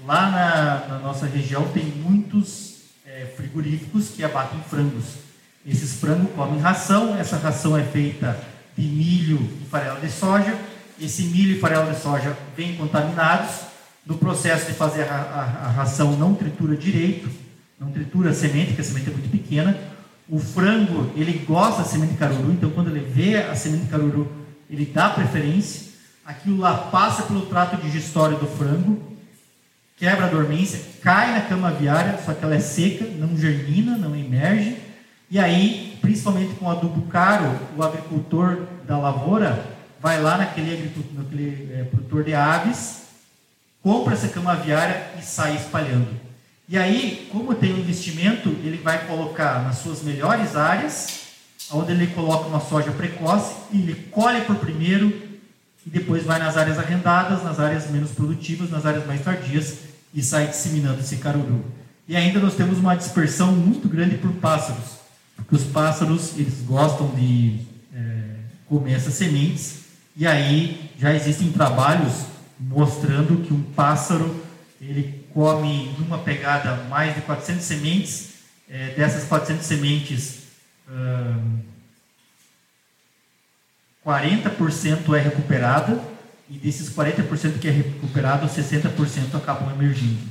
Lá 0.04 0.30
na, 0.30 0.88
na, 0.88 0.98
nossa 1.00 1.26
região 1.26 1.66
tem 1.68 1.84
muitos 1.84 2.82
é, 3.06 3.26
frigoríficos 3.36 4.10
que 4.10 4.22
abatem 4.22 4.60
frangos. 4.68 5.21
Esses 5.66 5.94
frangos 5.94 6.32
comem 6.34 6.60
ração, 6.60 7.16
essa 7.16 7.36
ração 7.36 7.76
é 7.76 7.82
feita 7.82 8.38
de 8.76 8.84
milho 8.84 9.38
e 9.62 9.68
farelo 9.70 10.00
de 10.00 10.10
soja. 10.10 10.56
Esse 11.00 11.24
milho 11.24 11.56
e 11.56 11.60
farelo 11.60 11.92
de 11.92 12.00
soja 12.00 12.36
vêm 12.56 12.76
contaminados. 12.76 13.72
No 14.04 14.18
processo 14.18 14.66
de 14.66 14.72
fazer 14.72 15.02
a, 15.02 15.14
a, 15.14 15.66
a 15.66 15.68
ração, 15.70 16.16
não 16.16 16.34
tritura 16.34 16.76
direito, 16.76 17.30
não 17.78 17.92
tritura 17.92 18.30
a 18.30 18.34
semente, 18.34 18.68
porque 18.68 18.80
a 18.80 18.84
semente 18.84 19.10
é 19.10 19.12
muito 19.12 19.30
pequena 19.30 19.92
o 20.32 20.38
frango, 20.38 21.10
ele 21.14 21.44
gosta 21.46 21.82
da 21.82 21.88
semente 21.88 22.12
de 22.14 22.18
caruru, 22.18 22.52
então 22.52 22.70
quando 22.70 22.88
ele 22.88 23.00
vê 23.00 23.36
a 23.36 23.54
semente 23.54 23.84
de 23.84 23.90
caruru, 23.90 24.32
ele 24.70 24.86
dá 24.86 25.10
preferência. 25.10 25.92
Aquilo 26.24 26.58
lá 26.58 26.74
passa 26.74 27.24
pelo 27.24 27.42
trato 27.42 27.76
digestório 27.76 28.38
do 28.38 28.46
frango, 28.46 29.02
quebra 29.98 30.24
a 30.24 30.28
dormência, 30.30 30.80
cai 31.02 31.32
na 31.32 31.42
cama 31.42 31.68
aviária, 31.68 32.18
só 32.24 32.32
que 32.32 32.42
ela 32.42 32.54
é 32.54 32.60
seca, 32.60 33.04
não 33.04 33.36
germina, 33.36 33.98
não 33.98 34.16
emerge. 34.16 34.78
E 35.32 35.38
aí, 35.38 35.96
principalmente 36.02 36.52
com 36.56 36.70
adubo 36.70 37.06
caro, 37.06 37.58
o 37.74 37.82
agricultor 37.82 38.66
da 38.86 38.98
lavoura 38.98 39.64
vai 39.98 40.20
lá 40.20 40.36
naquele, 40.36 40.92
naquele 41.14 41.72
é, 41.72 41.84
produtor 41.84 42.22
de 42.22 42.34
aves, 42.34 43.04
compra 43.82 44.12
essa 44.12 44.28
cama 44.28 44.52
aviária 44.52 45.06
e 45.18 45.22
sai 45.22 45.56
espalhando. 45.56 46.20
E 46.68 46.76
aí, 46.76 47.30
como 47.32 47.54
tem 47.54 47.72
um 47.72 47.78
investimento, 47.78 48.50
ele 48.62 48.76
vai 48.76 49.06
colocar 49.06 49.62
nas 49.62 49.78
suas 49.78 50.02
melhores 50.02 50.54
áreas, 50.54 51.22
onde 51.70 51.92
ele 51.92 52.08
coloca 52.08 52.46
uma 52.46 52.60
soja 52.60 52.90
precoce, 52.90 53.54
e 53.72 53.80
ele 53.80 53.94
colhe 54.10 54.42
por 54.42 54.56
primeiro, 54.56 55.18
e 55.86 55.88
depois 55.88 56.24
vai 56.24 56.40
nas 56.40 56.58
áreas 56.58 56.78
arrendadas, 56.78 57.42
nas 57.42 57.58
áreas 57.58 57.90
menos 57.90 58.10
produtivas, 58.10 58.68
nas 58.68 58.84
áreas 58.84 59.06
mais 59.06 59.22
tardias, 59.22 59.78
e 60.12 60.22
sai 60.22 60.48
disseminando 60.48 61.00
esse 61.00 61.16
caruru. 61.16 61.64
E 62.06 62.14
ainda 62.14 62.38
nós 62.38 62.54
temos 62.54 62.76
uma 62.76 62.94
dispersão 62.94 63.50
muito 63.50 63.88
grande 63.88 64.18
por 64.18 64.30
pássaros, 64.32 65.00
porque 65.42 65.56
os 65.56 65.64
pássaros 65.64 66.38
eles 66.38 66.62
gostam 66.62 67.08
de 67.14 67.60
é, 67.94 68.24
comer 68.66 68.94
essas 68.94 69.14
sementes, 69.14 69.82
e 70.16 70.26
aí 70.26 70.90
já 70.98 71.14
existem 71.14 71.50
trabalhos 71.50 72.26
mostrando 72.60 73.44
que 73.44 73.52
um 73.52 73.62
pássaro 73.62 74.44
ele 74.80 75.26
come 75.32 75.94
numa 75.98 76.18
pegada 76.18 76.84
mais 76.88 77.14
de 77.14 77.22
400 77.22 77.64
sementes. 77.64 78.32
É, 78.68 78.94
dessas 78.94 79.24
400 79.24 79.66
sementes, 79.66 80.38
hum, 80.88 81.60
40% 84.04 85.14
é 85.14 85.20
recuperada 85.20 86.02
e 86.48 86.58
desses 86.58 86.88
40% 86.88 87.58
que 87.58 87.68
é 87.68 87.70
recuperado, 87.70 88.46
60% 88.46 89.34
acabam 89.34 89.70
emergindo. 89.72 90.30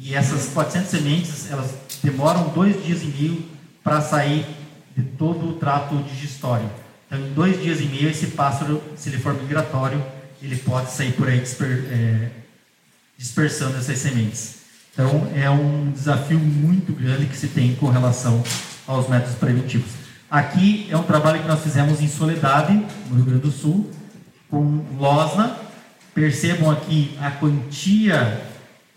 E 0.00 0.14
essas 0.14 0.48
400 0.48 0.90
sementes, 0.90 1.50
elas 1.50 1.74
demoram 2.02 2.48
dois 2.50 2.82
dias 2.84 3.02
e 3.02 3.06
meio 3.06 3.44
para 3.82 4.00
sair 4.00 4.46
de 4.96 5.02
todo 5.02 5.48
o 5.48 5.52
trato 5.54 5.96
digestório. 6.02 6.68
Então, 7.06 7.18
em 7.18 7.32
dois 7.32 7.62
dias 7.62 7.80
e 7.80 7.84
meio, 7.84 8.08
esse 8.08 8.28
pássaro, 8.28 8.82
se 8.96 9.08
ele 9.08 9.18
for 9.18 9.34
migratório, 9.34 10.02
ele 10.40 10.56
pode 10.56 10.90
sair 10.90 11.12
por 11.12 11.28
aí 11.28 11.40
disper, 11.40 11.84
é, 11.90 12.30
dispersando 13.16 13.76
essas 13.76 13.98
sementes. 13.98 14.56
Então, 14.92 15.30
é 15.34 15.48
um 15.48 15.90
desafio 15.90 16.38
muito 16.38 16.92
grande 16.92 17.26
que 17.26 17.36
se 17.36 17.48
tem 17.48 17.74
com 17.74 17.88
relação 17.88 18.42
aos 18.86 19.08
métodos 19.08 19.36
preventivos. 19.36 19.90
Aqui 20.30 20.86
é 20.90 20.96
um 20.96 21.02
trabalho 21.02 21.40
que 21.40 21.48
nós 21.48 21.62
fizemos 21.62 22.00
em 22.00 22.08
Soledade, 22.08 22.74
no 23.08 23.16
Rio 23.16 23.24
Grande 23.24 23.42
do 23.42 23.50
Sul, 23.50 23.90
com 24.50 24.84
losna. 24.98 25.56
Percebam 26.14 26.70
aqui 26.70 27.16
a 27.20 27.30
quantia 27.30 28.42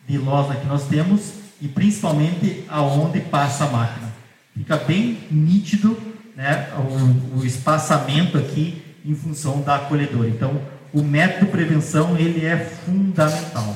de 0.08 0.18
losna 0.18 0.56
que 0.56 0.66
nós 0.66 0.86
temos 0.88 1.34
e 1.62 1.68
principalmente 1.68 2.64
aonde 2.68 3.20
passa 3.22 3.66
a 3.66 3.70
máquina. 3.70 4.15
Fica 4.56 4.78
bem 4.78 5.20
nítido 5.30 5.98
né, 6.36 6.70
o, 6.78 7.40
o 7.40 7.46
espaçamento 7.46 8.38
aqui 8.38 8.82
em 9.06 9.14
função 9.14 9.62
da 9.62 9.76
acolhedora. 9.76 10.28
Então, 10.30 10.62
o 10.94 11.04
método 11.04 11.52
prevenção 11.52 12.18
ele 12.18 12.46
é 12.46 12.58
fundamental. 12.58 13.76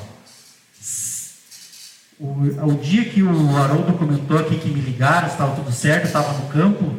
O, 2.19 2.67
o 2.67 2.75
dia 2.75 3.05
que 3.05 3.21
o 3.21 3.57
Haroldo 3.57 3.93
comentou 3.93 4.37
aqui 4.37 4.57
que 4.57 4.69
me 4.69 4.81
ligaram, 4.81 5.27
estava 5.27 5.55
tudo 5.55 5.71
certo, 5.71 6.05
estava 6.05 6.33
no 6.33 6.47
campo, 6.49 6.95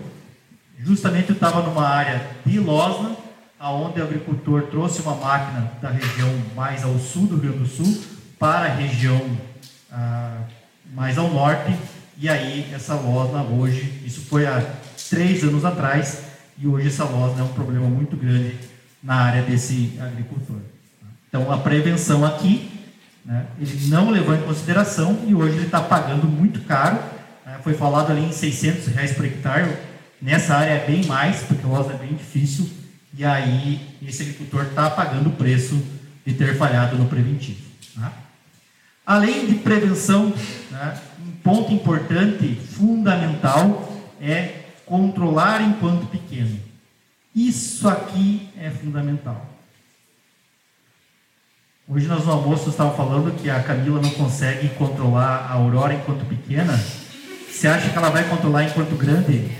justamente 0.78 1.30
eu 1.30 1.34
estava 1.34 1.62
numa 1.62 1.86
área 1.86 2.26
de 2.44 2.58
Losna, 2.58 3.16
aonde 3.58 4.00
o 4.00 4.04
agricultor 4.04 4.62
trouxe 4.70 5.02
uma 5.02 5.14
máquina 5.14 5.72
da 5.82 5.90
região 5.90 6.30
mais 6.56 6.82
ao 6.82 6.98
sul 6.98 7.26
do 7.26 7.36
Rio 7.36 7.52
Grande 7.52 7.58
do 7.58 7.66
Sul 7.66 8.02
para 8.38 8.66
a 8.66 8.74
região 8.74 9.20
ah, 9.92 10.38
mais 10.94 11.18
ao 11.18 11.28
norte, 11.28 11.76
e 12.20 12.28
aí 12.28 12.70
essa 12.72 12.94
losna 12.94 13.42
hoje, 13.42 14.02
isso 14.04 14.20
foi 14.20 14.46
há 14.46 14.62
três 15.08 15.42
anos 15.42 15.64
atrás, 15.64 16.22
e 16.58 16.66
hoje 16.66 16.88
essa 16.88 17.04
losna 17.04 17.40
é 17.40 17.44
um 17.44 17.52
problema 17.54 17.88
muito 17.88 18.14
grande 18.14 18.58
na 19.02 19.14
área 19.14 19.42
desse 19.42 19.98
agricultor. 19.98 20.58
Então, 21.26 21.50
a 21.50 21.56
prevenção 21.56 22.22
aqui, 22.26 22.70
né, 23.24 23.46
ele 23.58 23.88
não 23.88 24.10
levou 24.10 24.34
em 24.34 24.42
consideração 24.42 25.20
e 25.26 25.34
hoje 25.34 25.56
ele 25.56 25.66
está 25.66 25.80
pagando 25.80 26.26
muito 26.26 26.60
caro. 26.66 26.98
Né, 27.46 27.58
foi 27.64 27.72
falado 27.72 28.10
ali 28.10 28.26
em 28.26 28.32
600 28.32 28.88
reais 28.88 29.12
por 29.12 29.24
hectare. 29.24 29.74
Nessa 30.20 30.56
área 30.56 30.72
é 30.72 30.86
bem 30.86 31.06
mais, 31.06 31.42
porque 31.44 31.64
o 31.64 31.70
rosa 31.70 31.94
é 31.94 31.96
bem 31.96 32.14
difícil. 32.14 32.68
E 33.16 33.24
aí, 33.24 33.80
esse 34.06 34.22
agricultor 34.22 34.66
está 34.66 34.90
pagando 34.90 35.30
o 35.30 35.32
preço 35.32 35.82
de 36.26 36.34
ter 36.34 36.58
falhado 36.58 36.98
no 36.98 37.06
preventivo. 37.06 37.62
Tá? 37.94 38.12
Além 39.06 39.46
de 39.46 39.54
prevenção, 39.54 40.34
né, 40.70 41.00
ponto 41.43 41.72
importante, 41.72 42.55
fundamental, 42.55 43.91
é 44.20 44.64
controlar 44.86 45.62
enquanto 45.62 46.07
pequeno. 46.07 46.59
Isso 47.34 47.88
aqui 47.88 48.49
é 48.59 48.70
fundamental. 48.70 49.47
Hoje 51.88 52.07
nós 52.07 52.24
no 52.24 52.32
almoço 52.32 52.70
estavam 52.70 52.97
falando 52.97 53.36
que 53.41 53.51
a 53.51 53.62
Camila 53.62 54.01
não 54.01 54.11
consegue 54.11 54.68
controlar 54.70 55.49
a 55.51 55.55
Aurora 55.55 55.95
enquanto 55.95 56.24
pequena. 56.24 56.78
Você 57.51 57.66
acha 57.66 57.91
que 57.91 57.97
ela 57.97 58.11
vai 58.11 58.28
controlar 58.28 58.64
enquanto 58.64 58.97
grande? 58.97 59.51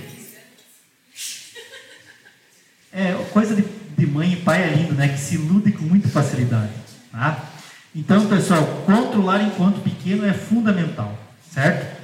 É 2.93 3.13
coisa 3.33 3.55
de, 3.55 3.63
de 3.97 4.07
mãe 4.07 4.33
e 4.33 4.37
pai 4.37 4.63
é 4.63 4.75
lindo, 4.75 4.95
né? 4.95 5.09
Que 5.09 5.19
se 5.19 5.35
ilude 5.35 5.73
com 5.73 5.85
muita 5.85 6.09
facilidade. 6.09 6.73
Tá? 7.11 7.51
Então, 7.95 8.29
pessoal, 8.29 8.65
controlar 8.87 9.43
enquanto 9.43 9.83
pequeno 9.83 10.25
é 10.25 10.33
fundamental, 10.33 11.19
certo? 11.53 12.01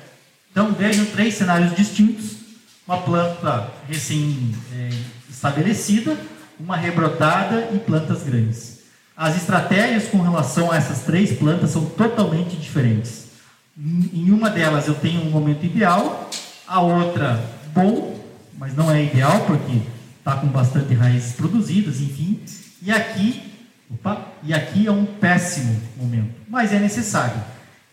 Então, 0.51 0.72
vejam 0.72 1.07
três 1.07 1.32
cenários 1.34 1.74
distintos: 1.74 2.36
uma 2.86 2.99
planta 2.99 3.72
recém-estabelecida, 3.88 6.12
é, 6.12 6.16
uma 6.59 6.76
rebrotada 6.76 7.70
e 7.72 7.78
plantas 7.78 8.22
grandes. 8.22 8.76
As 9.16 9.34
estratégias 9.36 10.09
com 10.09 10.20
relação 10.20 10.70
a 10.70 10.76
essas 10.76 11.01
três 11.03 11.32
plantas 11.38 11.70
são 11.70 11.86
totalmente 11.86 12.55
diferentes. 12.57 13.28
Em 13.78 14.30
uma 14.30 14.51
delas 14.51 14.88
eu 14.88 14.94
tenho 14.94 15.22
um 15.22 15.30
momento 15.30 15.64
ideal, 15.64 16.28
a 16.66 16.80
outra 16.80 17.42
bom, 17.72 18.18
mas 18.59 18.74
não 18.74 18.90
é 18.90 19.05
ideal 19.05 19.44
porque 19.47 19.80
está 20.18 20.36
com 20.36 20.49
bastante 20.49 20.92
raízes 20.94 21.32
produzidas, 21.32 22.01
enfim. 22.01 22.40
E 22.82 22.90
aqui 22.90 23.47
Opa, 23.90 24.32
e 24.42 24.53
aqui 24.53 24.86
é 24.86 24.90
um 24.90 25.05
péssimo 25.05 25.80
momento, 25.97 26.34
mas 26.49 26.72
é 26.72 26.78
necessário. 26.78 27.40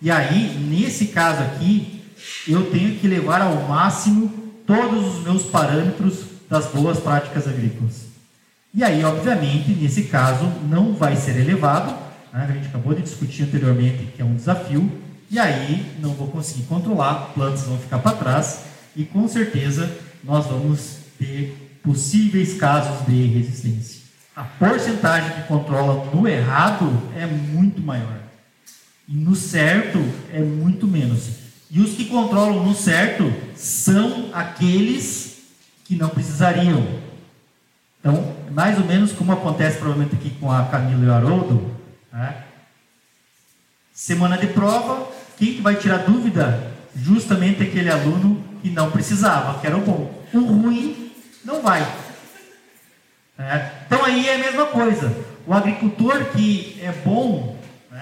E 0.03 0.11
aí, 0.11 0.57
nesse 0.69 1.07
caso 1.07 1.41
aqui, 1.41 2.01
eu 2.45 2.69
tenho 2.69 2.99
que 2.99 3.07
levar 3.07 3.41
ao 3.41 3.67
máximo 3.67 4.27
todos 4.67 5.15
os 5.15 5.23
meus 5.23 5.43
parâmetros 5.43 6.25
das 6.49 6.65
boas 6.67 6.99
práticas 6.99 7.47
agrícolas. 7.47 8.07
E 8.73 8.83
aí, 8.83 9.03
obviamente, 9.05 9.71
nesse 9.71 10.03
caso, 10.03 10.45
não 10.69 10.93
vai 10.93 11.15
ser 11.15 11.37
elevado, 11.37 11.91
né? 12.33 12.47
a 12.49 12.51
gente 12.51 12.67
acabou 12.67 12.93
de 12.93 13.01
discutir 13.01 13.43
anteriormente 13.43 14.09
que 14.13 14.21
é 14.21 14.25
um 14.25 14.35
desafio, 14.35 14.91
e 15.31 15.39
aí 15.39 15.85
não 16.01 16.13
vou 16.13 16.27
conseguir 16.27 16.63
controlar, 16.63 17.31
plantas 17.33 17.63
vão 17.63 17.77
ficar 17.77 17.99
para 17.99 18.17
trás, 18.17 18.65
e 18.95 19.05
com 19.05 19.25
certeza 19.27 19.89
nós 20.21 20.45
vamos 20.47 20.97
ter 21.17 21.79
possíveis 21.81 22.55
casos 22.57 23.05
de 23.07 23.25
resistência 23.27 24.03
a 24.35 24.43
porcentagem 24.43 25.31
que 25.31 25.47
controla 25.47 26.09
no 26.11 26.27
errado 26.27 26.91
é 27.15 27.25
muito 27.25 27.81
maior. 27.81 28.22
E 29.07 29.15
no 29.15 29.35
certo 29.35 29.99
é 30.31 30.39
muito 30.39 30.87
menos. 30.87 31.29
E 31.69 31.79
os 31.79 31.91
que 31.95 32.05
controlam 32.05 32.63
no 32.63 32.75
certo 32.75 33.33
são 33.55 34.29
aqueles 34.33 35.43
que 35.83 35.95
não 35.95 36.09
precisariam. 36.09 36.85
Então, 37.99 38.35
mais 38.51 38.77
ou 38.77 38.85
menos 38.85 39.11
como 39.11 39.31
acontece 39.31 39.77
provavelmente 39.77 40.15
aqui 40.15 40.29
com 40.31 40.51
a 40.51 40.65
Camila 40.65 41.03
e 41.03 41.07
o 41.07 41.13
Haroldo, 41.13 41.75
né? 42.11 42.43
semana 43.93 44.37
de 44.37 44.47
prova, 44.47 45.07
quem 45.37 45.53
que 45.53 45.61
vai 45.61 45.75
tirar 45.75 45.99
dúvida? 45.99 46.71
Justamente 46.95 47.63
aquele 47.63 47.89
aluno 47.89 48.43
que 48.61 48.69
não 48.69 48.91
precisava, 48.91 49.59
que 49.59 49.67
era 49.67 49.77
o 49.77 49.81
bom. 49.81 50.23
O 50.33 50.39
ruim 50.39 51.11
não 51.43 51.61
vai. 51.61 51.81
É. 53.37 53.71
Então 53.85 54.03
aí 54.03 54.27
é 54.27 54.35
a 54.35 54.39
mesma 54.39 54.65
coisa. 54.67 55.15
O 55.45 55.53
agricultor 55.53 56.25
que 56.25 56.79
é 56.81 56.91
bom, 57.03 57.52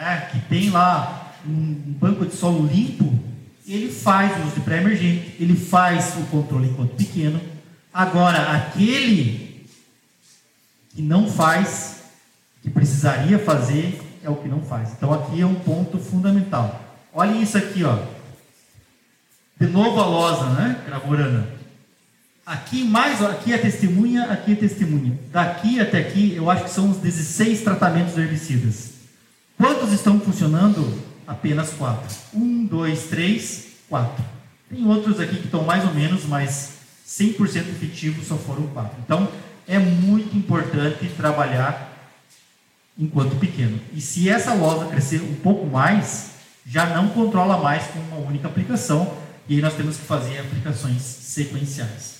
né, 0.02 0.28
que 0.32 0.39
tem 0.39 0.72
lá 0.72 1.36
um 1.45 1.93
banco 1.99 2.26
de 2.26 2.36
solo 2.36 2.66
limpo, 2.66 3.14
ele 3.68 3.91
faz 3.91 4.36
o 4.38 4.47
uso 4.47 4.56
de 4.56 4.62
pré-emergente, 4.62 5.36
ele 5.39 5.56
faz 5.56 6.16
o 6.18 6.24
controle 6.24 6.70
enquanto 6.70 6.95
pequeno. 6.95 7.39
Agora, 7.93 8.52
aquele 8.52 9.68
que 10.89 11.02
não 11.04 11.30
faz, 11.30 12.02
que 12.64 12.70
precisaria 12.70 13.38
fazer, 13.38 14.02
é 14.24 14.30
o 14.30 14.36
que 14.36 14.47
não 14.47 14.62
faz. 14.62 14.91
Então 14.91 15.14
aqui 15.14 15.39
é 15.39 15.45
um 15.45 15.56
ponto 15.56 15.99
fundamental. 15.99 16.82
Olha 17.14 17.36
isso 17.36 17.58
aqui, 17.58 17.84
ó. 17.84 17.99
De 19.60 19.68
novo 19.68 19.99
a 19.99 20.06
losa, 20.06 20.49
né, 20.49 20.82
Gravorana. 20.88 21.47
Aqui 22.43 22.84
mais, 22.84 23.22
aqui 23.22 23.54
é 23.54 23.58
testemunha, 23.60 24.24
aqui 24.32 24.54
é 24.54 24.56
testemunha. 24.56 25.18
Daqui 25.32 25.80
até 25.80 25.99
aqui, 25.99 26.34
eu 26.36 26.49
acho 26.49 26.64
que 26.64 26.72
são 26.72 26.89
os 26.89 26.97
16 26.97 27.62
tratamentos 27.62 28.18
herbicidas. 28.18 28.91
Quantos 29.62 29.93
estão 29.93 30.20
funcionando? 30.20 30.91
Apenas 31.28 31.70
quatro. 31.74 32.09
Um, 32.34 32.66
dois, 32.66 33.03
três, 33.03 33.68
quatro. 33.88 34.26
Tem 34.68 34.88
outros 34.88 35.20
aqui 35.20 35.36
que 35.36 35.45
estão 35.45 35.64
mais 35.64 35.86
ou 35.86 35.93
menos, 35.93 36.26
mas 36.26 36.80
100% 37.07 37.70
efetivos 37.70 38.26
só 38.26 38.38
foram 38.38 38.66
quatro. 38.70 38.97
Então, 39.05 39.30
é 39.68 39.78
muito 39.78 40.36
importante 40.36 41.07
trabalhar 41.16 42.09
enquanto 42.97 43.36
pequeno. 43.36 43.80
E 43.93 44.01
se 44.01 44.28
essa 44.28 44.55
loja 44.55 44.89
crescer 44.89 45.22
um 45.22 45.36
pouco 45.36 45.68
mais, 45.68 46.32
já 46.66 46.88
não 46.88 47.09
controla 47.09 47.55
mais 47.62 47.84
com 47.84 47.99
uma 47.99 48.18
única 48.18 48.47
aplicação, 48.47 49.16
e 49.47 49.57
aí 49.57 49.62
nós 49.62 49.76
temos 49.76 49.95
que 49.95 50.05
fazer 50.05 50.39
aplicações 50.39 51.03
sequenciais. 51.03 52.16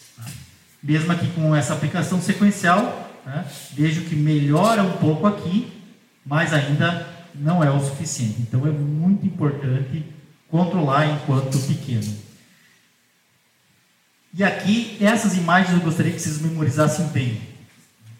Mesmo 0.84 1.12
aqui 1.12 1.26
com 1.30 1.56
essa 1.56 1.74
aplicação 1.74 2.22
sequencial, 2.22 3.10
né, 3.26 3.44
vejo 3.74 4.02
que 4.02 4.16
melhora 4.16 4.84
um 4.84 4.94
pouco 4.98 5.26
aqui, 5.26 5.82
mas 6.24 6.54
ainda 6.54 7.11
não 7.36 7.64
é 7.64 7.70
o 7.70 7.80
suficiente. 7.80 8.42
Então 8.42 8.66
é 8.66 8.72
muito 8.72 9.26
importante 9.26 10.06
controlar 10.50 11.08
enquanto 11.08 11.58
pequeno. 11.68 12.18
E 14.34 14.44
aqui, 14.44 14.98
essas 15.02 15.36
imagens 15.36 15.74
eu 15.74 15.82
gostaria 15.82 16.12
que 16.12 16.20
vocês 16.20 16.42
memorizassem 16.42 17.08
bem. 17.08 17.42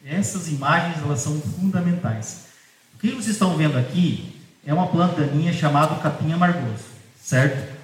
Essas 0.06 0.50
imagens 0.50 1.02
elas 1.04 1.20
são 1.20 1.40
fundamentais. 1.40 2.48
O 2.96 3.00
que 3.00 3.12
vocês 3.12 3.30
estão 3.30 3.56
vendo 3.56 3.78
aqui 3.78 4.36
é 4.66 4.74
uma 4.74 4.88
planta 4.88 5.22
minha 5.28 5.54
chamada 5.54 5.96
capim 5.96 6.34
amargoso, 6.34 6.84
certo? 7.20 7.78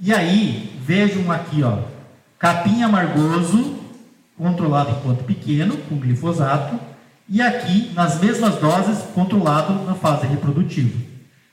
E 0.00 0.12
aí, 0.12 0.78
vejam 0.84 1.30
aqui, 1.30 1.62
ó, 1.62 1.84
capim 2.38 2.82
amargoso 2.82 3.78
controlado 4.36 4.90
enquanto 4.90 5.24
pequeno, 5.24 5.76
com 5.88 5.96
glifosato, 5.96 6.78
e 7.28 7.40
aqui, 7.40 7.90
nas 7.94 8.20
mesmas 8.20 8.56
doses, 8.56 8.98
controlado 9.14 9.84
na 9.84 9.94
fase 9.94 10.26
reprodutiva. 10.26 10.98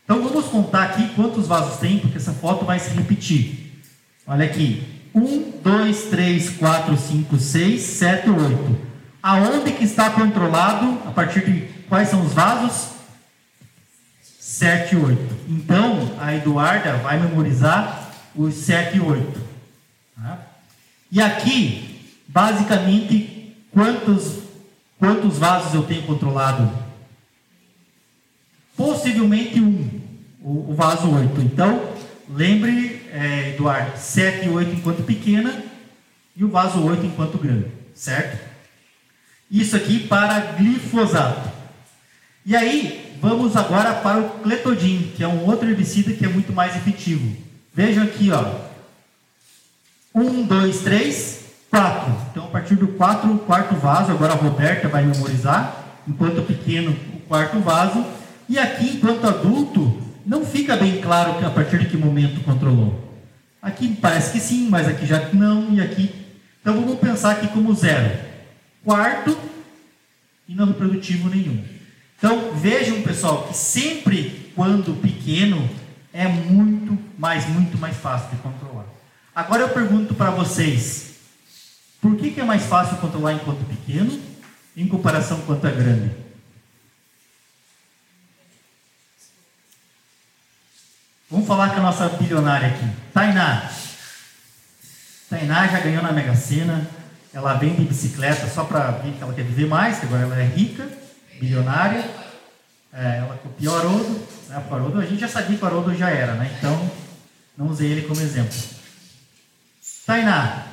Então 0.03 0.21
vamos 0.21 0.45
contar 0.45 0.83
aqui 0.83 1.09
quantos 1.15 1.47
vasos 1.47 1.77
tem, 1.79 1.99
porque 1.99 2.17
essa 2.17 2.33
foto 2.33 2.65
vai 2.65 2.79
se 2.79 2.89
repetir. 2.91 3.81
Olha 4.27 4.45
aqui. 4.45 4.83
1, 5.13 5.59
2, 5.61 6.03
3, 6.05 6.49
4, 6.51 6.97
5, 6.97 7.37
6, 7.37 7.81
7, 7.81 8.29
8. 8.29 8.77
Aonde 9.21 9.71
que 9.71 9.83
está 9.83 10.09
controlado? 10.09 10.99
A 11.05 11.11
partir 11.11 11.45
de 11.45 11.67
quais 11.89 12.09
são 12.09 12.25
os 12.25 12.33
vasos? 12.33 12.91
7 14.39 14.95
e 14.95 14.97
8. 14.97 15.35
Então, 15.49 16.15
a 16.19 16.33
Eduarda 16.35 16.97
vai 16.97 17.19
memorizar 17.19 18.09
os 18.35 18.53
7 18.55 18.97
e 18.97 19.01
8. 19.01 19.41
Tá? 20.15 20.39
E 21.11 21.21
aqui, 21.21 21.91
Basicamente, 22.31 23.57
quantos, 23.73 24.40
quantos 25.01 25.39
vasos 25.39 25.73
eu 25.73 25.81
tenho 25.81 26.03
controlado? 26.03 26.71
Possivelmente 28.77 29.59
um, 29.59 29.99
o, 30.39 30.69
o 30.69 30.75
vaso 30.75 31.09
8. 31.09 31.41
Então, 31.41 31.91
lembre, 32.29 33.01
é, 33.11 33.49
Eduardo, 33.49 33.97
7 33.97 34.45
e 34.45 34.49
8 34.49 34.75
enquanto 34.75 35.03
pequena 35.03 35.63
e 36.35 36.45
o 36.45 36.49
vaso 36.49 36.85
8 36.85 37.03
enquanto 37.03 37.39
grande, 37.39 37.65
certo? 37.95 38.39
Isso 39.49 39.75
aqui 39.75 40.07
para 40.07 40.39
glifosato. 40.53 41.49
E 42.45 42.55
aí, 42.55 43.17
vamos 43.19 43.55
agora 43.55 43.95
para 43.95 44.19
o 44.19 44.29
cletodin, 44.41 45.13
que 45.15 45.23
é 45.23 45.27
um 45.27 45.47
outro 45.47 45.67
herbicida 45.67 46.13
que 46.13 46.25
é 46.25 46.29
muito 46.29 46.53
mais 46.53 46.75
efetivo. 46.75 47.35
Vejam 47.73 48.03
aqui, 48.03 48.29
ó. 48.31 48.69
1, 50.13 50.43
2, 50.43 50.79
3, 50.81 51.40
4. 51.71 52.13
Então, 52.29 52.45
a 52.45 52.47
partir 52.49 52.75
do 52.75 52.89
4, 52.89 53.39
quarto 53.39 53.75
vaso, 53.75 54.11
agora 54.11 54.33
a 54.33 54.35
Roberta 54.35 54.87
vai 54.87 55.03
memorizar, 55.03 55.83
enquanto 56.07 56.45
pequeno, 56.45 56.95
o 57.15 57.19
quarto 57.21 57.59
vaso. 57.59 58.05
E 58.47 58.59
aqui, 58.59 58.97
enquanto 58.97 59.25
adulto, 59.25 59.99
não 60.25 60.45
fica 60.45 60.77
bem 60.77 61.01
claro 61.01 61.43
a 61.43 61.49
partir 61.49 61.79
de 61.79 61.87
que 61.87 61.97
momento 61.97 62.43
controlou. 62.43 63.09
Aqui 63.61 63.97
parece 63.99 64.33
que 64.33 64.39
sim, 64.39 64.67
mas 64.69 64.87
aqui 64.87 65.05
já 65.07 65.29
não, 65.33 65.73
e 65.73 65.81
aqui. 65.81 66.13
Então, 66.61 66.75
vamos 66.75 66.99
pensar 66.99 67.31
aqui 67.31 67.47
como 67.47 67.73
zero. 67.73 68.19
Quarto 68.83 69.35
e 70.47 70.53
não 70.53 70.65
reprodutivo 70.65 71.29
nenhum. 71.29 71.63
Então 72.17 72.53
vejam 72.53 73.01
pessoal 73.01 73.47
que 73.47 73.57
sempre 73.57 74.51
quando 74.55 74.93
pequeno 75.01 75.67
é 76.13 76.27
muito 76.27 76.95
mais, 77.17 77.47
muito 77.47 77.79
mais 77.79 77.97
fácil 77.97 78.29
de 78.29 78.35
controlar. 78.43 78.85
Agora 79.33 79.63
eu 79.63 79.69
pergunto 79.69 80.13
para 80.13 80.29
vocês, 80.29 81.10
por 82.01 82.17
que, 82.17 82.31
que 82.31 82.41
é 82.41 82.43
mais 82.43 82.63
fácil 82.63 82.97
controlar 82.97 83.33
enquanto 83.33 83.63
pequeno 83.65 84.19
em 84.75 84.87
comparação 84.87 85.39
quanto 85.41 85.67
é 85.67 85.71
grande? 85.71 86.11
Vamos 91.29 91.47
falar 91.47 91.69
com 91.69 91.77
a 91.77 91.83
nossa 91.83 92.09
bilionária 92.09 92.69
aqui. 92.69 92.85
Tainá. 93.13 93.71
Tainá 95.29 95.67
já 95.67 95.79
ganhou 95.79 96.03
na 96.03 96.11
Mega 96.11 96.35
Sena. 96.35 96.85
Ela 97.33 97.53
vem 97.53 97.73
de 97.73 97.85
bicicleta 97.85 98.49
só 98.49 98.65
para 98.65 98.91
ver 98.91 99.13
que 99.13 99.23
ela 99.23 99.33
quer 99.33 99.45
viver 99.45 99.67
mais, 99.67 99.99
que 99.99 100.05
agora 100.07 100.23
ela 100.23 100.35
é 100.35 100.45
rica, 100.45 100.85
bilionária. 101.39 102.03
É, 102.91 103.19
ela 103.19 103.37
copiou 103.37 103.77
Haroldo. 103.77 104.27
Né? 104.49 104.65
O 104.69 104.75
Haroldo, 104.75 104.99
a 104.99 105.05
gente 105.05 105.21
já 105.21 105.29
sabia 105.29 105.55
que 105.55 105.63
o 105.63 105.67
Haroldo 105.67 105.95
já 105.95 106.09
era, 106.09 106.33
né? 106.33 106.53
Então, 106.57 106.91
não 107.57 107.67
usei 107.67 107.89
ele 107.91 108.01
como 108.01 108.19
exemplo. 108.19 108.57
Tainá, 110.05 110.65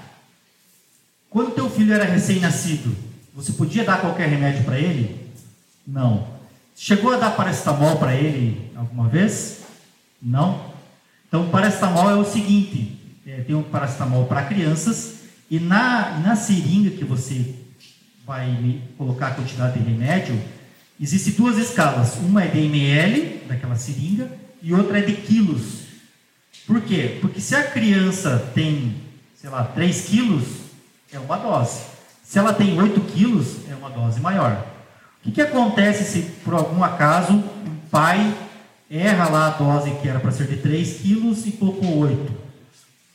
quando 1.30 1.54
teu 1.54 1.68
filho 1.68 1.92
era 1.92 2.04
recém-nascido, 2.04 2.94
você 3.34 3.52
podia 3.52 3.84
dar 3.84 4.00
qualquer 4.00 4.28
remédio 4.28 4.64
para 4.64 4.78
ele? 4.78 5.28
Não. 5.86 6.26
Chegou 6.74 7.12
a 7.12 7.16
dar 7.16 7.30
paracetamol 7.30 7.96
para 7.96 8.14
ele 8.14 8.70
alguma 8.74 9.08
vez? 9.08 9.60
Não? 10.20 10.72
Então, 11.26 11.48
paracetamol 11.50 12.10
é 12.10 12.14
o 12.14 12.24
seguinte: 12.24 12.98
é, 13.26 13.42
tem 13.42 13.54
um 13.54 13.62
paracetamol 13.62 14.26
para 14.26 14.44
crianças 14.44 15.18
e 15.50 15.58
na, 15.58 16.18
na 16.18 16.36
seringa 16.36 16.90
que 16.90 17.04
você 17.04 17.54
vai 18.26 18.82
colocar 18.98 19.28
a 19.28 19.30
quantidade 19.30 19.78
de 19.78 19.90
remédio, 19.90 20.38
existem 21.00 21.32
duas 21.32 21.56
escalas. 21.56 22.16
Uma 22.16 22.44
é 22.44 22.48
de 22.48 22.58
ml, 22.58 23.42
daquela 23.48 23.74
seringa, 23.74 24.30
e 24.62 24.74
outra 24.74 24.98
é 24.98 25.02
de 25.02 25.14
quilos. 25.14 25.84
Por 26.66 26.82
quê? 26.82 27.16
Porque 27.22 27.40
se 27.40 27.54
a 27.54 27.62
criança 27.70 28.50
tem, 28.54 28.96
sei 29.34 29.48
lá, 29.48 29.64
3 29.64 30.02
quilos, 30.02 30.44
é 31.12 31.18
uma 31.18 31.36
dose. 31.36 31.80
Se 32.22 32.38
ela 32.38 32.52
tem 32.52 32.78
8 32.78 33.00
quilos, 33.00 33.68
é 33.70 33.74
uma 33.74 33.90
dose 33.90 34.20
maior. 34.20 34.66
O 35.20 35.24
que, 35.24 35.32
que 35.32 35.40
acontece 35.40 36.04
se, 36.04 36.22
por 36.44 36.54
algum 36.54 36.82
acaso, 36.84 37.34
o 37.34 37.88
pai 37.90 38.34
erra 38.90 39.28
lá 39.28 39.46
a 39.48 39.50
dose 39.50 39.90
que 40.00 40.08
era 40.08 40.20
para 40.20 40.30
ser 40.30 40.46
de 40.46 40.56
3 40.56 41.00
quilos 41.00 41.46
e 41.46 41.52
colocou 41.52 41.98
8. 41.98 42.32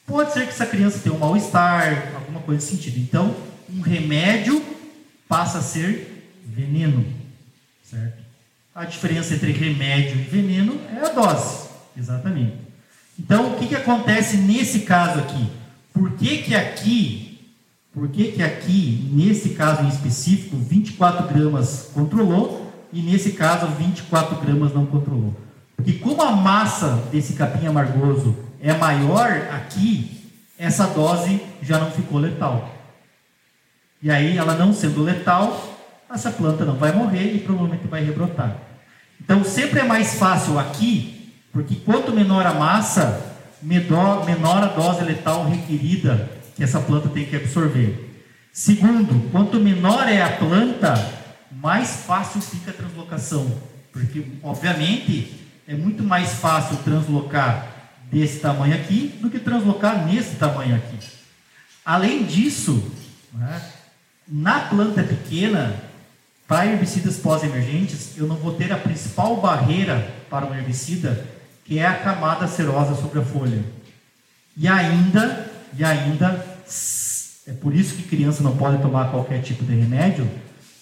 Pode 0.05 0.33
ser 0.33 0.43
que 0.43 0.49
essa 0.49 0.65
criança 0.65 0.99
tenha 0.99 1.15
um 1.15 1.19
mal-estar, 1.19 2.13
alguma 2.15 2.41
coisa 2.41 2.61
nesse 2.61 2.75
sentido. 2.75 2.99
Então, 2.99 3.35
um 3.69 3.81
remédio 3.81 4.63
passa 5.27 5.59
a 5.59 5.61
ser 5.61 6.41
veneno, 6.45 7.05
certo? 7.83 8.21
A 8.75 8.85
diferença 8.85 9.33
entre 9.33 9.51
remédio 9.51 10.19
e 10.19 10.23
veneno 10.23 10.79
é 10.95 11.05
a 11.05 11.09
dose, 11.09 11.69
exatamente. 11.97 12.55
Então, 13.17 13.53
o 13.53 13.57
que, 13.57 13.67
que 13.67 13.75
acontece 13.75 14.37
nesse 14.37 14.81
caso 14.81 15.19
aqui? 15.19 15.47
Por 15.93 16.11
que 16.13 16.39
que 16.39 16.55
aqui, 16.55 17.32
por 17.93 18.07
que 18.07 18.31
que 18.31 18.41
aqui, 18.41 19.07
nesse 19.13 19.49
caso 19.49 19.83
em 19.83 19.87
específico, 19.87 20.57
24 20.57 21.27
gramas 21.27 21.91
controlou 21.93 22.73
e 22.91 23.01
nesse 23.01 23.33
caso 23.33 23.67
24 23.67 24.35
gramas 24.37 24.73
não 24.73 24.85
controlou? 24.87 25.35
Porque 25.75 25.93
como 25.93 26.23
a 26.23 26.31
massa 26.31 27.03
desse 27.11 27.33
capim 27.33 27.67
amargoso 27.67 28.35
é 28.59 28.73
maior 28.73 29.29
aqui, 29.51 30.23
essa 30.57 30.87
dose 30.87 31.39
já 31.61 31.77
não 31.77 31.91
ficou 31.91 32.19
letal. 32.19 32.73
E 34.01 34.09
aí, 34.09 34.37
ela 34.37 34.55
não 34.55 34.73
sendo 34.73 35.03
letal, 35.03 35.77
essa 36.11 36.31
planta 36.31 36.65
não 36.65 36.75
vai 36.75 36.91
morrer 36.91 37.35
e 37.35 37.39
provavelmente 37.39 37.87
vai 37.87 38.03
rebrotar. 38.03 38.57
Então, 39.21 39.43
sempre 39.43 39.81
é 39.81 39.83
mais 39.83 40.15
fácil 40.15 40.57
aqui, 40.57 41.31
porque 41.51 41.75
quanto 41.75 42.11
menor 42.11 42.45
a 42.45 42.53
massa, 42.53 43.21
menor, 43.61 44.25
menor 44.25 44.63
a 44.63 44.67
dose 44.67 45.03
letal 45.03 45.47
requerida 45.47 46.29
que 46.41 46.42
essa 46.59 46.79
planta 46.79 47.09
tem 47.09 47.25
que 47.25 47.35
absorver. 47.35 48.23
Segundo, 48.51 49.31
quanto 49.31 49.59
menor 49.59 50.07
é 50.07 50.21
a 50.21 50.37
planta, 50.37 50.93
mais 51.51 52.03
fácil 52.05 52.41
fica 52.41 52.71
a 52.71 52.73
translocação. 52.73 53.51
Porque, 53.91 54.23
obviamente, 54.41 55.41
é 55.67 55.75
muito 55.75 56.03
mais 56.03 56.33
fácil 56.33 56.77
translocar 56.77 57.67
desse 58.11 58.39
tamanho 58.39 58.75
aqui 58.75 59.17
do 59.21 59.29
que 59.29 59.39
translocar 59.39 60.05
nesse 60.05 60.35
tamanho 60.35 60.75
aqui. 60.75 60.97
Além 61.85 62.23
disso, 62.23 62.91
né, 63.33 63.61
na 64.27 64.59
planta 64.61 65.03
pequena, 65.03 65.75
para 66.47 66.67
herbicidas 66.67 67.17
pós-emergentes, 67.17 68.17
eu 68.17 68.27
não 68.27 68.35
vou 68.35 68.53
ter 68.53 68.71
a 68.71 68.77
principal 68.77 69.37
barreira 69.37 70.13
para 70.29 70.45
um 70.45 70.53
herbicida, 70.53 71.25
que 71.65 71.79
é 71.79 71.85
a 71.85 71.99
camada 71.99 72.47
serosa 72.47 72.99
sobre 73.01 73.19
a 73.19 73.23
folha. 73.23 73.63
E 74.55 74.67
ainda, 74.67 75.51
e 75.77 75.83
ainda, 75.83 76.45
é 77.47 77.53
por 77.53 77.75
isso 77.75 77.95
que 77.95 78.03
criança 78.03 78.43
não 78.43 78.55
pode 78.55 78.81
tomar 78.81 79.11
qualquer 79.11 79.41
tipo 79.41 79.63
de 79.63 79.73
remédio, 79.73 80.29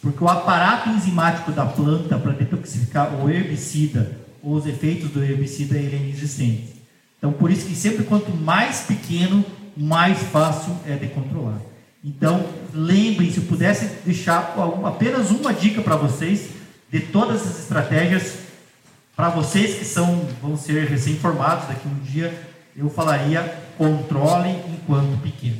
porque 0.02 0.24
o 0.24 0.28
aparato 0.28 0.90
enzimático 0.90 1.52
da 1.52 1.66
planta 1.66 2.18
para 2.18 2.34
detoxificar 2.34 3.14
o 3.16 3.30
herbicida 3.30 4.18
ou 4.42 4.56
os 4.56 4.66
efeitos 4.66 5.12
do 5.12 5.24
herbicida 5.24 5.78
ele 5.78 5.96
é 5.96 6.00
inexistente. 6.00 6.82
Então, 7.18 7.32
por 7.32 7.52
isso 7.52 7.68
que 7.68 7.76
sempre 7.76 8.04
quanto 8.04 8.36
mais 8.36 8.82
pequeno, 8.82 9.46
mais 9.78 10.18
fácil 10.24 10.76
é 10.88 10.96
de 10.96 11.08
controlar. 11.08 11.62
Então, 12.04 12.44
lembrem, 12.74 13.32
se 13.32 13.38
eu 13.38 13.44
pudesse 13.44 13.86
deixar 14.04 14.56
apenas 14.84 15.30
uma 15.30 15.54
dica 15.54 15.82
para 15.82 15.96
vocês 15.96 16.50
de 16.92 17.00
todas 17.00 17.44
as 17.44 17.60
estratégias, 17.60 18.40
para 19.16 19.30
vocês 19.30 19.76
que 19.76 19.86
são 19.86 20.28
vão 20.42 20.58
ser 20.58 20.88
recém-formados 20.88 21.68
daqui 21.68 21.88
um 21.88 22.00
dia, 22.04 22.34
eu 22.76 22.90
falaria 22.90 23.42
controle 23.78 24.50
enquanto 24.50 25.22
pequeno. 25.22 25.58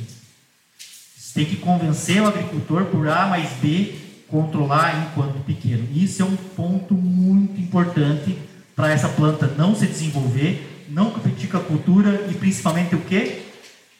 Você 1.16 1.34
tem 1.34 1.44
que 1.44 1.56
convencer 1.56 2.22
o 2.22 2.26
agricultor 2.26 2.86
por 2.86 3.08
A 3.08 3.26
mais 3.26 3.50
B 3.54 3.94
controlar 4.28 5.06
enquanto 5.06 5.44
pequeno. 5.44 5.86
Isso 5.94 6.22
é 6.22 6.24
um 6.24 6.36
ponto 6.36 6.94
muito 6.94 7.60
importante 7.60 8.38
para 8.74 8.90
essa 8.90 9.08
planta 9.08 9.46
não 9.46 9.74
se 9.74 9.86
desenvolver, 9.86 10.86
não 10.88 11.10
competir 11.10 11.50
com 11.50 11.58
a 11.58 11.60
cultura 11.60 12.26
e 12.30 12.34
principalmente 12.34 12.94
o 12.94 13.00
que? 13.00 13.42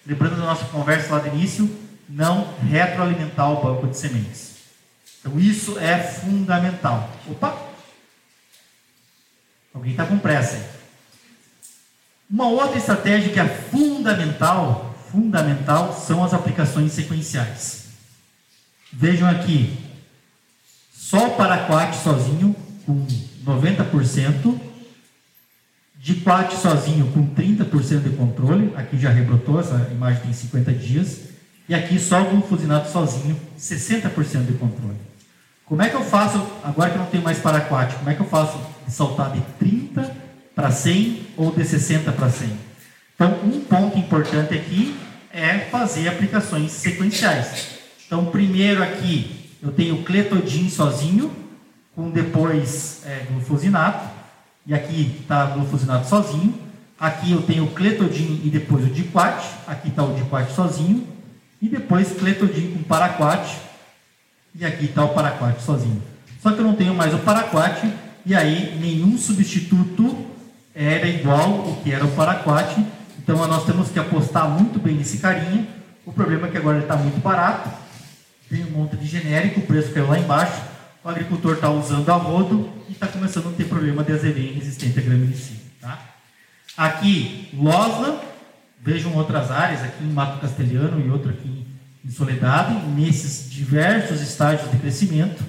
Lembrando 0.06 0.36
da 0.36 0.46
nossa 0.46 0.64
conversa 0.66 1.14
lá 1.14 1.20
do 1.20 1.28
início, 1.28 1.70
não 2.08 2.54
retroalimentar 2.58 3.52
o 3.52 3.62
banco 3.62 3.86
de 3.86 3.96
sementes. 3.96 4.56
Então 5.20 5.38
isso 5.38 5.78
é 5.78 5.98
fundamental. 5.98 7.10
Opa! 7.30 7.56
Alguém 9.72 9.92
está 9.92 10.04
com 10.04 10.18
pressa. 10.18 10.81
Uma 12.32 12.48
outra 12.48 12.78
estratégia 12.78 13.30
que 13.30 13.38
é 13.38 13.46
fundamental, 13.46 14.96
fundamental, 15.12 15.92
são 15.92 16.24
as 16.24 16.32
aplicações 16.32 16.92
sequenciais. 16.92 17.88
Vejam 18.90 19.28
aqui, 19.28 19.78
só 20.94 21.26
o 21.26 21.36
paraquat 21.36 21.94
sozinho, 21.94 22.56
com 22.86 23.06
90%, 23.44 24.58
de 25.98 26.14
quat 26.14 26.54
sozinho 26.54 27.12
com 27.12 27.34
30% 27.34 28.02
de 28.02 28.16
controle, 28.16 28.72
aqui 28.76 28.96
já 28.96 29.10
rebrotou, 29.10 29.60
essa 29.60 29.90
imagem 29.92 30.22
tem 30.22 30.32
50 30.32 30.72
dias, 30.72 31.20
e 31.68 31.74
aqui 31.74 31.98
só 31.98 32.22
o 32.22 32.30
glufosinato 32.30 32.90
sozinho, 32.90 33.38
60% 33.58 34.46
de 34.46 34.54
controle. 34.54 34.96
Como 35.66 35.82
é 35.82 35.90
que 35.90 35.96
eu 35.96 36.02
faço, 36.02 36.42
agora 36.64 36.88
que 36.88 36.96
eu 36.96 37.02
não 37.02 37.10
tenho 37.10 37.22
mais 37.22 37.38
paraquat, 37.38 37.94
como 37.96 38.08
é 38.08 38.14
que 38.14 38.20
eu 38.20 38.26
faço 38.26 38.58
de 38.86 38.90
saltar 38.90 39.32
de 39.32 39.42
30 39.58 40.21
para 40.54 40.70
100 40.70 41.28
ou 41.36 41.50
de 41.50 41.64
60 41.64 42.12
para 42.12 42.28
100? 42.30 42.48
Então, 43.14 43.38
um 43.44 43.60
ponto 43.60 43.98
importante 43.98 44.54
aqui 44.54 44.96
é 45.32 45.58
fazer 45.70 46.08
aplicações 46.08 46.72
sequenciais. 46.72 47.78
Então, 48.06 48.26
primeiro 48.26 48.82
aqui, 48.82 49.50
eu 49.62 49.72
tenho 49.72 50.02
cletodin 50.02 50.68
sozinho, 50.68 51.32
com 51.94 52.10
depois 52.10 53.02
é, 53.06 53.26
glufosinato, 53.30 54.10
e 54.66 54.74
aqui 54.74 55.18
está 55.20 55.46
glufosinato 55.46 56.08
sozinho. 56.08 56.54
Aqui 56.98 57.32
eu 57.32 57.42
tenho 57.42 57.66
cletodin 57.68 58.40
e 58.44 58.50
depois 58.50 58.84
o 58.84 58.88
diquat, 58.88 59.42
aqui 59.66 59.88
está 59.88 60.04
o 60.04 60.14
diquat 60.14 60.52
sozinho, 60.52 61.06
e 61.60 61.68
depois 61.68 62.12
cletodin 62.12 62.72
com 62.72 62.82
paraquat, 62.82 63.56
e 64.54 64.64
aqui 64.64 64.86
está 64.86 65.04
o 65.04 65.08
paraquat 65.10 65.60
sozinho. 65.62 66.02
Só 66.40 66.52
que 66.52 66.58
eu 66.58 66.64
não 66.64 66.74
tenho 66.74 66.94
mais 66.94 67.14
o 67.14 67.18
paraquat, 67.18 67.88
e 68.26 68.34
aí 68.34 68.76
nenhum 68.80 69.16
substituto 69.16 70.26
era 70.74 71.06
igual 71.06 71.68
o 71.68 71.80
que 71.82 71.92
era 71.92 72.04
o 72.04 72.10
paraquat, 72.12 72.84
então 73.18 73.36
nós 73.46 73.64
temos 73.64 73.90
que 73.90 73.98
apostar 73.98 74.48
muito 74.48 74.78
bem 74.78 74.96
nesse 74.96 75.18
carinha. 75.18 75.66
O 76.04 76.12
problema 76.12 76.48
é 76.48 76.50
que 76.50 76.56
agora 76.56 76.76
ele 76.76 76.84
está 76.84 76.96
muito 76.96 77.20
barato, 77.22 77.70
tem 78.48 78.64
um 78.64 78.70
monte 78.70 78.96
de 78.96 79.06
genérico, 79.06 79.60
o 79.60 79.66
preço 79.66 79.92
caiu 79.92 80.08
lá 80.08 80.18
embaixo, 80.18 80.60
o 81.04 81.08
agricultor 81.08 81.54
está 81.54 81.70
usando 81.70 82.08
a 82.10 82.14
rodo 82.14 82.68
e 82.88 82.92
está 82.92 83.06
começando 83.06 83.48
a 83.48 83.52
ter 83.52 83.64
problema 83.64 84.02
de 84.02 84.12
azevém 84.12 84.52
resistente 84.52 84.98
a 84.98 85.02
graminicida. 85.02 85.60
Tá? 85.80 85.98
Aqui, 86.76 87.48
Losna, 87.54 88.18
vejam 88.80 89.14
outras 89.14 89.50
áreas, 89.50 89.82
aqui 89.82 90.04
em 90.04 90.12
Mato 90.12 90.40
Castelhano 90.40 91.04
e 91.04 91.10
outro 91.10 91.30
aqui 91.30 91.66
em 92.04 92.10
Soledade, 92.10 92.74
nesses 92.88 93.48
diversos 93.50 94.20
estágios 94.20 94.70
de 94.70 94.76
crescimento. 94.78 95.42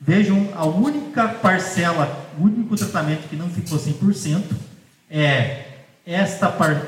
Vejam, 0.00 0.48
a 0.56 0.64
única 0.64 1.28
parcela, 1.28 2.21
o 2.38 2.44
único 2.44 2.76
tratamento 2.76 3.28
que 3.28 3.36
não 3.36 3.48
ficou 3.48 3.78
100% 3.78 4.42
é 5.10 5.66
esta 6.06 6.48
parte 6.48 6.86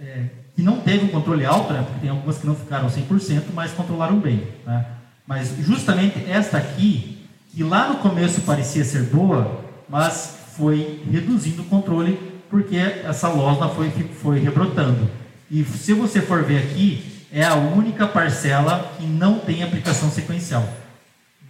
é, 0.00 0.24
que 0.54 0.62
não 0.62 0.80
teve 0.80 1.04
um 1.04 1.08
controle 1.08 1.44
alto, 1.44 1.72
né, 1.72 1.82
porque 1.84 2.00
tem 2.00 2.10
algumas 2.10 2.38
que 2.38 2.46
não 2.46 2.54
ficaram 2.54 2.88
100%, 2.88 3.44
mas 3.54 3.72
controlaram 3.72 4.18
bem. 4.18 4.46
Né? 4.66 4.86
Mas 5.26 5.54
justamente 5.60 6.24
esta 6.28 6.56
aqui, 6.56 7.26
que 7.54 7.62
lá 7.62 7.88
no 7.88 7.96
começo 7.96 8.40
parecia 8.42 8.84
ser 8.84 9.02
boa, 9.04 9.60
mas 9.88 10.36
foi 10.56 11.02
reduzindo 11.10 11.62
o 11.62 11.66
controle 11.66 12.18
porque 12.48 12.76
essa 12.76 13.28
losna 13.28 13.68
foi, 13.68 13.90
foi 13.90 14.38
rebrotando. 14.38 15.10
E 15.50 15.64
se 15.64 15.92
você 15.92 16.20
for 16.20 16.42
ver 16.42 16.58
aqui, 16.58 17.26
é 17.32 17.44
a 17.44 17.54
única 17.54 18.06
parcela 18.06 18.92
que 18.96 19.04
não 19.04 19.38
tem 19.38 19.62
aplicação 19.62 20.10
sequencial. 20.10 20.66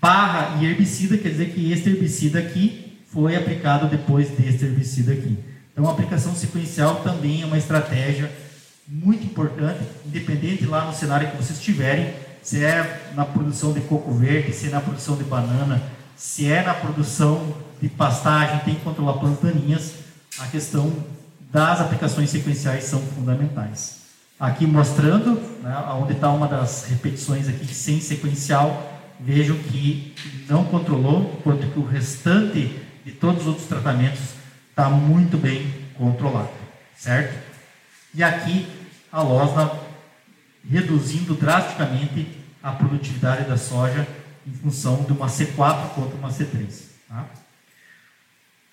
Barra 0.01 0.61
e 0.61 0.67
herbicida 0.67 1.17
quer 1.17 1.31
dizer 1.31 1.51
que 1.51 1.71
este 1.73 1.91
herbicida 1.91 2.39
aqui 2.39 2.86
foi 3.17 3.35
aplicado 3.35 3.87
depois 3.87 4.29
deste 4.29 4.67
herbicida 4.67 5.15
aqui. 5.15 5.39
Então, 5.73 5.89
a 5.89 5.91
aplicação 5.91 6.35
sequencial 6.35 6.97
também 6.97 7.41
é 7.41 7.47
uma 7.47 7.57
estratégia 7.57 8.31
muito 8.87 9.25
importante, 9.25 9.81
independente 10.05 10.67
lá 10.67 10.85
no 10.85 10.93
cenário 10.93 11.31
que 11.31 11.37
vocês 11.39 11.59
estiverem, 11.59 12.13
se 12.43 12.63
é 12.63 13.13
na 13.15 13.25
produção 13.25 13.73
de 13.73 13.81
coco 13.81 14.13
verde, 14.13 14.53
se 14.53 14.67
é 14.67 14.71
na 14.71 14.83
produção 14.83 15.17
de 15.17 15.25
banana, 15.25 15.83
se 16.15 16.53
é 16.53 16.63
na 16.63 16.75
produção 16.75 17.57
de 17.81 17.89
pastagem, 17.89 18.59
tem 18.67 18.75
que 18.75 18.83
controlar 18.83 19.15
plantas 19.15 19.51
daninhas, 19.51 19.95
a 20.39 20.47
questão 20.49 20.93
das 21.51 21.81
aplicações 21.81 22.29
sequenciais 22.29 22.85
são 22.85 23.01
fundamentais. 23.01 24.01
Aqui 24.39 24.67
mostrando, 24.67 25.41
né, 25.63 25.75
onde 26.03 26.13
está 26.13 26.31
uma 26.31 26.47
das 26.47 26.85
repetições 26.85 27.49
aqui 27.49 27.75
sem 27.75 27.99
sequencial, 27.99 28.93
vejam 29.19 29.57
que 29.57 30.15
não 30.51 30.65
controlou, 30.65 31.35
enquanto 31.39 31.67
que 31.73 31.79
o 31.79 31.87
restante 31.87 32.85
de 33.07 33.13
todos 33.13 33.43
os 33.43 33.47
outros 33.47 33.69
tratamentos 33.69 34.21
está 34.69 34.91
muito 34.91 35.39
bem 35.39 35.73
controlado, 35.95 36.51
certo? 36.97 37.39
E 38.13 38.21
aqui 38.21 38.67
a 39.13 39.23
Losna 39.23 39.71
reduzindo 40.69 41.35
drasticamente 41.35 42.27
a 42.61 42.73
produtividade 42.73 43.49
da 43.49 43.57
soja 43.57 44.07
em 44.45 44.53
função 44.53 45.05
de 45.05 45.13
uma 45.13 45.29
C4 45.29 45.91
contra 45.91 46.19
uma 46.19 46.31
C3. 46.31 46.67
Tá? 47.09 47.27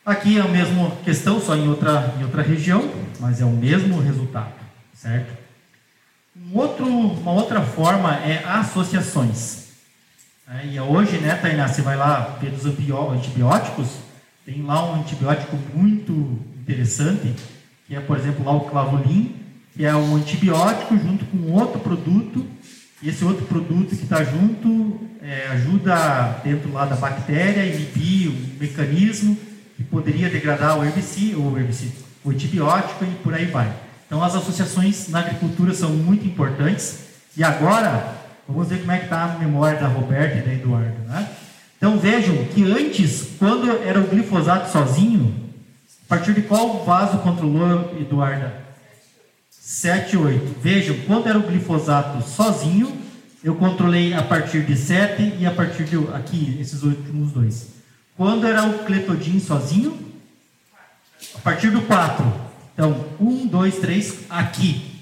Aqui 0.04 0.40
é 0.40 0.42
a 0.42 0.48
mesma 0.48 0.90
questão, 1.06 1.40
só 1.40 1.56
em 1.56 1.70
outra, 1.70 2.16
em 2.20 2.24
outra 2.24 2.42
região, 2.42 2.92
mas 3.20 3.40
é 3.40 3.46
o 3.46 3.52
mesmo 3.52 4.02
resultado, 4.02 4.56
certo? 4.96 5.32
Um 6.36 6.58
outro, 6.58 6.88
uma 6.88 7.32
outra 7.32 7.62
forma 7.62 8.16
é 8.16 8.44
associações. 8.46 9.68
É, 10.50 10.66
e 10.66 10.80
hoje, 10.80 11.20
né, 11.20 11.36
Tainá, 11.36 11.68
você 11.68 11.84
vai 11.84 11.96
lá 11.96 12.38
ver 12.42 12.52
os 12.52 12.66
antibióticos, 12.66 14.03
tem 14.46 14.62
lá 14.64 14.92
um 14.92 15.02
antibiótico 15.02 15.58
muito 15.74 16.40
interessante, 16.62 17.34
que 17.88 17.96
é, 17.96 18.00
por 18.00 18.18
exemplo, 18.18 18.46
lá 18.46 18.54
o 18.54 18.62
clavulin, 18.62 19.36
que 19.76 19.86
é 19.86 19.96
um 19.96 20.16
antibiótico 20.16 20.98
junto 20.98 21.26
com 21.26 21.52
outro 21.52 21.80
produto, 21.80 22.46
e 23.02 23.10
esse 23.10 23.24
outro 23.24 23.46
produto 23.46 23.96
que 23.96 24.04
está 24.04 24.24
junto 24.24 25.00
é, 25.22 25.48
ajuda 25.48 26.42
dentro 26.44 26.72
lá 26.72 26.86
da 26.86 26.96
bactéria 26.96 27.64
a 27.64 27.66
inibir 27.66 28.30
o 28.30 28.60
mecanismo 28.60 29.38
que 29.76 29.84
poderia 29.84 30.30
degradar 30.30 30.78
o 30.78 30.86
herbicida, 30.86 31.38
ou 31.38 31.58
herbicida, 31.58 31.94
o 32.24 32.30
antibiótico 32.30 33.04
e 33.04 33.12
por 33.24 33.34
aí 33.34 33.46
vai. 33.46 33.74
Então 34.06 34.24
as 34.24 34.36
associações 34.36 35.08
na 35.10 35.20
agricultura 35.20 35.74
são 35.74 35.90
muito 35.90 36.26
importantes. 36.26 37.00
E 37.36 37.44
agora, 37.44 38.16
vamos 38.48 38.68
ver 38.68 38.80
como 38.80 38.92
é 38.92 38.98
que 39.00 39.06
está 39.06 39.24
a 39.24 39.40
memória 39.40 39.80
da 39.80 39.88
Roberta 39.88 40.38
e 40.38 40.42
da 40.42 40.54
Eduardo. 40.54 41.00
Né? 41.08 41.30
Então 41.84 41.98
vejam 41.98 42.46
que 42.46 42.64
antes, 42.64 43.32
quando 43.38 43.70
era 43.70 44.00
o 44.00 44.08
glifosato 44.08 44.72
sozinho, 44.72 45.36
a 46.06 46.08
partir 46.08 46.34
de 46.34 46.44
qual 46.44 46.86
vaso 46.86 47.18
controlou, 47.18 47.94
Eduarda? 48.00 48.54
7, 49.52 50.16
8. 50.16 50.62
Vejam, 50.62 50.96
quando 51.06 51.28
era 51.28 51.38
o 51.38 51.44
glifosato 51.44 52.24
sozinho, 52.26 52.90
eu 53.44 53.56
controlei 53.56 54.14
a 54.14 54.24
partir 54.24 54.62
de 54.66 54.78
7 54.78 55.36
e 55.38 55.46
a 55.46 55.52
partir 55.52 55.84
de 55.84 55.98
aqui, 56.14 56.58
esses 56.58 56.84
últimos 56.84 57.34
dois. 57.34 57.74
Quando 58.16 58.48
era 58.48 58.64
o 58.64 58.86
cletodin 58.86 59.42
sozinho? 59.42 60.00
A 61.36 61.40
partir 61.40 61.70
do 61.70 61.82
4. 61.82 62.34
Então, 62.74 63.08
1, 63.20 63.48
2, 63.48 63.76
3, 63.80 64.20
aqui. 64.30 65.02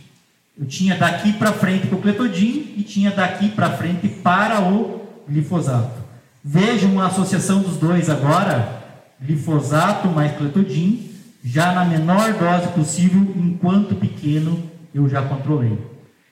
Eu 0.59 0.65
tinha 0.65 0.97
daqui 0.97 1.31
para 1.33 1.53
frente 1.53 1.85
para 1.85 1.97
o 1.99 2.01
cletodin 2.01 2.73
e 2.75 2.81
tinha 2.81 3.11
daqui 3.11 3.49
para 3.49 3.69
frente 3.69 4.07
para 4.07 4.61
o 4.61 5.23
glifosato. 5.29 6.00
Vejam 6.43 6.99
a 6.99 7.07
associação 7.07 7.61
dos 7.61 7.77
dois 7.77 8.09
agora, 8.09 8.81
glifosato 9.21 10.07
mais 10.07 10.35
cletodin, 10.35 11.11
já 11.43 11.73
na 11.73 11.85
menor 11.85 12.33
dose 12.33 12.67
possível, 12.69 13.21
enquanto 13.35 13.95
pequeno 13.95 14.61
eu 14.93 15.07
já 15.07 15.21
controlei. 15.21 15.77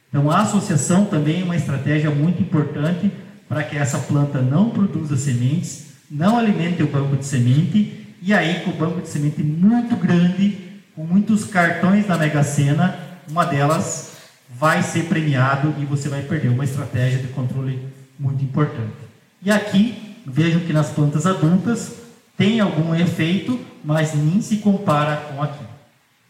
Então, 0.09 0.29
a 0.29 0.41
associação 0.41 1.05
também 1.05 1.41
é 1.41 1.43
uma 1.43 1.55
estratégia 1.55 2.09
muito 2.09 2.41
importante 2.41 3.11
para 3.47 3.63
que 3.63 3.77
essa 3.77 3.99
planta 3.99 4.41
não 4.41 4.69
produza 4.69 5.15
sementes 5.15 5.89
não 6.09 6.39
alimente 6.39 6.81
o 6.81 6.87
banco 6.87 7.15
de 7.15 7.25
semente, 7.25 8.15
e 8.21 8.33
aí 8.33 8.61
com 8.61 8.71
o 8.71 8.73
banco 8.73 9.01
de 9.01 9.07
semente 9.07 9.43
muito 9.43 9.95
grande, 9.95 10.57
com 10.95 11.03
muitos 11.03 11.45
cartões 11.45 12.07
da 12.07 12.17
Mega 12.17 12.43
Sena, 12.43 12.97
uma 13.29 13.45
delas 13.45 14.13
vai 14.49 14.81
ser 14.81 15.03
premiado 15.03 15.75
e 15.79 15.85
você 15.85 16.09
vai 16.09 16.21
perder 16.23 16.49
uma 16.49 16.63
estratégia 16.63 17.19
de 17.19 17.27
controle 17.27 17.79
muito 18.17 18.43
importante. 18.43 19.08
E 19.41 19.51
aqui, 19.51 20.17
vejam 20.25 20.61
que 20.61 20.73
nas 20.73 20.89
plantas 20.89 21.25
adultas 21.25 21.93
tem 22.37 22.59
algum 22.59 22.95
efeito, 22.95 23.59
mas 23.83 24.13
nem 24.13 24.41
se 24.41 24.57
compara 24.57 25.17
com 25.17 25.41
aqui. 25.41 25.63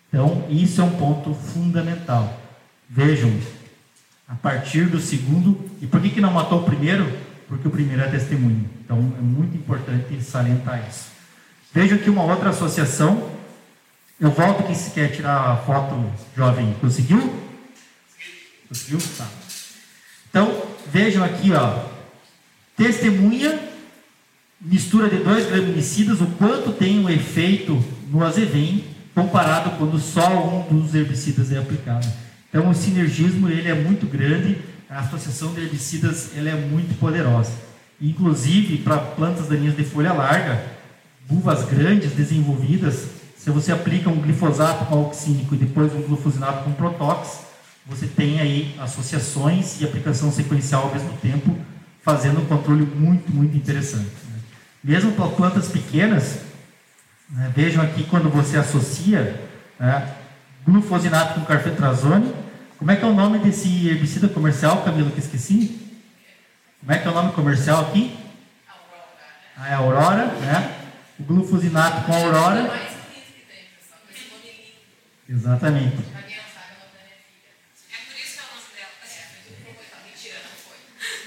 Então, 0.08 0.46
isso 0.50 0.82
é 0.82 0.84
um 0.84 0.98
ponto 0.98 1.34
fundamental. 1.34 2.40
Vejam, 2.90 3.32
a 4.28 4.36
partir 4.36 4.86
do 4.86 5.00
segundo, 5.00 5.70
e 5.82 5.88
por 5.88 6.02
que, 6.02 6.10
que 6.10 6.22
não 6.22 6.32
matou 6.32 6.60
o 6.60 6.64
primeiro? 6.64 7.30
porque 7.50 7.68
o 7.68 7.72
primeiro 7.72 8.04
é 8.04 8.08
testemunho. 8.08 8.70
Então 8.86 8.98
é 9.18 9.22
muito 9.22 9.58
importante 9.58 10.22
salientar 10.22 10.88
isso. 10.88 11.08
Veja 11.74 11.96
aqui 11.96 12.10
uma 12.10 12.24
outra 12.24 12.52
associação. 12.52 13.32
Eu 14.20 14.30
volto 14.30 14.64
quem 14.64 14.76
se 14.76 14.92
quer 14.92 15.12
tirar 15.12 15.52
a 15.52 15.58
foto, 15.58 15.96
jovem. 16.38 16.76
Conseguiu? 16.80 17.44
Conseguiu? 18.68 19.00
Tá. 19.18 19.28
Então, 20.30 20.64
vejam 20.92 21.24
aqui, 21.24 21.52
ó. 21.54 21.99
Testemunha, 22.80 23.60
mistura 24.62 25.10
de 25.10 25.18
dois 25.18 25.48
graminicidas, 25.48 26.22
o 26.22 26.28
quanto 26.38 26.72
tem 26.72 26.98
um 26.98 27.10
efeito 27.10 27.78
no 28.10 28.24
azevém, 28.24 28.86
comparado 29.14 29.72
quando 29.72 30.00
só 30.00 30.66
um 30.72 30.80
dos 30.80 30.96
herbicidas 30.96 31.52
é 31.52 31.58
aplicado. 31.58 32.08
Então, 32.48 32.70
o 32.70 32.74
sinergismo 32.74 33.50
ele 33.50 33.68
é 33.68 33.76
muito 33.76 34.06
grande 34.06 34.60
a 34.90 35.00
associação 35.00 35.54
de 35.54 35.60
herbicidas 35.60 36.30
ela 36.38 36.52
é 36.52 36.56
muito 36.56 36.98
poderosa. 36.98 37.52
Inclusive, 38.02 38.78
para 38.78 38.98
plantas 38.98 39.50
daninhas 39.50 39.76
de 39.76 39.84
folha 39.84 40.14
larga, 40.14 40.64
uvas 41.30 41.66
grandes, 41.66 42.14
desenvolvidas, 42.14 43.10
se 43.38 43.50
você 43.50 43.74
aplica 43.74 44.10
um 44.10 44.22
glifosato 44.22 44.86
com 44.86 44.96
auxínico 44.96 45.54
e 45.54 45.58
depois 45.58 45.94
um 45.94 46.02
glufosinato 46.02 46.64
com 46.64 46.72
protox, 46.72 47.42
você 47.86 48.08
tem 48.08 48.40
aí 48.40 48.74
associações 48.80 49.82
e 49.82 49.84
aplicação 49.84 50.32
sequencial 50.32 50.84
ao 50.84 50.94
mesmo 50.94 51.12
tempo, 51.22 51.58
fazendo 52.02 52.42
um 52.42 52.46
controle 52.46 52.86
muito, 52.86 53.32
muito 53.32 53.56
interessante. 53.56 54.04
Né? 54.04 54.40
Mesmo 54.84 55.12
para 55.14 55.28
plantas 55.30 55.68
pequenas, 55.68 56.40
né, 57.30 57.52
vejam 57.56 57.84
aqui 57.84 58.04
quando 58.04 58.30
você 58.30 58.58
associa 58.58 59.42
né, 59.80 60.16
glufosinato 60.66 61.40
com 61.40 61.46
carfentrazone, 61.46 62.34
como 62.78 62.92
é 62.92 62.96
que 62.96 63.04
é 63.04 63.08
o 63.08 63.14
nome 63.14 63.40
desse 63.40 63.90
herbicida 63.90 64.30
comercial, 64.30 64.84
Camilo, 64.84 65.12
que 65.12 65.20
esqueci? 65.20 65.80
Como 66.80 66.92
é 66.94 66.98
que 66.98 67.08
é 67.08 67.12
o 67.12 67.14
nome 67.14 67.34
comercial 67.34 67.82
aqui? 67.82 68.18
Ah, 69.58 69.70
é 69.70 69.74
Aurora, 69.74 70.28
né? 70.28 70.76
O 71.20 71.24
glufosinato 71.24 72.06
com 72.06 72.14
Aurora. 72.14 72.72
Exatamente. 75.28 75.98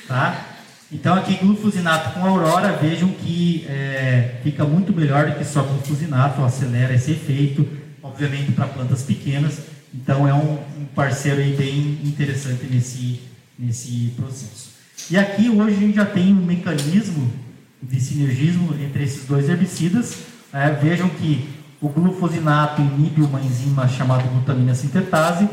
Tá? 0.09 0.52
Então 0.93 1.15
aqui 1.15 1.37
glufosinato 1.37 2.13
com 2.13 2.27
Aurora, 2.27 2.77
vejam 2.77 3.09
que 3.09 3.67
é, 3.69 4.37
fica 4.43 4.65
muito 4.65 4.93
melhor 4.93 5.31
do 5.31 5.39
que 5.39 5.45
só 5.45 5.63
glufosinato, 5.63 6.45
acelera 6.45 6.95
esse 6.95 7.13
efeito, 7.13 7.67
obviamente 8.03 8.53
para 8.53 8.67
plantas 8.67 9.03
pequenas 9.03 9.73
então 9.95 10.27
é 10.27 10.33
um, 10.33 10.55
um 10.81 10.85
parceiro 10.95 11.43
bem 11.57 12.01
interessante 12.03 12.67
nesse, 12.71 13.21
nesse 13.59 14.13
processo. 14.17 14.73
E 15.11 15.19
aqui 15.19 15.51
hoje 15.51 15.77
a 15.77 15.81
gente 15.81 15.97
já 15.97 16.07
tem 16.07 16.33
um 16.33 16.45
mecanismo 16.45 17.31
de 17.83 18.01
sinergismo 18.01 18.75
entre 18.83 19.05
esses 19.05 19.27
dois 19.27 19.49
herbicidas. 19.49 20.17
É, 20.53 20.71
vejam 20.71 21.09
que 21.11 21.49
o 21.81 21.89
glufosinato 21.89 22.81
inibe 22.81 23.23
uma 23.23 23.41
enzima 23.41 23.87
chamada 23.89 24.23
glutamina 24.23 24.75
sintetase 24.75 25.49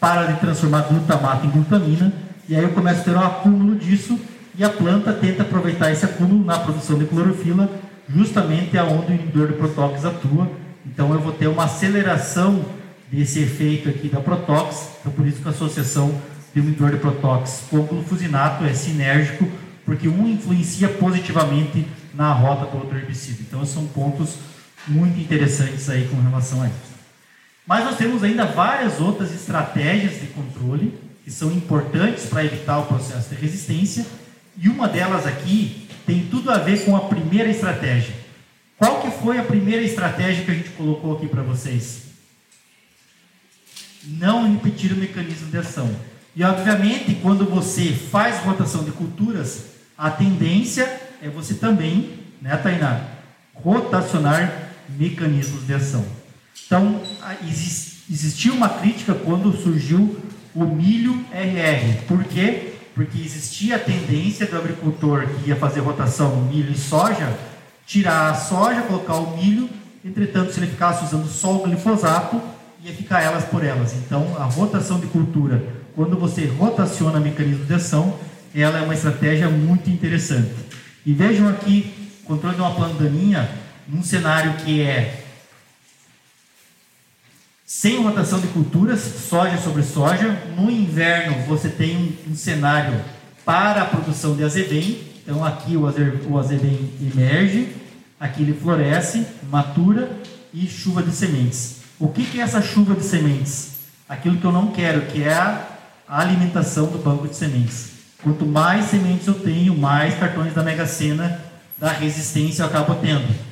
para 0.00 0.32
de 0.32 0.40
transformar 0.40 0.82
glutamato 0.82 1.46
em 1.46 1.50
glutamina, 1.50 2.12
e 2.48 2.56
aí 2.56 2.62
eu 2.62 2.70
começo 2.70 3.00
a 3.00 3.04
ter 3.04 3.16
um 3.16 3.20
acúmulo 3.20 3.76
disso, 3.76 4.18
e 4.56 4.62
a 4.62 4.68
planta 4.68 5.12
tenta 5.12 5.42
aproveitar 5.42 5.90
esse 5.90 6.04
acúmulo 6.04 6.44
na 6.44 6.58
produção 6.58 6.98
de 6.98 7.06
clorofila, 7.06 7.70
justamente 8.08 8.76
aonde 8.76 9.12
o 9.12 9.14
inibidor 9.14 9.48
do 9.48 9.54
protóx 9.54 10.04
atua. 10.04 10.50
Então 10.84 11.12
eu 11.12 11.20
vou 11.20 11.32
ter 11.32 11.46
uma 11.46 11.64
aceleração 11.64 12.64
desse 13.10 13.40
efeito 13.40 13.88
aqui 13.88 14.08
da 14.08 14.20
protox, 14.20 14.90
então 15.00 15.12
por 15.12 15.26
isso 15.26 15.40
que 15.40 15.48
a 15.48 15.50
associação 15.50 16.14
de 16.54 16.60
inibidor 16.60 16.90
de 16.90 16.98
protox 16.98 17.64
com 17.70 17.82
glufosinato 17.82 18.64
é 18.64 18.74
sinérgico, 18.74 19.48
porque 19.84 20.08
um 20.08 20.28
influencia 20.28 20.88
positivamente 20.88 21.86
na 22.14 22.32
rota 22.32 22.66
do 22.66 22.78
outro 22.78 22.96
herbicida. 22.96 23.38
Então 23.40 23.64
são 23.64 23.86
pontos 23.86 24.36
muito 24.86 25.18
interessantes 25.18 25.88
aí 25.88 26.08
com 26.08 26.20
relação 26.20 26.62
a 26.62 26.66
isso. 26.66 26.92
Mas 27.66 27.84
nós 27.84 27.96
temos 27.96 28.22
ainda 28.24 28.44
várias 28.44 29.00
outras 29.00 29.32
estratégias 29.32 30.20
de 30.20 30.26
controle 30.28 30.98
que 31.24 31.30
são 31.30 31.52
importantes 31.52 32.26
para 32.26 32.44
evitar 32.44 32.78
o 32.78 32.86
processo 32.86 33.30
de 33.30 33.40
resistência, 33.40 34.04
e 34.62 34.68
uma 34.68 34.86
delas 34.86 35.26
aqui 35.26 35.88
tem 36.06 36.28
tudo 36.30 36.52
a 36.52 36.58
ver 36.58 36.84
com 36.84 36.94
a 36.94 37.00
primeira 37.00 37.50
estratégia. 37.50 38.14
Qual 38.78 39.02
que 39.02 39.10
foi 39.10 39.38
a 39.38 39.42
primeira 39.42 39.82
estratégia 39.82 40.44
que 40.44 40.50
a 40.52 40.54
gente 40.54 40.70
colocou 40.70 41.16
aqui 41.16 41.26
para 41.26 41.42
vocês? 41.42 42.02
Não 44.04 44.52
repetir 44.52 44.92
o 44.92 44.96
mecanismo 44.96 45.50
de 45.50 45.58
ação. 45.58 45.90
E 46.36 46.44
obviamente, 46.44 47.16
quando 47.16 47.44
você 47.44 47.92
faz 47.92 48.38
rotação 48.38 48.84
de 48.84 48.92
culturas, 48.92 49.64
a 49.98 50.10
tendência 50.10 51.00
é 51.20 51.28
você 51.28 51.54
também, 51.54 52.20
né, 52.40 52.56
Tainá, 52.56 53.00
rotacionar 53.54 54.70
mecanismos 54.88 55.66
de 55.66 55.74
ação. 55.74 56.04
Então, 56.66 57.02
existiu 58.08 58.54
uma 58.54 58.68
crítica 58.68 59.12
quando 59.12 59.56
surgiu 59.56 60.20
o 60.54 60.64
milho 60.64 61.24
RR. 61.32 62.02
Por 62.06 62.24
quê? 62.24 62.71
Porque 62.94 63.18
existia 63.18 63.76
a 63.76 63.78
tendência 63.78 64.46
do 64.46 64.56
agricultor 64.56 65.26
que 65.26 65.48
ia 65.48 65.56
fazer 65.56 65.80
rotação 65.80 66.36
milho 66.42 66.72
e 66.72 66.78
soja, 66.78 67.36
tirar 67.86 68.30
a 68.30 68.34
soja, 68.34 68.82
colocar 68.82 69.16
o 69.16 69.36
milho, 69.36 69.68
entretanto, 70.04 70.52
se 70.52 70.60
ele 70.60 70.66
ficasse 70.68 71.04
usando 71.04 71.26
só 71.26 71.56
o 71.56 71.62
glifosato, 71.62 72.40
ia 72.84 72.92
ficar 72.92 73.22
elas 73.22 73.44
por 73.44 73.64
elas. 73.64 73.94
Então, 73.94 74.36
a 74.38 74.44
rotação 74.44 75.00
de 75.00 75.06
cultura, 75.06 75.62
quando 75.94 76.18
você 76.18 76.46
rotaciona 76.46 77.20
mecanismo 77.20 77.64
de 77.64 77.74
ação, 77.74 78.18
ela 78.54 78.78
é 78.78 78.82
uma 78.82 78.94
estratégia 78.94 79.48
muito 79.48 79.88
interessante. 79.88 80.52
E 81.06 81.12
vejam 81.12 81.48
aqui, 81.48 81.92
controle 82.24 82.56
de 82.56 82.60
uma 82.60 82.74
planta 82.74 83.02
daninha, 83.02 83.48
num 83.88 84.02
cenário 84.02 84.54
que 84.64 84.82
é 84.82 85.21
sem 87.74 88.02
rotação 88.02 88.38
de 88.38 88.48
culturas, 88.48 89.00
soja 89.00 89.56
sobre 89.56 89.82
soja. 89.82 90.38
No 90.58 90.70
inverno, 90.70 91.42
você 91.46 91.70
tem 91.70 91.96
um, 91.96 92.32
um 92.32 92.34
cenário 92.36 93.00
para 93.46 93.80
a 93.80 93.84
produção 93.86 94.36
de 94.36 94.44
azevém. 94.44 95.00
Então, 95.22 95.42
aqui 95.42 95.74
o, 95.74 95.84
o 96.30 96.38
azevém 96.38 96.90
emerge, 97.00 97.74
aqui 98.20 98.42
ele 98.42 98.52
floresce, 98.52 99.26
matura 99.50 100.10
e 100.52 100.66
chuva 100.66 101.02
de 101.02 101.12
sementes. 101.12 101.78
O 101.98 102.08
que, 102.08 102.26
que 102.26 102.40
é 102.40 102.42
essa 102.42 102.60
chuva 102.60 102.94
de 102.94 103.04
sementes? 103.04 103.78
Aquilo 104.06 104.36
que 104.36 104.44
eu 104.44 104.52
não 104.52 104.66
quero, 104.66 105.06
que 105.06 105.22
é 105.22 105.32
a 105.32 105.64
alimentação 106.06 106.88
do 106.88 106.98
banco 106.98 107.26
de 107.26 107.34
sementes. 107.34 107.92
Quanto 108.22 108.44
mais 108.44 108.90
sementes 108.90 109.26
eu 109.26 109.34
tenho, 109.34 109.74
mais 109.74 110.14
cartões 110.18 110.52
da 110.52 110.62
Mega 110.62 110.86
Sena 110.86 111.40
da 111.78 111.90
resistência 111.90 112.64
eu 112.64 112.66
acabo 112.66 112.94
tendo. 112.96 113.51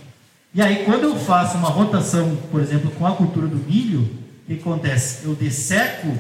E 0.53 0.61
aí, 0.61 0.85
quando 0.85 1.05
eu 1.05 1.17
faço 1.17 1.57
uma 1.57 1.69
rotação, 1.69 2.37
por 2.51 2.61
exemplo, 2.61 2.91
com 2.91 3.07
a 3.07 3.15
cultura 3.15 3.47
do 3.47 3.57
milho, 3.57 4.01
o 4.01 4.47
que 4.49 4.55
acontece? 4.55 5.25
Eu 5.25 5.33
desseco 5.33 6.13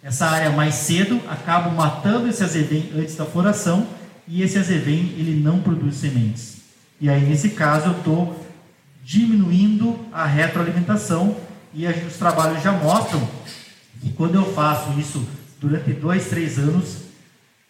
essa 0.00 0.26
área 0.26 0.50
mais 0.50 0.76
cedo, 0.76 1.20
acabo 1.28 1.74
matando 1.74 2.28
esse 2.28 2.44
azevém 2.44 2.92
antes 2.96 3.16
da 3.16 3.24
floração, 3.24 3.84
e 4.28 4.42
esse 4.42 4.56
azevém 4.58 5.12
ele 5.18 5.40
não 5.42 5.58
produz 5.58 5.96
sementes. 5.96 6.58
E 7.00 7.10
aí, 7.10 7.20
nesse 7.22 7.50
caso, 7.50 7.86
eu 7.86 7.98
estou 7.98 8.46
diminuindo 9.02 9.98
a 10.12 10.24
retroalimentação, 10.24 11.36
e 11.74 11.84
os 11.84 12.16
trabalhos 12.16 12.62
já 12.62 12.70
mostram 12.70 13.28
que 14.00 14.12
quando 14.12 14.36
eu 14.36 14.54
faço 14.54 14.96
isso 15.00 15.26
durante 15.60 15.92
dois, 15.92 16.28
três 16.28 16.58
anos, 16.60 16.98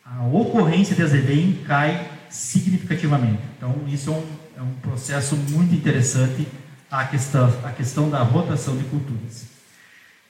a 0.05 0.27
ocorrência 0.27 0.95
de 0.95 1.03
azevém 1.03 1.61
cai 1.67 2.11
significativamente. 2.29 3.41
Então, 3.57 3.75
isso 3.89 4.11
é 4.11 4.13
um 4.13 4.44
é 4.57 4.63
um 4.63 4.75
processo 4.75 5.37
muito 5.37 5.75
interessante 5.75 6.47
a 6.91 7.05
questão, 7.05 7.53
a 7.65 7.71
questão 7.71 8.09
da 8.09 8.23
rotação 8.23 8.77
de 8.77 8.85
culturas. 8.85 9.45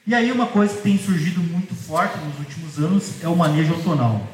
E 0.07 0.13
aí 0.13 0.31
uma 0.31 0.47
coisa 0.47 0.75
que 0.75 0.81
tem 0.81 0.97
surgido 0.97 1.41
muito 1.41 1.73
forte 1.75 2.17
nos 2.17 2.37
últimos 2.39 2.77
anos 2.79 3.23
é 3.23 3.27
o 3.27 3.35
manejo 3.35 3.73
outonal. 3.73 4.27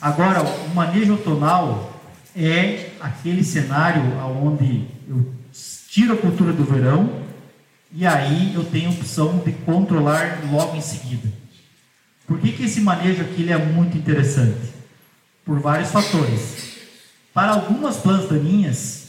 Agora, 0.00 0.42
o 0.42 0.74
manejo 0.74 1.12
outonal 1.12 2.00
é 2.36 2.90
aquele 3.00 3.44
cenário 3.44 4.02
onde 4.42 4.86
eu 5.08 5.32
tiro 5.88 6.14
a 6.14 6.16
cultura 6.16 6.52
do 6.52 6.64
verão 6.64 7.22
e 7.92 8.06
aí 8.06 8.54
eu 8.54 8.64
tenho 8.64 8.88
a 8.90 8.92
opção 8.92 9.38
de 9.38 9.52
controlar 9.52 10.40
logo 10.50 10.76
em 10.76 10.80
seguida. 10.80 11.28
Por 12.26 12.40
que, 12.40 12.52
que 12.52 12.64
esse 12.64 12.80
manejo 12.80 13.22
aqui 13.22 13.42
ele 13.42 13.52
é 13.52 13.58
muito 13.58 13.96
interessante? 13.96 14.72
Por 15.44 15.60
vários 15.60 15.90
fatores. 15.90 16.78
Para 17.34 17.52
algumas 17.52 17.96
plantas 17.96 18.28
daninhas, 18.28 19.01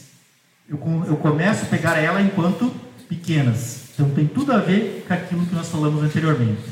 eu, 0.68 0.78
eu 1.06 1.16
começo 1.16 1.64
a 1.64 1.68
pegar 1.68 1.98
ela 1.98 2.20
enquanto 2.22 2.72
pequenas. 3.08 3.84
Então 3.92 4.10
tem 4.10 4.26
tudo 4.26 4.52
a 4.52 4.58
ver 4.58 5.04
com 5.06 5.14
aquilo 5.14 5.46
que 5.46 5.54
nós 5.54 5.68
falamos 5.68 6.02
anteriormente. 6.02 6.62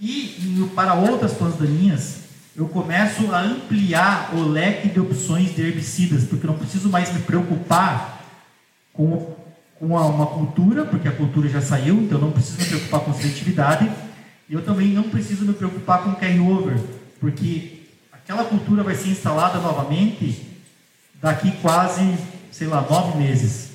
E 0.00 0.68
para 0.74 0.94
outras 0.94 1.32
plantas 1.32 1.58
daninhas, 1.58 2.18
eu 2.56 2.68
começo 2.68 3.32
a 3.32 3.40
ampliar 3.40 4.34
o 4.34 4.42
leque 4.48 4.88
de 4.88 5.00
opções 5.00 5.54
de 5.54 5.62
herbicidas, 5.62 6.24
porque 6.24 6.46
eu 6.46 6.50
não 6.50 6.58
preciso 6.58 6.88
mais 6.88 7.12
me 7.12 7.20
preocupar 7.20 8.22
com, 8.92 9.34
com 9.78 9.86
uma 9.86 10.26
cultura, 10.26 10.84
porque 10.84 11.08
a 11.08 11.12
cultura 11.12 11.48
já 11.48 11.60
saiu, 11.60 11.96
então 12.02 12.18
eu 12.18 12.24
não 12.26 12.32
preciso 12.32 12.58
me 12.58 12.66
preocupar 12.66 13.00
com 13.00 13.14
seletividade. 13.14 13.90
E 14.48 14.54
eu 14.54 14.62
também 14.62 14.88
não 14.88 15.04
preciso 15.04 15.44
me 15.44 15.54
preocupar 15.54 16.02
com 16.02 16.14
carry-over, 16.14 16.78
porque 17.18 17.82
aquela 18.12 18.44
cultura 18.44 18.82
vai 18.82 18.94
ser 18.94 19.08
instalada 19.08 19.58
novamente 19.58 20.46
daqui 21.22 21.50
quase 21.62 22.02
sei 22.54 22.68
lá, 22.68 22.86
nove 22.88 23.18
meses. 23.18 23.70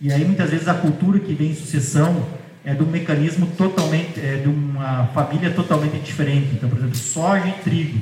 E 0.00 0.12
aí 0.12 0.24
muitas 0.24 0.50
vezes 0.50 0.68
a 0.68 0.74
cultura 0.74 1.18
que 1.18 1.34
vem 1.34 1.50
em 1.50 1.54
sucessão 1.54 2.24
é 2.64 2.72
de 2.72 2.82
um 2.82 2.86
mecanismo 2.86 3.46
totalmente, 3.58 4.20
é 4.20 4.36
de 4.36 4.48
uma 4.48 5.06
família 5.08 5.50
totalmente 5.50 5.98
diferente. 5.98 6.50
Então, 6.54 6.68
por 6.68 6.78
exemplo, 6.78 6.96
soja 6.96 7.48
e 7.48 7.52
trigo. 7.64 8.00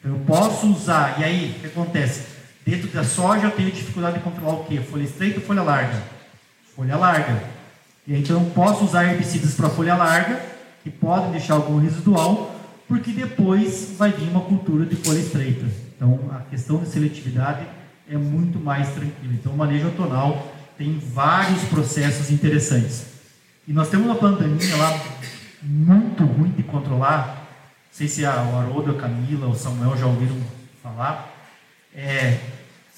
Então, 0.00 0.12
eu 0.12 0.18
posso 0.26 0.66
usar, 0.66 1.20
e 1.20 1.24
aí 1.24 1.54
o 1.56 1.60
que 1.60 1.66
acontece? 1.66 2.22
Dentro 2.66 2.88
da 2.88 3.04
soja 3.04 3.46
eu 3.46 3.50
tenho 3.52 3.70
dificuldade 3.70 4.18
de 4.18 4.24
controlar 4.24 4.54
o 4.54 4.64
quê? 4.64 4.80
Folha 4.80 5.04
estreita 5.04 5.38
ou 5.38 5.46
folha 5.46 5.62
larga? 5.62 6.02
Folha 6.74 6.96
larga. 6.96 7.42
E 8.06 8.14
aí, 8.14 8.20
então 8.20 8.42
eu 8.42 8.50
posso 8.50 8.84
usar 8.84 9.04
herbicidas 9.04 9.54
para 9.54 9.70
folha 9.70 9.94
larga, 9.94 10.42
que 10.82 10.90
podem 10.90 11.30
deixar 11.30 11.54
algum 11.54 11.78
residual, 11.78 12.54
porque 12.88 13.12
depois 13.12 13.94
vai 13.96 14.10
vir 14.10 14.28
uma 14.28 14.40
cultura 14.40 14.84
de 14.84 14.96
folha 14.96 15.18
estreita. 15.18 15.66
Então 15.94 16.18
a 16.32 16.40
questão 16.50 16.78
de 16.78 16.88
seletividade 16.88 17.60
é 18.10 18.16
muito 18.16 18.58
mais 18.58 18.88
tranquilo. 18.88 19.34
Então, 19.34 19.52
o 19.52 19.56
manejo 19.56 19.86
outonal 19.86 20.54
tem 20.76 20.98
vários 20.98 21.62
processos 21.64 22.30
interessantes. 22.30 23.06
E 23.66 23.72
nós 23.72 23.88
temos 23.90 24.06
uma 24.06 24.14
plantaninha 24.14 24.76
lá 24.76 25.00
muito 25.62 26.24
ruim 26.24 26.50
de 26.50 26.62
controlar. 26.62 27.26
Não 27.26 27.92
sei 27.92 28.08
se 28.08 28.24
a, 28.24 28.42
o 28.42 28.58
Haroldo, 28.58 28.92
a 28.92 28.94
Camila, 28.94 29.48
o 29.48 29.54
Samuel 29.54 29.96
já 29.96 30.06
ouviram 30.06 30.36
falar. 30.82 31.34
É, 31.94 32.38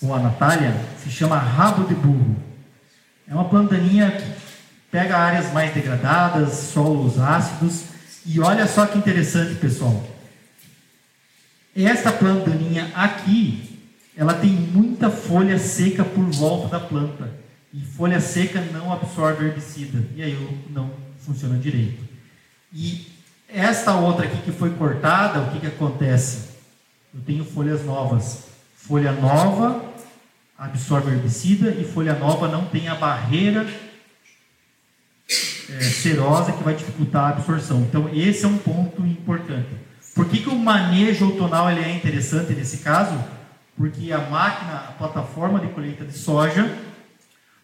ou 0.03 0.15
a 0.15 0.19
Natália, 0.19 0.75
se 1.03 1.11
chama 1.11 1.39
rabo 1.39 1.85
de 1.85 1.95
burro. 1.95 2.37
É 3.27 3.35
uma 3.35 3.49
plantaninha 3.49 4.11
que 4.11 4.25
pega 4.91 5.17
áreas 5.17 5.53
mais 5.53 5.73
degradadas, 5.73 6.53
solos 6.53 7.19
ácidos. 7.19 7.85
E 8.27 8.39
olha 8.41 8.67
só 8.67 8.87
que 8.87 8.99
interessante, 8.99 9.55
pessoal. 9.55 10.05
Esta 11.75 12.13
plantaninha 12.13 12.91
aqui 12.95 13.70
ela 14.21 14.35
tem 14.35 14.51
muita 14.51 15.09
folha 15.09 15.59
seca 15.59 16.05
por 16.05 16.27
volta 16.27 16.69
da 16.69 16.79
planta. 16.79 17.33
E 17.73 17.81
folha 17.81 18.21
seca 18.21 18.61
não 18.71 18.93
absorve 18.93 19.47
herbicida. 19.47 20.07
E 20.15 20.23
aí 20.23 20.61
não 20.69 20.91
funciona 21.21 21.57
direito. 21.59 22.05
E 22.71 23.07
esta 23.49 23.95
outra 23.95 24.27
aqui 24.27 24.43
que 24.43 24.53
foi 24.53 24.75
cortada, 24.75 25.41
o 25.41 25.51
que, 25.51 25.61
que 25.61 25.67
acontece? 25.69 26.51
Eu 27.15 27.23
tenho 27.23 27.47
folhas 27.47 27.83
novas. 27.83 28.45
Folha 28.77 29.11
nova 29.11 29.83
absorve 30.59 31.13
herbicida 31.13 31.71
e 31.71 31.83
folha 31.83 32.13
nova 32.13 32.47
não 32.47 32.67
tem 32.67 32.89
a 32.89 32.97
barreira 32.97 33.67
é, 35.71 35.81
serosa 35.81 36.53
que 36.53 36.63
vai 36.63 36.75
dificultar 36.75 37.25
a 37.25 37.29
absorção. 37.31 37.81
Então, 37.89 38.11
esse 38.13 38.45
é 38.45 38.49
um 38.49 38.59
ponto 38.59 39.01
importante. 39.01 39.71
Por 40.15 40.29
que, 40.29 40.43
que 40.43 40.51
o 40.51 40.57
manejo 40.57 41.25
outonal 41.25 41.71
ele 41.71 41.81
é 41.81 41.97
interessante 41.97 42.53
nesse 42.53 42.79
caso? 42.79 43.40
Porque 43.81 44.13
a 44.13 44.19
máquina, 44.19 44.75
a 44.75 44.93
plataforma 44.93 45.59
de 45.59 45.69
colheita 45.69 46.05
de 46.05 46.13
soja, 46.13 46.71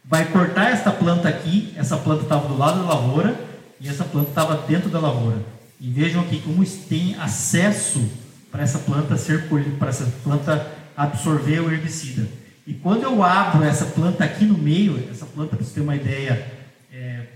vai 0.02 0.24
cortar 0.24 0.70
esta 0.70 0.90
planta 0.90 1.28
aqui, 1.28 1.74
essa 1.76 1.94
planta 1.94 2.22
estava 2.22 2.48
do 2.48 2.56
lado 2.56 2.78
da 2.78 2.94
lavoura 2.94 3.38
e 3.78 3.86
essa 3.86 4.02
planta 4.02 4.30
estava 4.30 4.66
dentro 4.66 4.88
da 4.88 4.98
lavoura. 4.98 5.44
E 5.78 5.90
vejam 5.90 6.22
aqui 6.22 6.40
como 6.40 6.64
tem 6.88 7.14
acesso 7.16 8.02
para 8.50 8.62
essa 8.62 8.78
planta 8.78 9.14
ser 9.18 9.46
para 9.78 9.90
essa 9.90 10.10
planta 10.24 10.66
absorver 10.96 11.60
o 11.60 11.70
herbicida. 11.70 12.26
E 12.66 12.72
quando 12.72 13.02
eu 13.02 13.22
abro 13.22 13.62
essa 13.62 13.84
planta 13.84 14.24
aqui 14.24 14.46
no 14.46 14.56
meio, 14.56 15.06
essa 15.10 15.26
planta, 15.26 15.54
para 15.54 15.66
você 15.66 15.74
ter 15.74 15.80
uma 15.82 15.96
ideia, 15.96 16.50
é, 16.90 17.26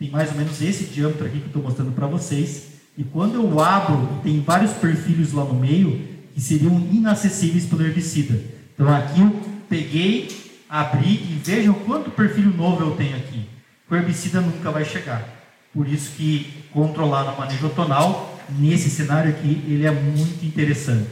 tem 0.00 0.10
mais 0.10 0.32
ou 0.32 0.36
menos 0.36 0.60
esse 0.60 0.86
diâmetro 0.86 1.26
aqui 1.26 1.38
que 1.38 1.46
estou 1.46 1.62
mostrando 1.62 1.92
para 1.92 2.08
vocês. 2.08 2.70
E 2.98 3.04
quando 3.04 3.36
eu 3.36 3.60
abro, 3.60 4.20
tem 4.24 4.40
vários 4.40 4.72
perfis 4.72 5.32
lá 5.32 5.44
no 5.44 5.54
meio 5.54 6.10
que 6.34 6.40
seriam 6.40 6.78
inacessíveis 6.92 7.66
pelo 7.66 7.84
herbicida. 7.84 8.40
Então 8.74 8.94
aqui 8.94 9.20
eu 9.20 9.40
peguei, 9.68 10.28
abri 10.68 11.12
e 11.12 11.40
vejam 11.44 11.74
quanto 11.74 12.10
perfil 12.10 12.50
novo 12.50 12.82
eu 12.82 12.96
tenho 12.96 13.16
aqui. 13.16 13.46
O 13.90 13.94
herbicida 13.94 14.40
nunca 14.40 14.70
vai 14.70 14.84
chegar. 14.84 15.28
Por 15.72 15.86
isso 15.88 16.12
que 16.16 16.64
controlar 16.72 17.24
no 17.24 17.38
manejo 17.38 17.68
tonal, 17.70 18.38
nesse 18.58 18.90
cenário 18.90 19.30
aqui, 19.30 19.62
ele 19.66 19.86
é 19.86 19.90
muito 19.90 20.44
interessante. 20.44 21.08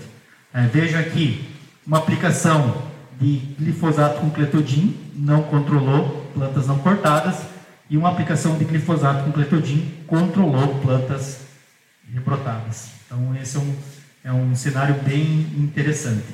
É, 0.52 0.62
veja 0.66 0.98
aqui, 0.98 1.44
uma 1.86 1.98
aplicação 1.98 2.82
de 3.20 3.36
glifosato 3.58 4.20
com 4.20 4.30
cletodin, 4.30 4.96
não 5.14 5.42
controlou 5.42 6.26
plantas 6.34 6.66
não 6.66 6.78
cortadas, 6.78 7.36
e 7.90 7.96
uma 7.96 8.10
aplicação 8.10 8.56
de 8.58 8.64
glifosato 8.64 9.24
com 9.24 9.32
cletodin 9.32 9.92
controlou 10.06 10.80
plantas 10.80 11.40
rebrotadas. 12.12 12.88
Então, 13.06 13.34
esse 13.40 13.56
é 13.56 13.60
um, 13.60 13.74
é 14.24 14.32
um 14.32 14.54
cenário 14.54 14.94
bem 15.02 15.46
interessante. 15.56 16.26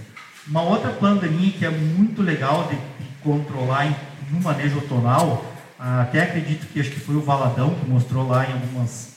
Uma 0.46 0.62
outra 0.62 0.90
planta 0.90 1.26
minha 1.26 1.52
que 1.52 1.64
é 1.64 1.70
muito 1.70 2.22
legal 2.22 2.68
de, 2.68 2.76
de 2.76 3.10
controlar 3.22 3.88
no 4.30 4.40
manejo 4.40 4.80
tonal, 4.82 5.44
até 5.78 6.22
acredito 6.22 6.66
que 6.66 6.80
acho 6.80 6.90
que 6.90 7.00
foi 7.00 7.14
o 7.16 7.20
Valadão 7.20 7.74
que 7.74 7.88
mostrou 7.88 8.26
lá 8.26 8.48
em 8.48 8.52
algumas 8.52 9.16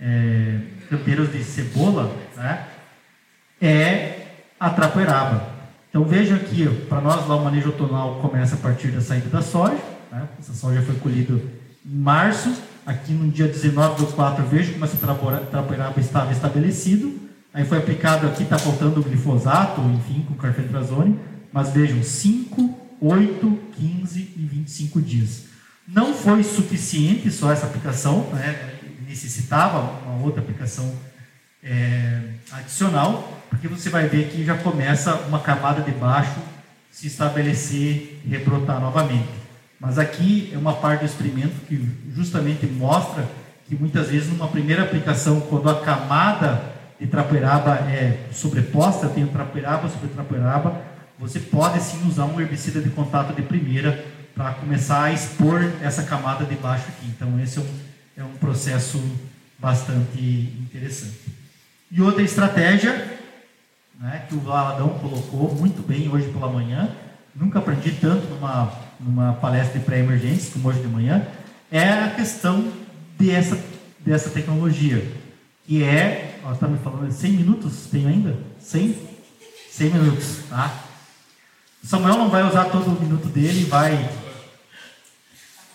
é, 0.00 0.58
canteiros 0.88 1.32
de 1.32 1.42
cebola, 1.44 2.14
né, 2.36 2.66
é 3.60 4.26
a 4.58 4.70
trapoeraba. 4.70 5.58
Então 5.88 6.04
veja 6.04 6.36
aqui, 6.36 6.68
para 6.88 7.00
nós 7.00 7.26
lá 7.26 7.36
o 7.36 7.44
manejo 7.44 7.68
outonal 7.68 8.16
começa 8.20 8.54
a 8.54 8.58
partir 8.58 8.88
da 8.88 9.00
saída 9.00 9.28
da 9.28 9.42
soja. 9.42 9.78
Né? 10.10 10.28
Essa 10.38 10.52
soja 10.52 10.82
foi 10.82 10.94
colhida 10.96 11.40
em 11.84 11.98
março. 11.98 12.54
Aqui 12.84 13.12
no 13.12 13.30
dia 13.30 13.46
19 13.46 14.04
do 14.04 14.12
4, 14.12 14.44
veja 14.46 14.72
como 14.72 14.84
essa 14.84 14.96
trapoeraba 14.96 16.00
estava 16.00 16.32
estabelecido. 16.32 17.27
Aí 17.58 17.64
foi 17.64 17.78
aplicado 17.78 18.24
aqui, 18.28 18.44
está 18.44 18.56
faltando 18.56 19.00
o 19.00 19.02
glifosato, 19.02 19.80
enfim, 19.80 20.24
com 20.28 20.34
carfentrazone. 20.34 21.18
Mas 21.52 21.70
vejam, 21.70 22.00
5, 22.04 22.78
8, 23.00 23.58
15 23.72 24.20
e 24.36 24.48
25 24.48 25.02
dias. 25.02 25.46
Não 25.84 26.14
foi 26.14 26.44
suficiente 26.44 27.28
só 27.32 27.50
essa 27.50 27.66
aplicação, 27.66 28.28
né? 28.32 28.76
necessitava 29.08 29.80
uma 30.06 30.24
outra 30.24 30.40
aplicação 30.40 30.94
é, 31.60 32.20
adicional 32.52 33.42
porque 33.50 33.66
você 33.66 33.90
vai 33.90 34.06
ver 34.06 34.28
que 34.28 34.44
já 34.44 34.56
começa 34.56 35.14
uma 35.26 35.40
camada 35.40 35.82
de 35.82 35.90
baixo 35.90 36.38
se 36.92 37.08
estabelecer 37.08 38.20
rebrotar 38.24 38.80
novamente. 38.80 39.26
Mas 39.80 39.98
aqui 39.98 40.48
é 40.54 40.58
uma 40.58 40.74
parte 40.74 41.00
do 41.00 41.06
experimento 41.06 41.56
que 41.66 41.84
justamente 42.14 42.66
mostra 42.66 43.28
que 43.66 43.74
muitas 43.74 44.10
vezes 44.10 44.28
numa 44.28 44.46
primeira 44.46 44.84
aplicação, 44.84 45.40
quando 45.40 45.68
a 45.68 45.80
camada 45.80 46.77
de 47.00 47.06
trapoeraba 47.06 47.74
é 47.90 48.26
sobreposta, 48.32 49.08
tem 49.08 49.24
o 49.24 49.28
trapoeraba 49.28 49.88
sobre 49.88 50.08
trapoeraba, 50.08 50.80
você 51.18 51.40
pode 51.40 51.80
sim 51.80 52.06
usar 52.06 52.24
um 52.24 52.40
herbicida 52.40 52.80
de 52.80 52.90
contato 52.90 53.34
de 53.34 53.42
primeira 53.42 54.04
para 54.34 54.54
começar 54.54 55.04
a 55.04 55.12
expor 55.12 55.60
essa 55.82 56.04
camada 56.04 56.44
de 56.44 56.54
baixo 56.54 56.86
aqui. 56.88 57.06
Então 57.06 57.38
esse 57.40 57.58
é 57.58 57.62
um, 57.62 57.66
é 58.18 58.24
um 58.24 58.36
processo 58.36 59.02
bastante 59.58 60.20
interessante. 60.20 61.18
E 61.90 62.00
outra 62.00 62.22
estratégia 62.22 63.18
né, 63.98 64.24
que 64.28 64.34
o 64.34 64.40
Valadão 64.40 64.90
colocou 65.00 65.54
muito 65.54 65.86
bem 65.86 66.08
hoje 66.08 66.28
pela 66.28 66.48
manhã, 66.48 66.88
nunca 67.34 67.58
aprendi 67.58 67.92
tanto 67.92 68.26
numa, 68.28 68.72
numa 69.00 69.32
palestra 69.34 69.78
de 69.78 69.84
pré-emergência 69.84 70.52
como 70.52 70.68
hoje 70.68 70.80
de 70.80 70.88
manhã, 70.88 71.26
é 71.70 71.90
a 71.90 72.10
questão 72.10 72.72
dessa, 73.18 73.58
dessa 73.98 74.30
tecnologia, 74.30 75.04
que 75.68 75.84
é, 75.84 76.40
ó, 76.44 76.52
está 76.52 76.66
me 76.66 76.78
falando, 76.78 77.12
100 77.12 77.30
minutos, 77.30 77.88
tem 77.92 78.06
ainda? 78.06 78.38
100? 78.58 78.96
100 79.70 79.90
minutos, 79.90 80.38
tá? 80.48 80.74
Samuel 81.84 82.16
não 82.16 82.30
vai 82.30 82.42
usar 82.42 82.64
todo 82.70 82.86
o 82.88 82.98
minuto 82.98 83.28
dele, 83.28 83.66
vai, 83.66 84.10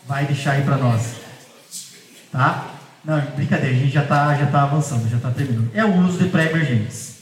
vai 0.07 0.25
deixar 0.25 0.53
aí 0.53 0.63
para 0.63 0.77
nós, 0.77 1.13
tá? 2.31 2.71
Não, 3.05 3.21
brincadeira, 3.35 3.75
a 3.75 3.79
gente 3.79 3.93
já 3.93 4.01
está 4.01 4.35
já 4.35 4.47
tá 4.47 4.63
avançando, 4.63 5.07
já 5.07 5.17
está 5.17 5.29
terminando. 5.29 5.69
É 5.75 5.85
o 5.85 5.95
uso 5.99 6.17
de 6.17 6.29
pré-emergentes. 6.29 7.17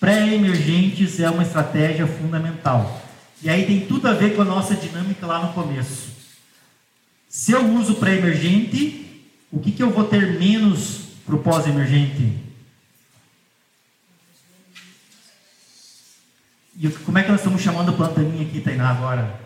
Pré-emergentes 0.00 1.20
é 1.20 1.30
uma 1.30 1.44
estratégia 1.44 2.08
fundamental. 2.08 3.02
E 3.40 3.48
aí 3.48 3.66
tem 3.66 3.86
tudo 3.86 4.08
a 4.08 4.14
ver 4.14 4.34
com 4.34 4.42
a 4.42 4.46
nossa 4.46 4.74
dinâmica 4.74 5.26
lá 5.26 5.46
no 5.46 5.52
começo. 5.52 6.08
Se 7.28 7.52
eu 7.52 7.64
uso 7.74 7.94
pré-emergente, 7.96 9.22
o 9.52 9.60
que, 9.60 9.70
que 9.70 9.82
eu 9.82 9.90
vou 9.90 10.04
ter 10.04 10.40
menos 10.40 11.05
para 11.26 11.34
o 11.34 11.42
pós-emergente? 11.42 12.46
E 16.78 16.88
como 16.88 17.18
é 17.18 17.22
que 17.22 17.30
nós 17.30 17.40
estamos 17.40 17.60
chamando 17.60 17.90
a 17.90 17.94
plantaninha 17.94 18.46
aqui, 18.46 18.60
Tainá, 18.60 18.90
agora? 18.90 19.40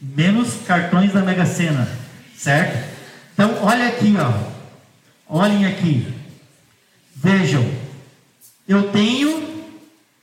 Menos 0.00 0.56
cartões 0.66 1.12
da 1.12 1.22
Mega 1.22 1.46
Sena, 1.46 1.88
certo? 2.36 2.92
Então, 3.32 3.62
olha 3.62 3.88
aqui, 3.88 4.14
ó. 4.18 4.52
Olhem 5.26 5.64
aqui. 5.64 6.12
Vejam, 7.14 7.64
eu 8.66 8.90
tenho 8.90 9.66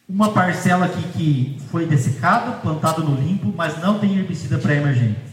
uma 0.08 0.34
parcela 0.34 0.86
aqui 0.86 1.04
que 1.14 1.62
foi 1.72 1.86
dessecado, 1.86 2.62
plantado 2.62 3.04
no 3.04 3.16
limpo, 3.16 3.54
mas 3.56 3.80
não 3.80 4.00
tem 4.00 4.18
herbicida 4.18 4.60
pré-emergente. 4.60 5.29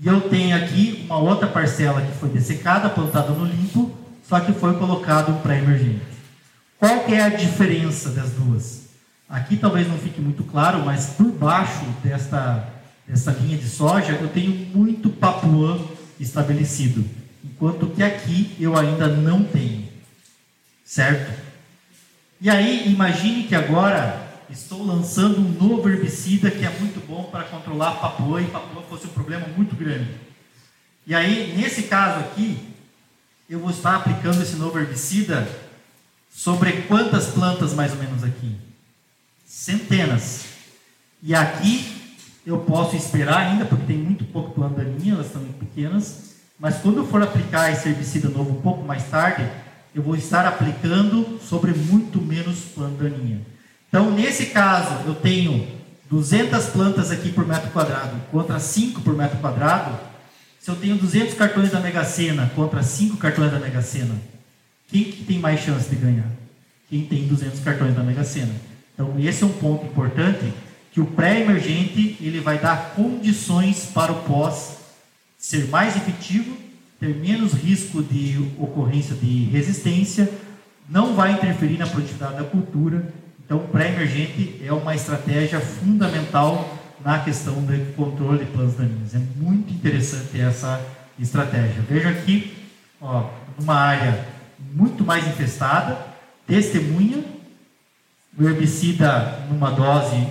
E 0.00 0.08
eu 0.08 0.22
tenho 0.22 0.56
aqui 0.56 1.04
uma 1.06 1.18
outra 1.18 1.46
parcela 1.46 2.02
que 2.02 2.18
foi 2.18 2.28
dessecada, 2.28 2.90
plantada 2.90 3.30
no 3.30 3.44
limpo, 3.44 3.96
só 4.28 4.40
que 4.40 4.52
foi 4.52 4.74
colocado 4.74 5.32
um 5.32 5.40
pré-emergente. 5.40 6.02
Qual 6.78 7.04
que 7.04 7.14
é 7.14 7.22
a 7.22 7.28
diferença 7.28 8.10
das 8.10 8.30
duas? 8.30 8.84
Aqui 9.28 9.56
talvez 9.56 9.88
não 9.88 9.96
fique 9.96 10.20
muito 10.20 10.42
claro, 10.44 10.84
mas 10.84 11.06
por 11.06 11.30
baixo 11.30 11.84
desta, 12.02 12.68
dessa 13.06 13.30
linha 13.30 13.56
de 13.56 13.68
soja 13.68 14.12
eu 14.12 14.28
tenho 14.28 14.52
muito 14.74 15.08
papuã 15.08 15.78
estabelecido, 16.18 17.04
enquanto 17.44 17.86
que 17.86 18.02
aqui 18.02 18.54
eu 18.58 18.76
ainda 18.76 19.06
não 19.06 19.44
tenho. 19.44 19.88
Certo? 20.84 21.32
E 22.40 22.50
aí, 22.50 22.92
imagine 22.92 23.44
que 23.44 23.54
agora 23.54 24.23
estou 24.50 24.84
lançando 24.84 25.38
um 25.38 25.52
novo 25.52 25.88
herbicida 25.88 26.50
que 26.50 26.64
é 26.64 26.70
muito 26.70 27.04
bom 27.06 27.24
para 27.24 27.44
controlar 27.44 27.90
a 27.90 27.94
papoa 27.96 28.42
e 28.42 28.46
papoa 28.46 28.82
fosse 28.82 29.06
um 29.06 29.10
problema 29.10 29.46
muito 29.56 29.74
grande. 29.74 30.10
E 31.06 31.14
aí, 31.14 31.54
nesse 31.56 31.84
caso 31.84 32.20
aqui, 32.20 32.58
eu 33.48 33.60
vou 33.60 33.70
estar 33.70 33.96
aplicando 33.96 34.42
esse 34.42 34.56
novo 34.56 34.78
herbicida 34.78 35.46
sobre 36.30 36.82
quantas 36.82 37.28
plantas 37.28 37.74
mais 37.74 37.92
ou 37.92 37.98
menos 37.98 38.24
aqui? 38.24 38.56
Centenas. 39.46 40.46
E 41.22 41.34
aqui 41.34 42.16
eu 42.46 42.58
posso 42.58 42.96
esperar 42.96 43.38
ainda, 43.38 43.64
porque 43.64 43.86
tem 43.86 43.96
muito 43.96 44.24
pouco 44.24 44.60
minha, 44.98 45.14
elas 45.14 45.26
estão 45.26 45.42
pequenas, 45.44 46.34
mas 46.58 46.78
quando 46.78 46.98
eu 46.98 47.06
for 47.06 47.22
aplicar 47.22 47.70
esse 47.72 47.88
herbicida 47.88 48.28
novo 48.28 48.50
um 48.50 48.60
pouco 48.60 48.84
mais 48.84 49.04
tarde, 49.04 49.48
eu 49.94 50.02
vou 50.02 50.16
estar 50.16 50.46
aplicando 50.46 51.38
sobre 51.40 51.72
muito 51.72 52.20
menos 52.20 52.60
planta 52.74 53.04
daninha. 53.04 53.53
Então, 53.94 54.10
nesse 54.10 54.46
caso, 54.46 55.06
eu 55.06 55.14
tenho 55.14 55.68
200 56.10 56.66
plantas 56.70 57.12
aqui 57.12 57.30
por 57.30 57.46
metro 57.46 57.70
quadrado 57.70 58.16
contra 58.28 58.58
5 58.58 59.00
por 59.02 59.16
metro 59.16 59.38
quadrado. 59.38 59.96
Se 60.58 60.68
eu 60.68 60.74
tenho 60.74 60.96
200 60.96 61.34
cartões 61.34 61.70
da 61.70 61.78
Mega 61.78 62.02
Sena 62.02 62.50
contra 62.56 62.82
5 62.82 63.16
cartões 63.18 63.52
da 63.52 63.60
Mega 63.60 63.80
Sena, 63.80 64.16
quem 64.88 65.04
que 65.04 65.22
tem 65.22 65.38
mais 65.38 65.60
chance 65.60 65.88
de 65.88 65.94
ganhar? 65.94 66.26
Quem 66.90 67.06
tem 67.06 67.28
200 67.28 67.60
cartões 67.60 67.94
da 67.94 68.02
Mega 68.02 68.24
Sena. 68.24 68.50
Então, 68.94 69.14
esse 69.16 69.44
é 69.44 69.46
um 69.46 69.52
ponto 69.52 69.86
importante 69.86 70.52
que 70.90 71.00
o 71.00 71.06
pré-emergente 71.06 72.16
ele 72.20 72.40
vai 72.40 72.58
dar 72.58 72.94
condições 72.96 73.84
para 73.94 74.10
o 74.10 74.22
pós 74.22 74.78
ser 75.38 75.68
mais 75.68 75.94
efetivo 75.94 76.56
ter 76.98 77.14
menos 77.14 77.52
risco 77.52 78.02
de 78.02 78.44
ocorrência 78.58 79.14
de 79.14 79.44
resistência, 79.44 80.28
não 80.90 81.14
vai 81.14 81.34
interferir 81.34 81.78
na 81.78 81.86
produtividade 81.86 82.38
da 82.38 82.44
cultura. 82.44 83.22
Então, 83.54 83.68
pré-emergente 83.68 84.60
é 84.64 84.72
uma 84.72 84.96
estratégia 84.96 85.60
fundamental 85.60 86.76
na 87.04 87.20
questão 87.20 87.54
do 87.62 87.94
controle 87.94 88.44
de 88.44 88.50
plantas 88.50 88.74
daninhas. 88.74 89.14
É 89.14 89.20
muito 89.36 89.72
interessante 89.72 90.40
essa 90.40 90.84
estratégia. 91.20 91.80
Veja 91.88 92.08
aqui, 92.08 92.52
ó, 93.00 93.30
numa 93.56 93.76
área 93.76 94.26
muito 94.74 95.04
mais 95.04 95.24
infestada, 95.28 95.96
testemunha, 96.48 97.22
o 98.36 98.42
herbicida 98.42 99.46
numa 99.48 99.70
dose, 99.70 100.26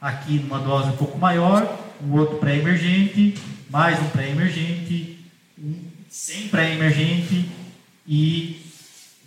aqui 0.00 0.40
numa 0.40 0.58
dose 0.58 0.88
um 0.88 0.96
pouco 0.96 1.16
maior, 1.18 1.78
um 2.02 2.18
outro 2.18 2.38
pré-emergente, 2.38 3.38
mais 3.70 3.96
um 4.00 4.08
pré-emergente, 4.08 5.24
sem 6.08 6.48
pré-emergente 6.48 7.48
e 8.08 8.60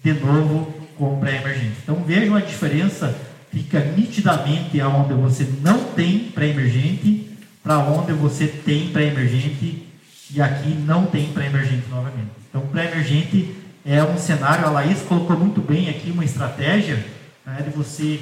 de 0.03 0.11
novo 0.11 0.83
com 0.98 1.20
pré-emergente. 1.20 1.76
Então 1.84 2.04
vejam 2.04 2.36
a 2.36 2.41
diferença 2.41 3.16
fica 3.54 3.80
nitidamente 3.80 4.82
aonde 4.82 5.14
você 5.14 5.48
não 5.62 5.84
tem 5.91 6.32
pré-emergente 6.34 7.30
para 7.64 7.78
onde 7.78 8.12
você 8.12 8.48
tem 8.48 8.89
pré-emergente 8.89 9.88
e 10.34 10.41
aqui 10.41 10.70
não 10.70 11.06
tem 11.06 11.32
pré-emergente 11.32 11.88
novamente. 11.89 12.32
Então, 12.50 12.62
pré-emergente 12.68 13.56
é 13.86 14.04
um 14.04 14.18
cenário, 14.18 14.66
a 14.66 14.70
Laís 14.70 15.02
colocou 15.02 15.38
muito 15.38 15.62
bem 15.62 15.89
aqui 15.89 16.10
uma 16.10 16.26
estratégia 16.26 17.06
né, 17.46 17.62
de 17.64 17.70
você 17.70 18.20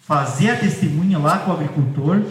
fazer 0.00 0.50
a 0.50 0.56
testemunha 0.56 1.18
lá 1.18 1.38
com 1.38 1.50
o 1.50 1.54
agricultor, 1.54 2.22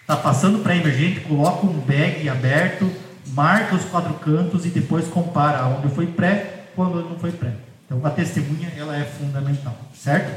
está 0.00 0.16
passando 0.16 0.62
pré-emergente, 0.62 1.20
coloca 1.20 1.66
um 1.66 1.80
bag 1.80 2.28
aberto, 2.28 2.90
marca 3.28 3.74
os 3.74 3.84
quatro 3.84 4.14
cantos 4.14 4.64
e 4.64 4.70
depois 4.70 5.08
compara 5.08 5.66
onde 5.66 5.92
foi 5.94 6.06
pré, 6.06 6.66
quando 6.74 7.02
não 7.02 7.18
foi 7.18 7.32
pré. 7.32 7.67
Então, 7.88 8.04
a 8.04 8.10
testemunha 8.10 8.70
ela 8.76 8.94
é 8.98 9.04
fundamental, 9.04 9.74
certo? 9.94 10.30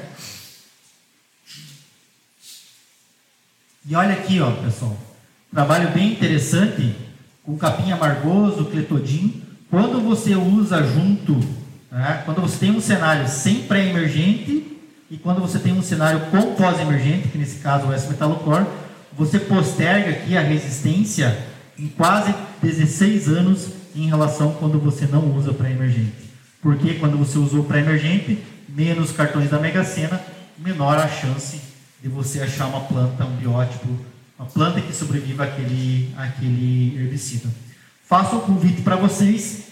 E 3.85 3.93
olha 3.93 4.13
aqui, 4.13 4.39
ó, 4.39 4.51
pessoal, 4.51 4.97
trabalho 5.53 5.91
bem 5.91 6.13
interessante 6.13 6.95
com 7.43 7.57
capim 7.57 7.91
amargoso, 7.91 8.65
cletodin. 8.65 9.43
Quando 9.69 9.99
você 9.99 10.33
usa 10.33 10.81
junto, 10.81 11.33
né, 11.91 12.21
quando 12.23 12.39
você 12.39 12.57
tem 12.57 12.71
um 12.71 12.79
cenário 12.79 13.27
sem 13.27 13.63
pré-emergente 13.63 14.77
e 15.09 15.17
quando 15.17 15.41
você 15.41 15.59
tem 15.59 15.73
um 15.73 15.83
cenário 15.83 16.21
com 16.31 16.55
pós-emergente, 16.55 17.27
que 17.27 17.37
nesse 17.37 17.59
caso 17.59 17.87
é 17.87 17.89
o 17.89 17.93
S-metalocor, 17.93 18.65
você 19.11 19.37
posterga 19.37 20.11
aqui 20.11 20.37
a 20.37 20.41
resistência 20.41 21.37
em 21.77 21.89
quase 21.89 22.33
16 22.61 23.27
anos 23.27 23.67
em 23.93 24.07
relação 24.07 24.53
quando 24.53 24.79
você 24.79 25.05
não 25.05 25.35
usa 25.35 25.51
pré-emergente. 25.51 26.30
Porque 26.61 26.95
quando 26.95 27.17
você 27.17 27.37
usou 27.37 27.63
pré-emergente, 27.63 28.37
menos 28.69 29.11
cartões 29.11 29.49
da 29.49 29.59
Mega 29.59 29.83
Sena, 29.83 30.21
menor 30.57 30.97
a 30.97 31.07
chance 31.07 31.59
de 32.01 32.07
você 32.07 32.41
achar 32.41 32.67
uma 32.67 32.81
planta, 32.81 33.25
um 33.25 33.35
biótipo, 33.35 33.87
uma 34.37 34.47
planta 34.47 34.79
que 34.81 34.93
sobreviva 34.93 35.43
àquele, 35.43 36.13
àquele 36.17 36.97
herbicida. 36.97 37.49
Faço 38.07 38.37
um 38.37 38.41
convite 38.41 38.81
para 38.81 38.95
vocês 38.95 39.63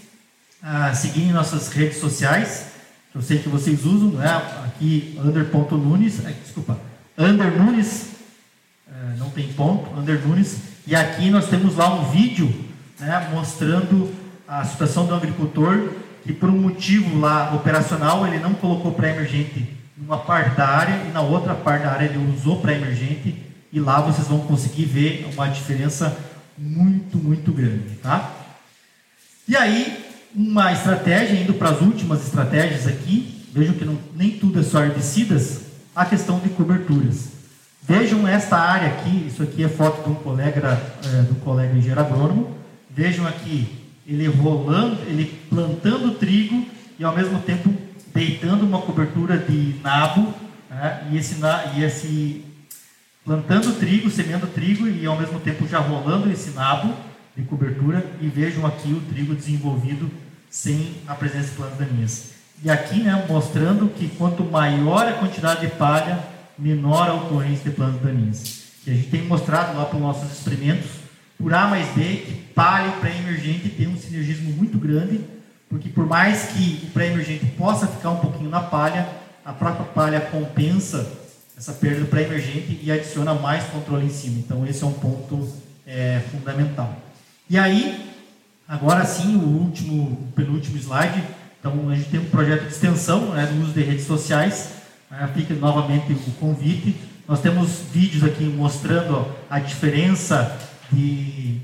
a 0.62 0.94
seguirem 0.94 1.32
nossas 1.32 1.70
redes 1.70 1.98
sociais, 1.98 2.68
que 3.12 3.18
eu 3.18 3.22
sei 3.22 3.40
que 3.40 3.50
vocês 3.50 3.86
usam, 3.86 4.12
né? 4.12 4.30
aqui 4.66 5.20
under.nunes, 5.24 6.26
é, 6.26 6.32
desculpa, 6.32 6.80
under 7.18 7.58
Nunes, 7.58 8.10
é, 8.88 9.18
não 9.18 9.30
tem 9.30 9.52
ponto, 9.54 9.98
under 9.98 10.26
Nunes, 10.26 10.58
e 10.86 10.96
aqui 10.96 11.30
nós 11.30 11.48
temos 11.48 11.76
lá 11.76 11.94
um 11.94 12.12
vídeo 12.12 12.54
né, 13.00 13.30
mostrando 13.32 14.14
a 14.48 14.64
situação 14.66 15.06
do 15.06 15.16
agricultor 15.16 15.92
que 16.24 16.34
por 16.34 16.50
um 16.50 16.58
motivo 16.58 17.20
lá 17.20 17.54
operacional 17.54 18.26
ele 18.28 18.40
não 18.40 18.54
colocou 18.54 18.94
pré-emergente 18.94 19.68
numa 19.98 20.18
parte 20.18 20.56
da 20.56 20.68
área 20.68 21.04
e 21.08 21.12
na 21.12 21.22
outra 21.22 21.54
parte 21.54 21.84
da 21.84 21.92
área 21.92 22.06
ele 22.06 22.34
usou 22.34 22.62
pré-emergente 22.62 23.36
e 23.72 23.80
lá 23.80 24.02
vocês 24.02 24.28
vão 24.28 24.40
conseguir 24.40 24.86
ver 24.86 25.30
uma 25.34 25.48
diferença 25.48 26.18
muito, 26.58 27.18
muito 27.18 27.52
grande, 27.52 27.96
tá? 28.02 28.34
E 29.48 29.56
aí, 29.56 30.06
uma 30.36 30.72
estratégia, 30.72 31.40
indo 31.40 31.54
para 31.54 31.70
as 31.70 31.82
últimas 31.82 32.24
estratégias 32.24 32.88
aqui, 32.88 33.46
vejam 33.54 33.74
que 33.74 33.86
não, 33.86 33.98
nem 34.16 34.32
tudo 34.32 34.60
é 34.60 34.64
só 34.64 34.84
herbicidas, 34.84 35.62
a 35.96 36.06
questão 36.06 36.40
de 36.40 36.50
coberturas. 36.50 37.30
Vejam 37.82 38.28
esta 38.28 38.58
área 38.58 38.90
aqui, 38.90 39.26
isso 39.28 39.42
aqui 39.42 39.64
é 39.64 39.70
foto 39.70 40.04
de 40.04 40.10
um 40.10 40.16
colega, 40.16 40.80
é, 41.04 41.22
do 41.24 41.36
colega 41.36 41.76
engenheiro 41.76 42.02
agrônomo, 42.02 42.56
vejam 42.90 43.26
aqui 43.26 43.79
ele 44.10 44.28
rolando, 44.28 44.98
ele 45.08 45.40
plantando 45.50 46.16
trigo 46.16 46.66
e 46.98 47.04
ao 47.04 47.16
mesmo 47.16 47.40
tempo 47.42 47.72
deitando 48.14 48.66
uma 48.66 48.82
cobertura 48.82 49.38
de 49.38 49.76
nabo 49.84 50.34
né, 50.68 51.08
e, 51.12 51.18
esse, 51.18 51.36
e 51.76 51.84
esse 51.84 52.46
plantando 53.24 53.78
trigo, 53.78 54.10
semeando 54.10 54.48
trigo 54.48 54.88
e 54.88 55.06
ao 55.06 55.16
mesmo 55.16 55.40
tempo 55.40 55.68
já 55.68 55.78
rolando 55.78 56.32
esse 56.32 56.50
nabo 56.52 56.94
de 57.38 57.44
cobertura 57.44 58.04
e 58.20 58.28
vejam 58.28 58.66
aqui 58.66 58.92
o 58.92 59.02
trigo 59.02 59.36
desenvolvido 59.36 60.10
sem 60.50 60.96
a 61.08 61.14
presença 61.14 61.50
de 61.50 61.56
plantas 61.56 61.78
daninhas. 61.78 62.32
E 62.64 62.70
aqui, 62.70 63.02
né, 63.02 63.26
mostrando 63.30 63.88
que 63.90 64.10
quanto 64.18 64.44
maior 64.44 65.08
a 65.08 65.14
quantidade 65.14 65.62
de 65.62 65.68
palha, 65.76 66.20
menor 66.58 67.08
a 67.08 67.14
ocorrência 67.14 67.70
de 67.70 67.76
plantas 67.76 68.02
daninhas. 68.02 68.64
E 68.88 68.92
a 68.92 68.94
gente 68.94 69.10
tem 69.10 69.22
mostrado 69.26 69.78
lá 69.78 69.86
para 69.86 69.96
os 69.96 70.02
nossos 70.02 70.32
experimentos 70.32 70.99
por 71.40 71.54
A 71.54 71.68
mais 71.68 71.88
B, 71.96 72.04
que 72.04 72.34
palha 72.54 72.90
e 72.90 73.00
pré-emergente 73.00 73.70
tem 73.70 73.88
um 73.88 73.98
sinergismo 73.98 74.52
muito 74.52 74.78
grande, 74.78 75.22
porque 75.70 75.88
por 75.88 76.06
mais 76.06 76.50
que 76.50 76.82
o 76.84 76.92
pré-emergente 76.92 77.46
possa 77.58 77.88
ficar 77.88 78.10
um 78.12 78.18
pouquinho 78.18 78.50
na 78.50 78.60
palha, 78.60 79.08
a 79.46 79.54
própria 79.54 79.86
palha 79.86 80.20
compensa 80.20 81.10
essa 81.58 81.72
perda 81.74 82.02
do 82.02 82.08
pré-emergente 82.08 82.80
e 82.84 82.92
adiciona 82.92 83.34
mais 83.34 83.64
controle 83.66 84.06
em 84.06 84.10
cima. 84.10 84.40
Então 84.40 84.66
esse 84.68 84.84
é 84.84 84.88
um 84.88 84.94
ponto 84.94 85.48
é, 85.88 86.22
fundamental. 86.32 86.94
E 87.50 87.58
aí, 87.58 88.10
agora 88.68 89.06
sim, 89.06 89.36
o 89.36 89.64
último, 89.64 90.04
o 90.04 90.32
penúltimo 90.34 90.78
slide. 90.78 91.24
Então 91.60 91.90
a 91.90 91.96
gente 91.96 92.10
tem 92.10 92.20
um 92.20 92.30
projeto 92.30 92.64
de 92.64 92.74
extensão 92.74 93.34
né, 93.34 93.46
do 93.46 93.62
uso 93.62 93.74
de 93.74 93.82
redes 93.82 94.06
sociais. 94.06 94.70
Né, 95.10 95.30
fica 95.34 95.54
novamente 95.54 96.14
o 96.14 96.32
convite. 96.40 96.96
Nós 97.28 97.42
temos 97.42 97.82
vídeos 97.94 98.24
aqui 98.24 98.44
mostrando 98.44 99.16
ó, 99.16 99.26
a 99.50 99.60
diferença 99.60 100.58
de 100.92 101.62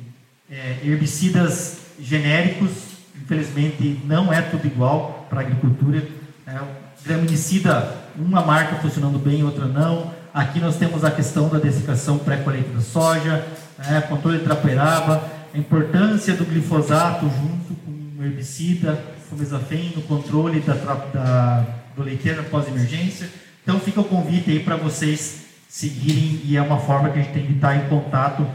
é, 0.50 0.80
herbicidas 0.84 1.80
genéricos, 2.00 2.72
infelizmente 3.16 4.00
não 4.06 4.32
é 4.32 4.42
tudo 4.42 4.66
igual 4.68 5.26
para 5.30 5.40
a 5.40 5.44
agricultura. 5.44 6.06
É, 6.48 6.60
graminicida, 7.06 7.96
uma 8.18 8.42
marca 8.42 8.76
funcionando 8.76 9.20
bem, 9.20 9.44
outra 9.44 9.66
não. 9.66 10.12
Aqui 10.34 10.60
nós 10.60 10.76
temos 10.76 11.04
a 11.04 11.12
questão 11.12 11.48
da 11.48 11.60
dessecação 11.60 12.18
pré-colheita 12.18 12.70
da 12.70 12.82
soja, 12.82 13.46
é, 13.80 14.02
controle 14.02 14.40
de 14.40 14.44
trapoeraba, 14.44 15.24
a 15.54 15.58
importância 15.58 16.34
do 16.34 16.44
glifosato 16.44 17.26
junto 17.30 17.74
com 17.86 18.22
o 18.22 18.24
herbicida, 18.24 19.00
fumezafem, 19.30 19.94
no 19.96 20.02
controle 20.02 20.60
da, 20.60 20.74
da, 20.74 21.66
do 21.96 22.04
leiteiro 22.04 22.44
pós-emergência. 22.46 23.30
Então 23.64 23.80
fica 23.80 24.02
o 24.02 24.04
convite 24.04 24.52
aí 24.52 24.60
para 24.60 24.76
vocês 24.76 25.46
seguirem 25.70 26.42
e 26.43 26.58
é 26.58 26.62
uma 26.62 26.80
forma 26.80 27.10
que 27.10 27.20
a 27.20 27.22
gente 27.22 27.34
tem 27.34 27.46
de 27.46 27.54
estar 27.54 27.76
em 27.76 27.88
contato 27.88 28.46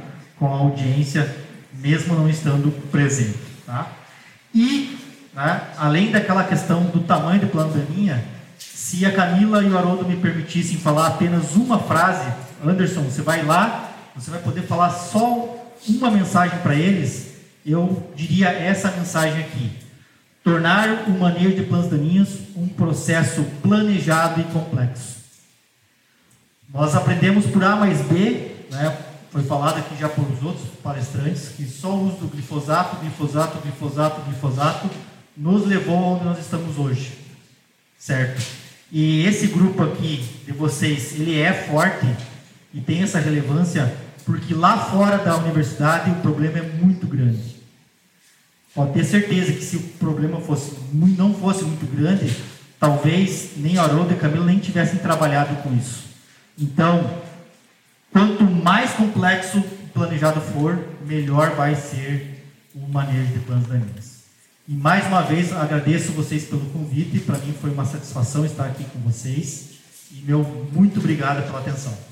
com 0.40 0.46
a 0.46 0.56
audiência, 0.56 1.36
mesmo 1.74 2.14
não 2.14 2.28
estando 2.28 2.72
presente. 2.90 3.38
Tá? 3.66 3.92
E, 4.54 4.98
né, 5.34 5.60
além 5.76 6.10
daquela 6.10 6.42
questão 6.44 6.84
do 6.84 7.00
tamanho 7.00 7.42
do 7.42 7.46
plano 7.48 7.74
daninha, 7.74 8.24
se 8.58 9.04
a 9.04 9.12
Camila 9.12 9.62
e 9.62 9.68
o 9.68 9.76
Haroldo 9.76 10.08
me 10.08 10.16
permitissem 10.16 10.78
falar 10.78 11.08
apenas 11.08 11.54
uma 11.54 11.78
frase, 11.78 12.26
Anderson, 12.64 13.02
você 13.02 13.20
vai 13.20 13.44
lá, 13.44 13.92
você 14.16 14.30
vai 14.30 14.40
poder 14.40 14.62
falar 14.62 14.90
só 14.90 15.56
uma 15.86 16.10
mensagem 16.10 16.58
para 16.60 16.74
eles, 16.74 17.34
eu 17.64 18.10
diria 18.16 18.48
essa 18.48 18.90
mensagem 18.90 19.40
aqui. 19.40 19.70
Tornar 20.42 21.04
o 21.06 21.10
manejo 21.10 21.54
de 21.54 21.64
plantas 21.64 21.90
daninhas 21.90 22.28
um 22.56 22.66
processo 22.66 23.44
planejado 23.62 24.40
e 24.40 24.44
complexo. 24.44 25.20
Nós 26.72 26.94
aprendemos 26.94 27.44
por 27.44 27.62
A 27.62 27.76
mais 27.76 28.00
B, 28.00 28.52
né, 28.70 28.96
foi 29.30 29.42
falado 29.42 29.78
aqui 29.78 29.96
já 29.96 30.08
por 30.08 30.24
os 30.28 30.42
outros 30.42 30.68
palestrantes, 30.82 31.50
que 31.56 31.64
só 31.64 31.94
o 31.94 32.08
uso 32.08 32.16
do 32.16 32.28
glifosato, 32.28 32.96
glifosato, 32.96 33.58
glifosato, 33.60 34.22
glifosato 34.22 34.90
nos 35.36 35.66
levou 35.66 35.96
onde 35.96 36.24
nós 36.24 36.38
estamos 36.38 36.76
hoje, 36.78 37.12
certo? 37.98 38.42
E 38.90 39.24
esse 39.24 39.46
grupo 39.46 39.82
aqui 39.84 40.24
de 40.44 40.52
vocês, 40.52 41.14
ele 41.14 41.40
é 41.40 41.52
forte 41.52 42.06
e 42.74 42.80
tem 42.80 43.02
essa 43.02 43.20
relevância 43.20 43.94
porque 44.24 44.52
lá 44.52 44.76
fora 44.76 45.18
da 45.18 45.36
universidade 45.36 46.10
o 46.10 46.16
problema 46.16 46.58
é 46.58 46.62
muito 46.62 47.06
grande. 47.06 47.56
Pode 48.74 48.92
ter 48.92 49.04
certeza 49.04 49.52
que 49.52 49.64
se 49.64 49.76
o 49.76 49.80
problema 49.98 50.40
fosse, 50.40 50.72
não 50.92 51.34
fosse 51.34 51.64
muito 51.64 51.86
grande, 51.86 52.36
talvez 52.78 53.50
nem 53.56 53.78
Haroldo 53.78 54.12
e 54.12 54.16
Camilo 54.16 54.44
nem 54.44 54.58
tivessem 54.58 54.98
trabalhado 54.98 55.54
com 55.62 55.74
isso. 55.74 56.04
Então, 56.58 57.10
Quanto 58.12 58.42
mais 58.44 58.92
complexo 58.92 59.58
o 59.58 59.88
planejado 59.92 60.40
for, 60.40 60.78
melhor 61.06 61.50
vai 61.54 61.74
ser 61.74 62.44
o 62.74 62.80
manejo 62.88 63.32
de 63.32 63.38
plantas 63.40 63.68
daninhas. 63.68 64.20
E 64.68 64.72
mais 64.74 65.06
uma 65.06 65.22
vez 65.22 65.52
agradeço 65.52 66.12
vocês 66.12 66.44
pelo 66.44 66.64
convite, 66.70 67.18
para 67.20 67.38
mim 67.38 67.54
foi 67.60 67.70
uma 67.70 67.84
satisfação 67.84 68.44
estar 68.44 68.66
aqui 68.66 68.84
com 68.84 68.98
vocês. 69.00 69.70
E 70.12 70.22
meu 70.22 70.44
muito 70.72 70.98
obrigado 70.98 71.44
pela 71.46 71.60
atenção. 71.60 72.09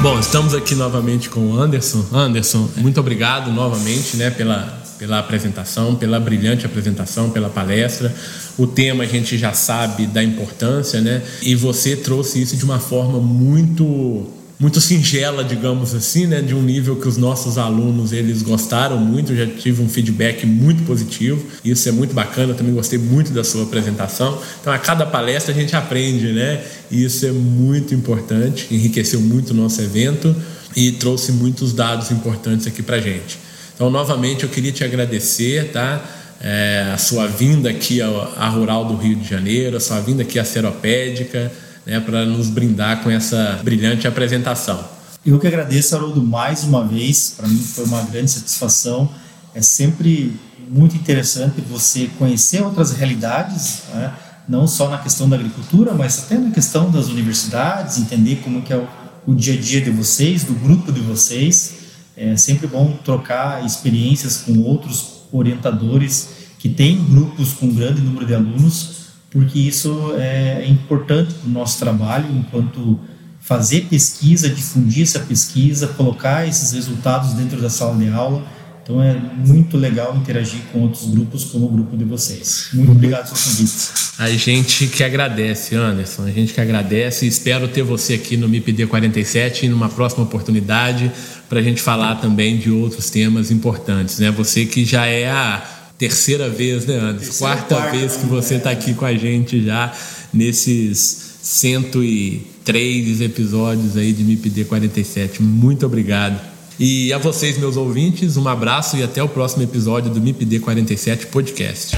Bom, 0.00 0.16
estamos 0.20 0.54
aqui 0.54 0.76
novamente 0.76 1.28
com 1.28 1.40
o 1.40 1.60
Anderson. 1.60 2.04
Anderson, 2.12 2.68
muito 2.76 3.00
obrigado 3.00 3.50
novamente 3.50 4.16
né, 4.16 4.30
pela, 4.30 4.80
pela 4.96 5.18
apresentação, 5.18 5.96
pela 5.96 6.20
brilhante 6.20 6.64
apresentação, 6.64 7.30
pela 7.30 7.50
palestra. 7.50 8.14
O 8.56 8.64
tema 8.64 9.02
a 9.02 9.06
gente 9.08 9.36
já 9.36 9.52
sabe 9.52 10.06
da 10.06 10.22
importância, 10.22 11.00
né? 11.00 11.20
E 11.42 11.56
você 11.56 11.96
trouxe 11.96 12.40
isso 12.40 12.56
de 12.56 12.64
uma 12.64 12.78
forma 12.78 13.18
muito 13.18 14.37
muito 14.58 14.80
singela, 14.80 15.44
digamos 15.44 15.94
assim, 15.94 16.26
né, 16.26 16.40
de 16.40 16.52
um 16.52 16.60
nível 16.60 16.96
que 16.96 17.06
os 17.06 17.16
nossos 17.16 17.58
alunos 17.58 18.12
eles 18.12 18.42
gostaram 18.42 18.98
muito, 18.98 19.36
já 19.36 19.46
tive 19.46 19.82
um 19.82 19.88
feedback 19.88 20.44
muito 20.44 20.82
positivo, 20.82 21.44
isso 21.64 21.88
é 21.88 21.92
muito 21.92 22.12
bacana, 22.12 22.54
também 22.54 22.74
gostei 22.74 22.98
muito 22.98 23.30
da 23.30 23.44
sua 23.44 23.62
apresentação. 23.62 24.36
Então, 24.60 24.72
a 24.72 24.78
cada 24.78 25.06
palestra 25.06 25.54
a 25.54 25.56
gente 25.56 25.76
aprende, 25.76 26.32
né? 26.32 26.60
E 26.90 27.04
isso 27.04 27.24
é 27.24 27.30
muito 27.30 27.94
importante, 27.94 28.66
enriqueceu 28.70 29.20
muito 29.20 29.50
o 29.50 29.54
nosso 29.54 29.80
evento 29.80 30.34
e 30.74 30.90
trouxe 30.90 31.30
muitos 31.30 31.72
dados 31.72 32.10
importantes 32.10 32.66
aqui 32.66 32.82
para 32.82 32.98
gente. 33.00 33.38
Então, 33.76 33.88
novamente, 33.90 34.42
eu 34.42 34.48
queria 34.48 34.72
te 34.72 34.82
agradecer, 34.82 35.70
tá? 35.70 36.04
É, 36.40 36.90
a 36.92 36.98
sua 36.98 37.28
vinda 37.28 37.70
aqui 37.70 38.00
à 38.00 38.48
Rural 38.48 38.86
do 38.86 38.96
Rio 38.96 39.16
de 39.16 39.28
Janeiro, 39.28 39.76
a 39.76 39.80
sua 39.80 40.00
vinda 40.00 40.22
aqui 40.22 40.38
à 40.38 40.44
Seropédica, 40.44 41.50
né, 41.88 41.98
para 42.00 42.26
nos 42.26 42.50
brindar 42.50 43.02
com 43.02 43.10
essa 43.10 43.58
brilhante 43.64 44.06
apresentação. 44.06 44.84
Eu 45.24 45.38
que 45.38 45.46
agradeço, 45.46 45.96
Haroldo, 45.96 46.22
mais 46.22 46.62
uma 46.62 46.86
vez. 46.86 47.34
Para 47.34 47.48
mim 47.48 47.58
foi 47.58 47.84
uma 47.84 48.02
grande 48.02 48.30
satisfação. 48.30 49.10
É 49.54 49.62
sempre 49.62 50.38
muito 50.68 50.94
interessante 50.94 51.62
você 51.62 52.10
conhecer 52.18 52.62
outras 52.62 52.92
realidades, 52.92 53.84
né? 53.94 54.12
não 54.46 54.66
só 54.66 54.90
na 54.90 54.98
questão 54.98 55.28
da 55.28 55.36
agricultura, 55.36 55.94
mas 55.94 56.18
até 56.18 56.36
na 56.36 56.50
questão 56.50 56.90
das 56.90 57.08
universidades, 57.08 57.98
entender 57.98 58.36
como 58.44 58.60
que 58.60 58.72
é 58.72 58.76
o, 58.76 58.86
o 59.26 59.34
dia 59.34 59.54
a 59.54 59.56
dia 59.56 59.80
de 59.80 59.90
vocês, 59.90 60.44
do 60.44 60.52
grupo 60.52 60.92
de 60.92 61.00
vocês. 61.00 61.74
É 62.14 62.36
sempre 62.36 62.66
bom 62.66 62.98
trocar 63.02 63.64
experiências 63.64 64.38
com 64.38 64.58
outros 64.60 65.22
orientadores 65.32 66.30
que 66.58 66.68
têm 66.68 67.02
grupos 67.04 67.52
com 67.52 67.72
grande 67.72 68.02
número 68.02 68.26
de 68.26 68.34
alunos 68.34 68.98
porque 69.38 69.60
isso 69.60 70.14
é 70.18 70.66
importante 70.66 71.32
para 71.32 71.48
o 71.48 71.52
nosso 71.52 71.78
trabalho 71.78 72.26
enquanto 72.36 72.98
fazer 73.40 73.82
pesquisa, 73.82 74.48
difundir 74.48 75.04
essa 75.04 75.20
pesquisa, 75.20 75.86
colocar 75.86 76.44
esses 76.44 76.72
resultados 76.72 77.34
dentro 77.34 77.60
da 77.60 77.70
sala 77.70 77.96
de 77.96 78.08
aula. 78.08 78.44
Então 78.82 79.00
é 79.00 79.14
muito 79.14 79.76
legal 79.76 80.16
interagir 80.16 80.60
com 80.72 80.80
outros 80.80 81.08
grupos 81.08 81.44
como 81.44 81.66
o 81.66 81.68
grupo 81.68 81.96
de 81.96 82.02
vocês. 82.02 82.70
Muito 82.72 82.90
obrigado 82.90 83.26
pelo 83.26 83.40
convite. 83.40 83.74
A 84.18 84.28
gente 84.30 84.88
que 84.88 85.04
agradece, 85.04 85.76
Anderson. 85.76 86.24
A 86.24 86.32
gente 86.32 86.52
que 86.52 86.60
agradece 86.60 87.24
e 87.24 87.28
espero 87.28 87.68
ter 87.68 87.84
você 87.84 88.14
aqui 88.14 88.36
no 88.36 88.48
MIPD 88.48 88.88
47 88.88 89.66
e 89.66 89.68
numa 89.68 89.88
próxima 89.88 90.24
oportunidade 90.24 91.12
para 91.48 91.60
a 91.60 91.62
gente 91.62 91.80
falar 91.80 92.16
também 92.16 92.58
de 92.58 92.72
outros 92.72 93.08
temas 93.08 93.52
importantes. 93.52 94.18
Né? 94.18 94.32
Você 94.32 94.66
que 94.66 94.84
já 94.84 95.06
é 95.06 95.30
a 95.30 95.77
terceira 95.98 96.48
vez, 96.48 96.86
né, 96.86 96.96
Anderson? 96.96 97.38
Quarta, 97.38 97.74
quarta 97.74 97.90
vez 97.90 98.16
que 98.16 98.26
você 98.26 98.54
está 98.54 98.70
aqui 98.70 98.94
com 98.94 99.04
a 99.04 99.14
gente 99.14 99.62
já 99.64 99.92
nesses 100.32 101.38
103 101.42 103.20
episódios 103.20 103.96
aí 103.96 104.12
de 104.12 104.22
MIPD 104.22 104.64
47. 104.66 105.42
Muito 105.42 105.84
obrigado. 105.84 106.40
E 106.78 107.12
a 107.12 107.18
vocês, 107.18 107.58
meus 107.58 107.76
ouvintes, 107.76 108.36
um 108.36 108.46
abraço 108.46 108.96
e 108.96 109.02
até 109.02 109.20
o 109.20 109.28
próximo 109.28 109.64
episódio 109.64 110.10
do 110.10 110.20
MIPD 110.20 110.60
47 110.60 111.26
Podcast. 111.26 111.96